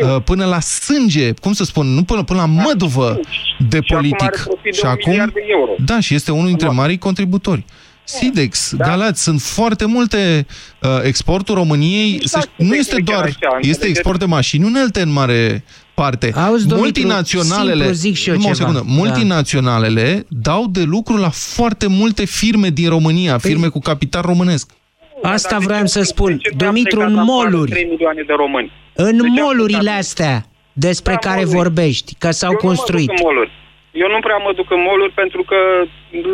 uh, 0.00 0.16
până 0.24 0.44
la 0.44 0.60
sânge, 0.60 1.32
cum 1.32 1.52
să 1.52 1.64
spun, 1.64 1.86
nu 1.86 2.02
până, 2.02 2.22
până 2.22 2.38
la 2.40 2.46
măduvă 2.46 3.20
de 3.68 3.78
Și 3.82 3.92
acum 3.92 3.96
politic. 3.96 4.22
are 4.22 4.36
profit 4.44 4.80
de 4.80 4.86
un 4.86 4.94
miliard 5.06 5.32
de 5.32 5.40
euro. 5.50 5.70
Da, 5.84 6.00
și 6.00 6.14
este 6.14 6.32
unul 6.32 6.46
dintre 6.46 6.68
marii 6.68 6.98
contributori. 6.98 7.64
Sidex, 8.08 8.74
da. 8.76 8.84
Galați, 8.86 9.22
sunt 9.22 9.40
foarte 9.40 9.84
multe 9.84 10.46
uh, 10.82 10.88
exportul 11.02 11.54
României. 11.54 12.10
Nici 12.12 12.24
Să, 12.24 12.36
n-ar 12.36 12.48
nu 12.56 12.72
fi 12.72 12.78
este 12.78 12.94
chiar 12.94 13.04
doar, 13.04 13.22
așa, 13.24 13.36
este 13.38 13.56
înțelegeți? 13.56 13.88
export 13.88 14.18
de 14.18 14.24
mașini 14.24 14.64
unelte 14.64 15.00
în 15.00 15.12
mare 15.12 15.64
parte. 15.94 16.32
Auzi, 16.34 16.66
Dumitru, 16.66 16.76
multinaționalele, 16.78 17.74
simplu 17.76 17.92
zic 17.92 18.14
și 18.16 18.28
eu 18.28 18.34
numai 18.34 18.50
o 18.50 18.54
ceva. 18.54 18.68
secundă, 18.68 18.92
Da. 18.94 19.00
multinaționalele 19.02 20.26
dau 20.28 20.66
de 20.66 20.82
lucru 20.82 21.16
la 21.16 21.28
foarte 21.30 21.86
multe 21.86 22.24
firme 22.24 22.68
din 22.68 22.88
România, 22.88 23.36
Păi- 23.38 23.40
firme 23.40 23.66
cu 23.68 23.78
capital 23.78 24.22
românesc. 24.22 24.70
Asta 25.22 25.58
vreau 25.58 25.86
să 25.86 26.02
spun. 26.02 26.40
Dumitru, 26.56 27.00
în 27.00 27.06
plecat 27.06 27.28
afară 27.28 27.48
moluri, 27.48 27.70
3 27.70 27.84
milioane 27.84 28.22
de 28.26 28.32
români. 28.32 28.72
în 28.94 29.16
Deci 29.16 29.20
am 29.26 29.32
molurile 29.44 29.78
plecat. 29.78 29.98
astea 29.98 30.46
despre 30.72 31.12
Da, 31.12 31.18
care 31.18 31.36
moluri. 31.44 31.56
vorbești, 31.56 32.14
că 32.18 32.30
s-au 32.30 32.50
Eu 32.50 32.56
construit. 32.58 33.06
Nu 33.08 33.12
mă 33.12 33.18
duc 33.18 33.26
în 33.26 33.32
moluri. 33.32 33.50
Eu 33.92 34.08
nu 34.08 34.20
prea 34.20 34.36
mă 34.36 34.52
duc 34.56 34.70
în 34.70 34.82
moluri 34.90 35.12
pentru 35.12 35.42
că 35.42 35.56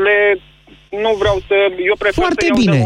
le... 0.05 0.41
Nu 1.03 1.15
vreau 1.19 1.43
să... 1.49 1.55
Eu 1.87 1.95
prefer 1.99 2.15
Foarte 2.25 2.45
să 2.45 2.47
iau 2.47 2.57
bine. 2.59 2.73
De 2.73 2.79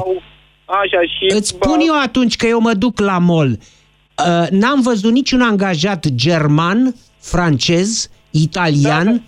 la... 0.66 0.74
Așa 0.80 1.00
și... 1.02 1.34
Îți 1.36 1.48
spun 1.48 1.78
eu 1.86 2.00
atunci 2.00 2.36
că 2.36 2.46
eu 2.46 2.60
mă 2.60 2.72
duc 2.74 3.00
la 3.00 3.18
mall. 3.18 3.50
Uh, 3.50 4.46
N-am 4.50 4.80
văzut 4.80 5.12
niciun 5.12 5.40
angajat 5.40 6.06
german, 6.14 6.94
francez, 7.20 8.10
italian. 8.30 9.04
Da, 9.04 9.20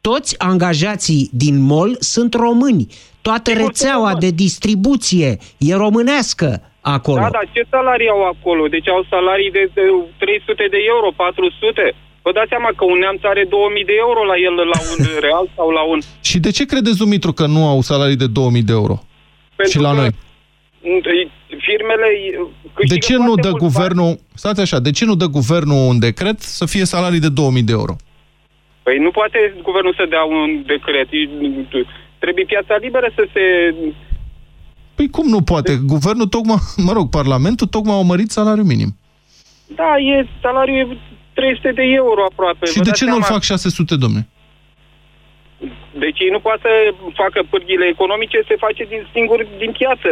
Toți 0.00 0.38
angajații 0.38 1.28
din 1.32 1.60
mall 1.60 1.96
sunt 1.98 2.34
români. 2.34 2.86
Toată 3.28 3.50
rețeaua 3.64 4.12
de 4.24 4.30
distribuție 4.44 5.30
e 5.68 5.74
românească 5.84 6.48
acolo. 6.80 7.20
Da, 7.20 7.30
dar 7.38 7.48
ce 7.54 7.62
salarii 7.70 8.08
au 8.16 8.22
acolo? 8.34 8.62
Deci 8.74 8.88
au 8.88 9.02
salarii 9.14 9.50
de, 9.50 9.70
de 9.74 9.84
300 10.18 10.66
de 10.74 10.80
euro, 10.94 11.08
400. 11.16 11.94
Vă 12.22 12.30
dați 12.32 12.52
seama 12.54 12.70
că 12.78 12.84
un 12.92 12.98
neamț 12.98 13.20
are 13.32 13.44
2000 13.48 13.84
de 13.84 13.96
euro 14.04 14.20
la 14.30 14.36
el, 14.46 14.54
la 14.74 14.80
un 14.92 15.00
real 15.26 15.46
sau 15.56 15.68
la 15.78 15.82
un... 15.92 15.98
Și 16.28 16.38
de 16.46 16.50
ce 16.56 16.64
credeți, 16.72 16.98
Dumitru, 17.02 17.32
că 17.32 17.46
nu 17.46 17.62
au 17.72 17.80
salarii 17.80 18.22
de 18.24 18.26
2000 18.26 18.62
de 18.62 18.72
euro? 18.72 18.96
și 19.70 19.78
la 19.86 19.90
că 19.90 19.96
noi. 20.00 20.10
Firmele 21.66 22.08
De 22.92 22.98
ce 22.98 23.16
nu 23.16 23.34
dă 23.34 23.50
guvernul, 23.50 24.12
stați 24.34 24.60
așa, 24.60 24.78
de 24.80 24.90
ce 24.90 25.04
nu 25.04 25.14
dă 25.14 25.26
guvernul 25.38 25.80
un 25.92 25.98
decret 25.98 26.38
să 26.40 26.64
fie 26.66 26.84
salarii 26.84 27.26
de 27.26 27.28
2000 27.28 27.62
de 27.62 27.72
euro? 27.72 27.94
Păi 28.82 28.98
nu 28.98 29.10
poate 29.10 29.38
guvernul 29.62 29.94
să 29.96 30.04
dea 30.08 30.24
un 30.24 30.62
decret. 30.66 31.08
Trebuie 32.18 32.44
piața 32.44 32.76
liberă 32.76 33.08
să 33.14 33.24
se... 33.32 33.74
Păi 34.94 35.08
cum 35.10 35.26
nu 35.28 35.42
poate? 35.42 35.72
Guvernul 35.86 36.26
tocmai, 36.26 36.56
mă 36.76 36.92
rog, 36.92 37.08
Parlamentul 37.10 37.66
tocmai 37.66 37.98
a 37.98 38.02
mărit 38.02 38.30
salariul 38.30 38.64
minim. 38.64 38.90
Da, 39.66 39.90
e 39.98 40.26
salariul 40.42 40.90
e 40.90 40.98
300 41.34 41.72
de 41.72 41.82
euro 41.82 42.24
aproape. 42.30 42.66
Și 42.66 42.76
Vă 42.76 42.82
de 42.82 42.88
dați 42.88 42.98
ce 42.98 43.04
nu-l 43.04 43.22
seama? 43.22 43.34
fac 43.34 43.42
600, 43.42 43.96
domne? 43.96 44.28
Deci 46.04 46.18
ei 46.24 46.30
nu 46.36 46.40
poate 46.40 46.60
să 46.62 46.70
facă 47.22 47.38
pârghile 47.50 47.86
economice, 47.86 48.38
se 48.48 48.56
face 48.64 48.82
din 48.92 49.02
singur 49.14 49.38
din 49.58 49.72
piață. 49.78 50.10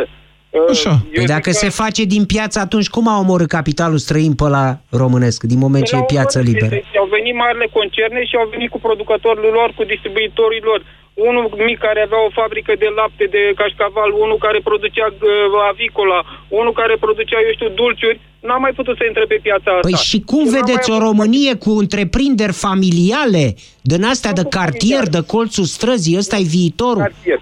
Așa. 0.69 0.95
Păi 1.15 1.27
dacă 1.37 1.51
se 1.51 1.69
face 1.69 2.03
din 2.15 2.25
piață, 2.25 2.59
atunci 2.59 2.89
cum 2.95 3.09
a 3.09 3.19
omorât 3.19 3.49
capitalul 3.59 3.99
străin 4.07 4.35
pe 4.41 4.49
la 4.57 4.67
românesc, 5.03 5.43
din 5.43 5.59
moment 5.59 5.85
ce 5.85 5.97
e 5.97 6.13
piață 6.15 6.39
liberă? 6.51 6.75
Deci 6.79 6.97
au 7.03 7.09
venit 7.17 7.35
marile 7.45 7.69
concerne 7.79 8.21
și 8.31 8.35
au 8.41 8.47
venit 8.55 8.71
cu 8.71 8.81
producătorii 8.87 9.57
lor, 9.59 9.69
cu 9.77 9.85
distribuitorii 9.93 10.67
lor. 10.71 10.81
Unul 11.29 11.45
mic 11.69 11.79
care 11.87 12.01
avea 12.03 12.21
o 12.27 12.35
fabrică 12.41 12.73
de 12.83 12.89
lapte, 12.99 13.25
de 13.37 13.43
cașcaval, 13.61 14.11
unul 14.25 14.39
care 14.47 14.59
producea 14.71 15.07
uh, 15.13 15.71
avicola, 15.71 16.19
unul 16.61 16.75
care 16.81 16.95
producea, 17.05 17.39
eu 17.47 17.53
știu, 17.59 17.71
dulciuri, 17.81 18.21
n-a 18.47 18.59
mai 18.65 18.73
putut 18.79 18.97
să 18.97 19.05
intre 19.07 19.25
pe 19.33 19.39
piața 19.47 19.71
asta. 19.71 19.89
Păi 19.89 19.99
și 20.11 20.19
cum 20.31 20.45
vedeți 20.59 20.91
o 20.95 20.99
Românie 20.99 21.55
cu 21.65 21.71
întreprinderi 21.85 22.53
familiale, 22.67 23.45
din 23.93 24.03
astea 24.13 24.33
de 24.33 24.45
cartier, 24.57 25.05
de 25.17 25.23
colțul 25.35 25.65
străzii, 25.77 26.19
ăsta 26.23 26.37
e 26.37 26.55
viitorul? 26.59 27.03
Cartier. 27.03 27.41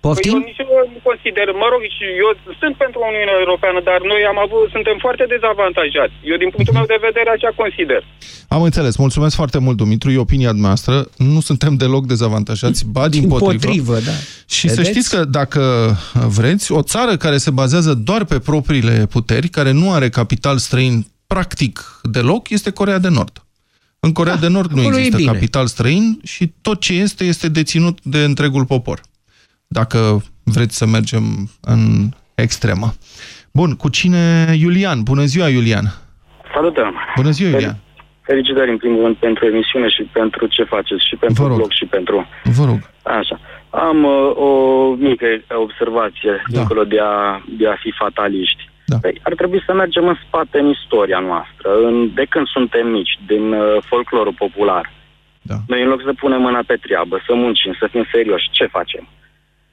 Poftim? 0.00 0.32
Păi 0.32 0.40
eu 0.40 0.46
nici 0.46 0.58
eu 0.58 0.90
nu 0.92 0.93
consider, 1.08 1.46
mă 1.62 1.68
rog, 1.72 1.82
și 1.96 2.04
eu 2.24 2.30
sunt 2.60 2.74
pentru 2.84 2.98
Uniunea 3.10 3.36
Europeană, 3.44 3.78
dar 3.90 3.98
noi 4.12 4.22
am 4.32 4.38
avut, 4.46 4.64
suntem 4.76 4.96
foarte 5.04 5.24
dezavantajați. 5.34 6.16
Eu, 6.30 6.36
din 6.42 6.50
punctul 6.54 6.76
meu 6.78 6.86
de 6.94 7.04
vedere, 7.08 7.30
așa 7.36 7.50
consider. 7.62 8.00
Am 8.56 8.62
înțeles. 8.68 8.94
Mulțumesc 9.06 9.34
foarte 9.40 9.58
mult, 9.64 9.76
Dumitru. 9.82 10.08
E 10.10 10.26
opinia 10.28 10.52
noastră. 10.66 10.94
Nu 11.32 11.40
suntem 11.48 11.72
deloc 11.82 12.02
dezavantajați, 12.12 12.80
ba 12.94 13.04
din 13.16 13.24
potrivă. 13.28 13.52
Împotrivă, 13.52 13.96
da. 14.08 14.16
Și 14.56 14.66
să 14.68 14.74
Vedeți? 14.74 14.90
știți 14.92 15.08
că 15.14 15.20
dacă 15.38 15.62
vreți, 16.38 16.66
o 16.78 16.82
țară 16.92 17.12
care 17.24 17.36
se 17.36 17.50
bazează 17.60 17.92
doar 18.08 18.22
pe 18.24 18.38
propriile 18.38 19.06
puteri, 19.14 19.48
care 19.48 19.70
nu 19.70 19.86
are 19.96 20.08
capital 20.08 20.56
străin 20.58 20.94
practic 21.26 22.00
deloc, 22.02 22.50
este 22.50 22.70
Corea 22.70 22.98
de 22.98 23.08
Nord. 23.08 23.44
În 24.00 24.12
Corea 24.12 24.36
de 24.36 24.48
Nord 24.48 24.70
nu 24.70 24.80
acolo 24.80 24.96
e 24.96 24.98
există 24.98 25.16
bine. 25.16 25.32
capital 25.32 25.66
străin 25.66 26.20
și 26.22 26.52
tot 26.62 26.80
ce 26.80 26.92
este, 26.92 27.24
este 27.24 27.48
deținut 27.48 27.98
de 28.02 28.18
întregul 28.18 28.64
popor. 28.64 29.00
Dacă 29.66 30.24
vreți 30.44 30.76
să 30.76 30.86
mergem 30.86 31.22
în 31.60 32.08
extremă. 32.34 32.92
Bun, 33.52 33.76
cu 33.76 33.88
cine? 33.88 34.54
Iulian. 34.58 35.02
Bună 35.02 35.24
ziua, 35.24 35.48
Iulian. 35.48 35.84
Salutăm! 36.54 36.94
Bună 37.16 37.30
ziua, 37.30 37.50
Iulian. 37.50 37.76
Felicitări 38.22 38.70
în 38.70 38.76
primul 38.76 39.02
rând 39.02 39.16
pentru 39.16 39.46
emisiune 39.46 39.88
și 39.88 40.02
pentru 40.02 40.46
ce 40.46 40.62
faceți 40.62 41.06
și 41.08 41.16
pentru 41.16 41.42
Vă 41.42 41.48
rog. 41.48 41.56
blog 41.56 41.70
și 41.70 41.84
pentru... 41.84 42.26
Vă 42.44 42.64
rog. 42.64 42.78
Așa. 43.02 43.40
Am 43.70 44.04
uh, 44.04 44.36
o 44.36 44.50
mică 44.94 45.26
observație 45.48 46.32
da. 46.32 46.58
dincolo 46.58 46.84
de 46.84 47.00
a, 47.00 47.42
de 47.58 47.68
a 47.68 47.76
fi 47.82 47.90
fataliști. 47.98 48.62
Da. 48.86 48.96
Păi, 49.00 49.20
ar 49.22 49.34
trebui 49.34 49.62
să 49.66 49.72
mergem 49.72 50.06
în 50.08 50.16
spate 50.26 50.58
în 50.58 50.68
istoria 50.68 51.18
noastră, 51.18 51.68
în, 51.86 52.14
de 52.14 52.24
când 52.28 52.46
suntem 52.46 52.86
mici, 52.88 53.18
din 53.26 53.52
uh, 53.52 53.82
folclorul 53.90 54.34
popular. 54.38 54.92
Da. 55.42 55.54
Noi 55.66 55.82
în 55.82 55.88
loc 55.88 56.00
să 56.04 56.12
punem 56.12 56.40
mâna 56.40 56.62
pe 56.66 56.76
treabă, 56.76 57.22
să 57.26 57.34
muncim, 57.34 57.76
să 57.78 57.86
fim 57.90 58.04
serioși, 58.12 58.50
ce 58.50 58.66
facem? 58.66 59.08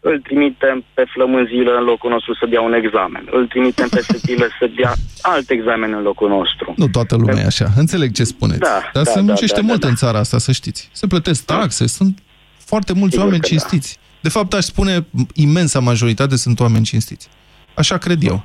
Îl 0.04 0.20
trimitem 0.20 0.84
pe 0.94 1.04
flămânzilă 1.14 1.72
în 1.80 1.84
locul 1.84 2.10
nostru 2.10 2.34
să 2.34 2.46
dea 2.50 2.62
un 2.62 2.74
examen. 2.74 3.24
Îl 3.32 3.48
trimitem 3.48 3.88
pe 3.90 4.02
setilă 4.02 4.48
să 4.60 4.70
dea 4.76 4.94
alt 5.22 5.50
examen 5.50 5.94
în 5.94 6.02
locul 6.02 6.30
nostru. 6.30 6.74
Nu 6.78 6.88
toată 6.88 7.16
lumea 7.16 7.44
e 7.44 7.46
așa. 7.46 7.68
Înțeleg 7.76 8.12
ce 8.12 8.24
spuneți. 8.24 8.60
Da, 8.60 8.80
Dar 8.94 9.04
da, 9.04 9.12
se 9.12 9.20
da, 9.20 9.22
muncește 9.22 9.56
da, 9.56 9.62
da, 9.62 9.68
mult 9.68 9.80
da. 9.82 9.88
în 9.88 9.96
țara 9.96 10.20
asta, 10.20 10.38
să 10.38 10.52
știți. 10.52 10.90
Se 10.92 11.08
plătesc 11.08 11.46
taxe, 11.46 11.88
sunt 11.88 12.20
foarte 12.58 12.94
mulți 12.94 13.12
Sigur 13.12 13.26
oameni 13.26 13.42
că 13.42 13.48
da. 13.50 13.56
cinstiți. 13.56 14.00
De 14.22 14.30
fapt, 14.30 14.54
aș 14.54 14.64
spune, 14.64 15.06
imensa 15.34 15.80
majoritate 15.80 16.36
sunt 16.36 16.60
oameni 16.60 16.84
cinstiți. 16.84 17.30
Așa 17.74 17.98
cred 17.98 18.24
eu. 18.24 18.44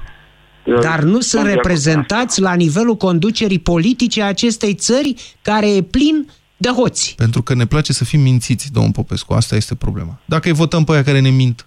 Dar 0.80 1.00
nu 1.02 1.20
sunt 1.20 1.46
reprezentați 1.46 2.40
la 2.40 2.54
nivelul 2.54 2.96
conducerii 2.96 3.58
politice 3.58 4.22
a 4.22 4.26
acestei 4.26 4.74
țări 4.74 5.14
care 5.42 5.74
e 5.74 5.82
plin 5.82 6.28
de 6.56 6.68
hoți. 6.68 7.14
Pentru 7.16 7.42
că 7.42 7.54
ne 7.54 7.66
place 7.66 7.92
să 7.92 8.04
fim 8.04 8.20
mințiți, 8.20 8.72
domnul 8.72 8.92
Popescu. 8.92 9.32
Asta 9.32 9.56
este 9.56 9.74
problema. 9.74 10.20
Dacă 10.24 10.48
îi 10.48 10.54
votăm 10.54 10.84
pe 10.84 10.92
aia 10.92 11.02
care 11.02 11.20
ne 11.20 11.30
mint. 11.30 11.66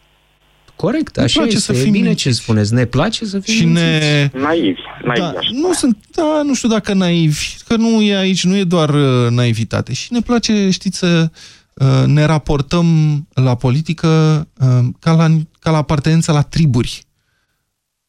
Corect, 0.76 1.16
Ne 1.16 1.24
așa 1.24 1.40
place 1.40 1.56
este. 1.56 1.74
să 1.74 1.80
e 1.80 1.84
fim 1.84 1.92
bine 1.92 2.08
mințiți. 2.08 2.24
ce 2.24 2.42
spuneți. 2.42 2.74
Ne 2.74 2.86
place 2.86 3.26
să 3.26 3.40
fim 3.40 3.54
Și 3.54 3.66
ne... 3.66 4.30
Naivi, 4.34 4.80
naivi 5.04 5.20
Da, 5.20 5.28
aș 5.28 5.50
nu 5.52 5.74
sunt, 5.74 5.98
da, 6.12 6.42
nu 6.44 6.54
știu 6.54 6.70
dacă 6.70 6.94
naivi, 6.94 7.56
că 7.68 7.76
nu 7.76 8.02
e 8.02 8.18
aici, 8.18 8.44
nu 8.44 8.56
e 8.56 8.64
doar 8.64 8.90
uh, 8.90 9.30
naivitate. 9.30 9.94
Și 9.94 10.14
ne 10.14 10.20
place, 10.22 10.70
știți, 10.70 10.98
să 10.98 11.32
uh, 11.74 12.04
ne 12.06 12.26
raportăm 12.26 12.88
la 13.34 13.56
politică 13.56 14.08
uh, 14.60 14.86
ca 15.00 15.12
la, 15.12 15.38
ca 15.60 15.72
la 15.72 15.78
apartenența 15.78 16.34
la 16.34 16.42
triburi. 16.42 17.04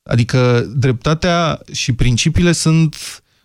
Adică 0.02 0.70
dreptatea 0.76 1.60
și 1.72 1.92
principiile 1.92 2.52
sunt 2.52 2.96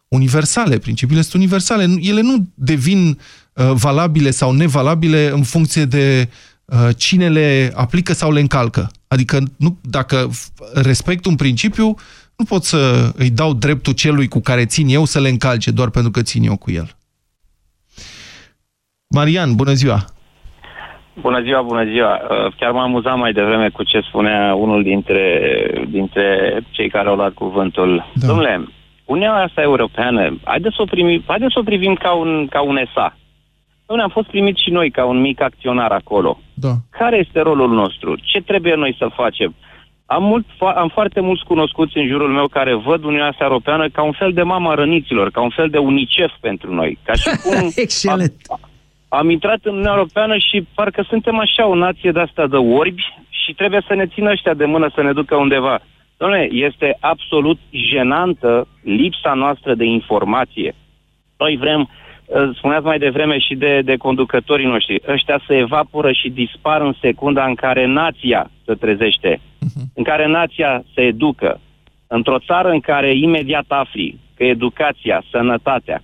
universale. 0.07 0.77
Principiile 0.77 1.21
sunt 1.21 1.33
universale. 1.33 1.85
Ele 2.01 2.21
nu 2.21 2.47
devin 2.53 3.07
uh, 3.07 3.71
valabile 3.73 4.29
sau 4.29 4.51
nevalabile 4.51 5.29
în 5.29 5.43
funcție 5.43 5.85
de 5.85 6.29
uh, 6.65 6.89
cine 6.97 7.29
le 7.29 7.71
aplică 7.75 8.13
sau 8.13 8.31
le 8.31 8.39
încalcă. 8.39 8.91
Adică 9.07 9.39
nu, 9.57 9.77
dacă 9.81 10.29
respect 10.73 11.25
un 11.25 11.35
principiu, 11.35 11.95
nu 12.35 12.45
pot 12.45 12.63
să 12.63 13.11
îi 13.15 13.29
dau 13.29 13.53
dreptul 13.53 13.93
celui 13.93 14.27
cu 14.27 14.39
care 14.39 14.65
țin 14.65 14.87
eu 14.87 15.05
să 15.05 15.19
le 15.19 15.29
încalce 15.29 15.71
doar 15.71 15.89
pentru 15.89 16.11
că 16.11 16.21
țin 16.21 16.43
eu 16.43 16.57
cu 16.57 16.71
el. 16.71 16.89
Marian, 19.07 19.55
bună 19.55 19.73
ziua! 19.73 20.05
Bună 21.21 21.41
ziua, 21.41 21.61
bună 21.61 21.85
ziua. 21.85 22.19
Uh, 22.29 22.53
chiar 22.57 22.71
m-am 22.71 22.83
amuzat 22.83 23.17
mai 23.17 23.33
devreme 23.33 23.69
cu 23.69 23.83
ce 23.83 23.99
spunea 23.99 24.55
unul 24.55 24.83
dintre, 24.83 25.41
dintre 25.89 26.25
cei 26.71 26.89
care 26.89 27.07
au 27.07 27.15
luat 27.15 27.33
cuvântul. 27.33 28.11
Da. 28.13 28.27
Domnule, 28.27 28.67
Uniunea 29.05 29.33
asta 29.33 29.61
europeană, 29.61 30.37
haideți 30.43 30.75
să 30.75 30.81
o, 30.81 30.85
primi, 30.85 31.23
haideți 31.27 31.53
să 31.53 31.59
o 31.59 31.63
privim 31.63 31.93
ca 31.93 32.13
un, 32.13 32.47
ca 32.47 32.61
un 32.61 32.77
ESA. 32.77 33.17
Domnule, 33.85 34.07
am 34.07 34.13
fost 34.13 34.27
primit 34.27 34.57
și 34.57 34.69
noi 34.69 34.91
ca 34.91 35.05
un 35.05 35.21
mic 35.21 35.41
acționar 35.41 35.91
acolo. 35.91 36.39
Da. 36.53 36.73
Care 36.89 37.17
este 37.17 37.39
rolul 37.39 37.69
nostru? 37.73 38.15
Ce 38.23 38.41
trebuie 38.41 38.75
noi 38.75 38.95
să 38.97 39.07
facem? 39.15 39.55
Am, 40.05 40.23
mult, 40.23 40.45
am 40.75 40.89
foarte 40.93 41.19
mulți 41.19 41.43
cunoscuți 41.43 41.97
în 41.97 42.07
jurul 42.07 42.31
meu 42.31 42.47
care 42.47 42.73
văd 42.73 43.03
Uniunea 43.03 43.27
asta 43.27 43.43
Europeană 43.43 43.89
ca 43.89 44.03
un 44.03 44.11
fel 44.11 44.33
de 44.33 44.41
mama 44.41 44.73
răniților, 44.73 45.31
ca 45.31 45.41
un 45.41 45.49
fel 45.49 45.69
de 45.69 45.77
UNICEF 45.77 46.31
pentru 46.39 46.73
noi. 46.73 46.97
Ca 47.03 47.13
și 47.13 47.29
cum 47.43 47.71
Excelent. 47.75 48.33
Am, 48.47 48.59
am 49.07 49.29
intrat 49.29 49.59
în 49.61 49.71
Uniunea 49.71 49.93
Europeană 49.95 50.37
și 50.37 50.67
parcă 50.73 51.05
suntem 51.07 51.39
așa 51.39 51.67
o 51.67 51.75
nație 51.75 52.11
de 52.11 52.19
asta 52.19 52.47
de 52.47 52.55
orbi 52.55 53.03
și 53.29 53.53
trebuie 53.53 53.83
să 53.87 53.93
ne 53.93 54.05
țină 54.05 54.29
ăștia 54.31 54.53
de 54.53 54.65
mână 54.65 54.91
să 54.95 55.01
ne 55.01 55.13
ducă 55.13 55.35
undeva. 55.35 55.79
Dom'le, 56.17 56.47
este 56.51 56.97
absolut 56.99 57.59
jenantă 57.71 58.67
lipsa 58.83 59.33
noastră 59.33 59.75
de 59.75 59.85
informație. 59.85 60.75
Noi 61.37 61.57
vrem, 61.57 61.89
spuneați 62.53 62.85
mai 62.85 62.99
devreme 62.99 63.39
și 63.39 63.55
de, 63.55 63.81
de 63.81 63.95
conducătorii 63.95 64.65
noștri, 64.65 65.01
ăștia 65.07 65.41
se 65.47 65.57
evaporă 65.57 66.11
și 66.11 66.29
dispar 66.29 66.81
în 66.81 66.93
secunda 67.01 67.45
în 67.45 67.55
care 67.55 67.85
nația 67.85 68.51
se 68.65 68.73
trezește, 68.73 69.35
uh-huh. 69.37 69.83
în 69.93 70.03
care 70.03 70.27
nația 70.27 70.83
se 70.93 71.01
educă. 71.01 71.59
Într-o 72.07 72.39
țară 72.39 72.69
în 72.69 72.79
care 72.79 73.15
imediat 73.15 73.65
afli 73.67 74.19
că 74.35 74.43
educația, 74.43 75.23
sănătatea, 75.31 76.01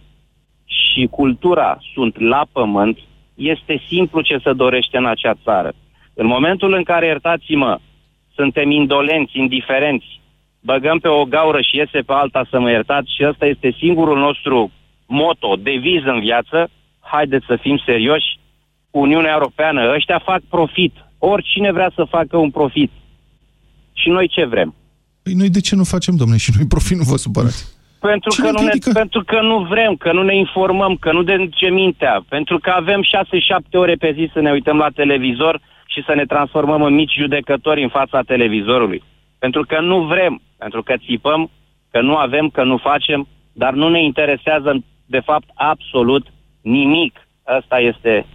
și 0.66 1.07
cultura 1.07 1.78
sunt 1.93 2.20
la 2.20 2.45
pământ, 2.51 2.97
este 3.36 3.82
simplu 3.88 4.22
ce 4.22 4.38
se 4.43 4.53
dorește 4.53 4.97
în 4.97 5.05
acea 5.05 5.34
țară. 5.43 5.74
În 6.14 6.26
momentul 6.26 6.74
în 6.74 6.84
care, 6.84 7.05
iertați-mă, 7.05 7.80
suntem 8.36 8.71
indolenți, 8.71 9.38
indiferenți, 9.38 10.21
băgăm 10.59 10.99
pe 10.99 11.07
o 11.07 11.23
gaură 11.25 11.61
și 11.61 11.77
iese 11.77 11.99
pe 11.99 12.13
alta 12.13 12.45
să 12.49 12.59
mă 12.59 12.69
iertați 12.69 13.15
și 13.15 13.25
ăsta 13.27 13.45
este 13.45 13.75
singurul 13.77 14.17
nostru 14.17 14.71
moto, 15.05 15.55
deviz 15.55 16.03
în 16.05 16.19
viață, 16.19 16.69
haideți 16.99 17.45
să 17.45 17.57
fim 17.61 17.82
serioși, 17.86 18.39
Uniunea 18.91 19.32
Europeană, 19.32 19.93
ăștia 19.95 20.19
fac 20.25 20.41
profit. 20.49 20.93
Oricine 21.17 21.71
vrea 21.71 21.91
să 21.95 22.03
facă 22.09 22.38
un 22.38 22.51
profit. 22.51 22.91
Și 23.93 24.09
noi 24.09 24.27
ce 24.27 24.45
vrem? 24.45 24.75
Păi 25.23 25.34
noi 25.34 25.49
de 25.49 25.61
ce 25.61 25.75
nu 25.75 25.84
facem, 25.84 26.15
domnule, 26.15 26.39
și 26.39 26.51
noi 26.57 26.67
profit 26.67 26.97
nu 26.97 27.03
vă 27.03 27.15
supărați? 27.15 27.79
Pentru 27.99 28.41
că, 28.41 28.51
nu 28.51 28.61
ne, 28.61 28.71
pentru 28.93 29.23
că 29.23 29.41
nu 29.41 29.57
vrem, 29.69 29.95
că 29.95 30.11
nu 30.11 30.23
ne 30.23 30.36
informăm, 30.36 30.95
că 30.95 31.11
nu 31.11 31.23
ce 31.49 31.69
mintea, 31.69 32.25
pentru 32.29 32.59
că 32.59 32.69
avem 32.69 33.01
6-7 33.03 33.05
ore 33.71 33.95
pe 33.95 34.11
zi 34.15 34.29
să 34.34 34.39
ne 34.39 34.51
uităm 34.51 34.77
la 34.77 34.89
televizor 34.95 35.61
și 35.94 36.04
să 36.06 36.14
ne 36.16 36.26
transformăm 36.26 36.82
în 36.82 36.94
mici 36.94 37.20
judecători 37.22 37.84
în 37.84 37.89
fața 37.89 38.22
televizorului. 38.22 39.04
Pentru 39.39 39.62
că 39.62 39.80
nu 39.80 39.98
vrem, 40.02 40.42
pentru 40.58 40.84
că 40.84 40.94
țipăm, 41.06 41.50
că 41.92 42.02
nu 42.02 42.16
avem, 42.16 42.50
că 42.50 42.64
nu 42.64 42.78
facem, 42.78 43.28
dar 43.54 43.74
nu 43.74 43.89
ne 43.89 44.04
interesează 44.04 44.84
de 45.06 45.20
fapt 45.20 45.50
absolut 45.54 46.26
nimic. 46.62 47.28
Ăsta 47.58 47.80
este, 47.80 48.26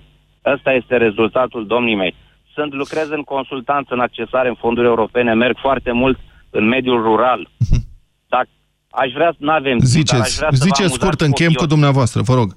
ăsta 0.44 0.72
este 0.72 0.96
rezultatul 0.96 1.66
domnii 1.66 1.94
mei. 1.94 2.14
Sunt, 2.54 2.72
lucrez 2.72 3.08
în 3.10 3.22
consultanță, 3.22 3.94
în 3.94 4.00
accesare 4.00 4.48
în 4.48 4.54
fonduri 4.54 4.86
europene, 4.86 5.34
merg 5.34 5.56
foarte 5.58 5.92
mult 5.92 6.18
în 6.50 6.64
mediul 6.68 7.02
rural. 7.02 7.48
Dacă 8.34 8.48
aș 8.90 9.12
vrea, 9.12 9.34
nu 9.38 9.50
avem 9.50 9.78
Ziceți, 9.78 10.22
aș 10.22 10.34
vrea 10.34 10.48
ziceți 10.52 10.92
scurt, 10.92 11.20
încheiem 11.20 11.52
cu 11.52 11.66
dumneavoastră, 11.66 12.22
vă 12.22 12.34
rog. 12.34 12.54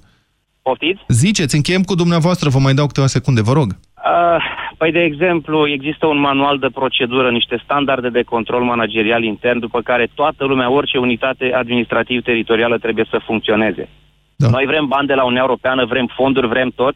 Poftiți? 0.62 1.00
Ziceți, 1.08 1.54
încheiem 1.54 1.82
cu 1.82 1.94
dumneavoastră, 1.94 2.50
vă 2.50 2.58
mai 2.58 2.74
dau 2.74 2.86
câteva 2.86 3.06
secunde, 3.06 3.42
vă 3.42 3.52
rog. 3.52 3.68
Uh, 3.70 4.59
păi, 4.80 4.92
de 4.92 5.02
exemplu, 5.10 5.68
există 5.68 6.06
un 6.06 6.18
manual 6.18 6.58
de 6.58 6.74
procedură, 6.80 7.30
niște 7.30 7.60
standarde 7.64 8.08
de 8.08 8.22
control 8.22 8.62
managerial 8.62 9.22
intern, 9.22 9.58
după 9.58 9.80
care 9.80 10.10
toată 10.14 10.44
lumea, 10.44 10.70
orice 10.70 10.98
unitate 10.98 11.52
administrativ-teritorială 11.62 12.78
trebuie 12.78 13.06
să 13.10 13.20
funcționeze. 13.24 13.88
Da. 14.36 14.48
Noi 14.48 14.64
vrem 14.66 14.86
bani 14.86 15.06
de 15.06 15.14
la 15.14 15.22
Uniunea 15.22 15.42
Europeană, 15.42 15.84
vrem 15.84 16.06
fonduri, 16.16 16.48
vrem 16.48 16.70
tot, 16.74 16.94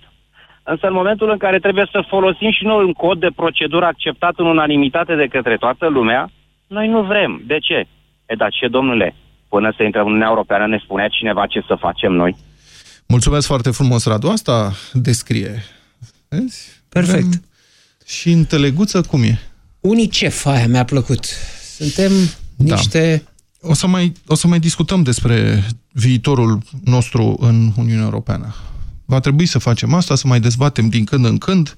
însă 0.62 0.86
în 0.86 0.92
momentul 0.92 1.30
în 1.30 1.36
care 1.36 1.58
trebuie 1.58 1.88
să 1.90 2.04
folosim 2.08 2.50
și 2.50 2.64
noi 2.64 2.84
un 2.84 2.92
cod 2.92 3.20
de 3.20 3.30
procedură 3.36 3.84
acceptat 3.84 4.34
în 4.36 4.46
unanimitate 4.46 5.14
de 5.14 5.26
către 5.26 5.56
toată 5.56 5.86
lumea, 5.88 6.30
noi 6.66 6.88
nu 6.88 7.02
vrem. 7.02 7.42
De 7.46 7.58
ce? 7.58 7.78
E, 8.26 8.34
dar 8.34 8.50
ce, 8.50 8.66
domnule? 8.66 9.14
Până 9.48 9.72
să 9.76 9.82
intrăm 9.82 10.04
în 10.04 10.08
Uniunea 10.08 10.32
Europeană 10.34 10.66
ne 10.66 10.78
spunea 10.84 11.08
cineva 11.08 11.46
ce 11.46 11.60
să 11.66 11.74
facem 11.74 12.12
noi. 12.12 12.36
Mulțumesc 13.08 13.46
foarte 13.46 13.70
frumos, 13.70 14.06
Radu. 14.06 14.28
Asta 14.28 14.72
descrie. 14.92 15.52
Vezi? 16.28 16.82
Perfect. 16.88 17.24
Avem 17.24 17.52
și 18.06 18.30
în 18.30 18.44
teleguță 18.44 19.00
cum 19.00 19.22
e? 19.22 19.40
UNICEF, 19.80 20.46
aia 20.46 20.66
mi-a 20.68 20.84
plăcut. 20.84 21.26
Suntem 21.76 22.12
Da. 22.56 22.74
niște... 22.74 23.22
O 23.60 23.74
să, 23.74 23.86
mai, 23.86 24.12
o 24.26 24.34
să 24.34 24.46
mai 24.46 24.58
discutăm 24.60 25.02
despre 25.02 25.64
viitorul 25.92 26.62
nostru 26.84 27.36
în 27.40 27.72
Uniunea 27.76 28.04
Europeană. 28.04 28.54
Va 29.04 29.20
trebui 29.20 29.46
să 29.46 29.58
facem 29.58 29.94
asta, 29.94 30.14
să 30.14 30.26
mai 30.26 30.40
dezbatem 30.40 30.88
din 30.88 31.04
când 31.04 31.24
în 31.24 31.38
când. 31.38 31.76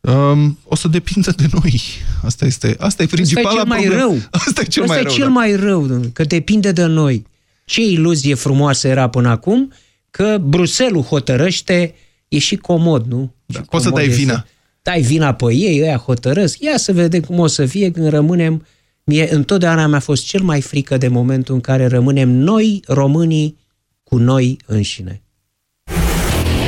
Um, 0.00 0.58
o 0.64 0.74
să 0.74 0.88
depindă 0.88 1.30
de 1.30 1.46
noi. 1.52 1.82
Asta 2.24 2.44
este, 2.46 2.76
asta 2.78 3.02
e 3.02 3.06
principala 3.06 3.48
Asta 3.48 3.60
e 3.60 3.64
cel 3.64 3.68
mai 3.68 3.80
problemă. 3.80 4.02
rău. 4.02 4.28
Asta 4.46 4.60
e 4.60 4.64
cel 4.64 4.82
Asta 4.82 4.94
mai 4.94 5.02
e 5.02 5.06
rău. 5.06 5.14
cel 5.14 5.24
da. 5.26 5.30
mai 5.32 5.56
rău, 5.56 5.86
domnule, 5.86 6.08
că 6.12 6.24
depinde 6.24 6.72
de 6.72 6.84
noi. 6.84 7.26
Ce 7.64 7.82
iluzie 7.84 8.34
frumoasă 8.34 8.88
era 8.88 9.08
până 9.08 9.28
acum, 9.28 9.72
că 10.10 10.38
Bruselul 10.40 11.02
hotărăște, 11.02 11.94
e 12.28 12.38
și 12.38 12.56
comod, 12.56 13.06
nu? 13.06 13.34
Da, 13.46 13.60
poți 13.70 13.84
să 13.84 13.90
dai 13.90 14.08
vina. 14.08 14.46
Dai 14.82 15.00
vina 15.00 15.34
pe 15.34 15.54
ei, 15.54 15.80
ăia 15.82 15.96
hotărăsc. 15.96 16.60
Ia 16.60 16.76
să 16.76 16.92
vedem 16.92 17.20
cum 17.20 17.38
o 17.38 17.46
să 17.46 17.66
fie 17.66 17.90
când 17.90 18.08
rămânem... 18.08 18.66
Mie 19.04 19.34
întotdeauna 19.34 19.86
mi-a 19.86 20.00
fost 20.00 20.24
cel 20.24 20.42
mai 20.42 20.60
frică 20.60 20.96
de 20.96 21.08
momentul 21.08 21.54
în 21.54 21.60
care 21.60 21.86
rămânem 21.86 22.28
noi, 22.28 22.82
românii, 22.86 23.58
cu 24.02 24.16
noi 24.16 24.56
înșine. 24.66 25.22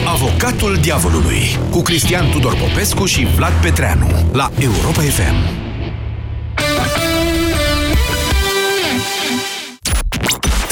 Avocatul 0.07 0.79
diavolului 0.83 1.41
cu 1.71 1.81
Cristian 1.81 2.31
Tudor 2.31 2.57
Popescu 2.57 3.05
și 3.05 3.27
Vlad 3.37 3.53
Petreanu 3.63 4.07
la 4.33 4.51
Europa 4.61 5.01
FM. 5.01 5.64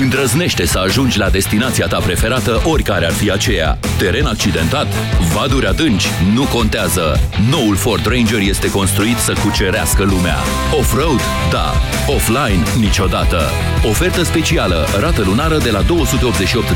Îndrăznește 0.00 0.66
să 0.66 0.78
ajungi 0.78 1.18
la 1.18 1.28
destinația 1.28 1.86
ta 1.86 1.98
preferată, 1.98 2.60
oricare 2.64 3.06
ar 3.06 3.12
fi 3.12 3.30
aceea. 3.30 3.78
Teren 3.98 4.26
accidentat? 4.26 4.86
Vaduri 5.34 5.66
adânci? 5.66 6.06
Nu 6.34 6.42
contează. 6.42 7.20
Noul 7.50 7.76
Ford 7.76 8.06
Ranger 8.06 8.38
este 8.40 8.70
construit 8.70 9.16
să 9.16 9.32
cucerească 9.44 10.02
lumea. 10.02 10.36
Off-road? 10.78 11.20
Da. 11.50 11.72
Offline? 12.06 12.62
Niciodată. 12.78 13.40
Ofertă 13.88 14.22
specială, 14.22 14.86
rată 15.00 15.22
lunară 15.22 15.58
de 15.58 15.70
la 15.70 15.80
288 15.82 16.64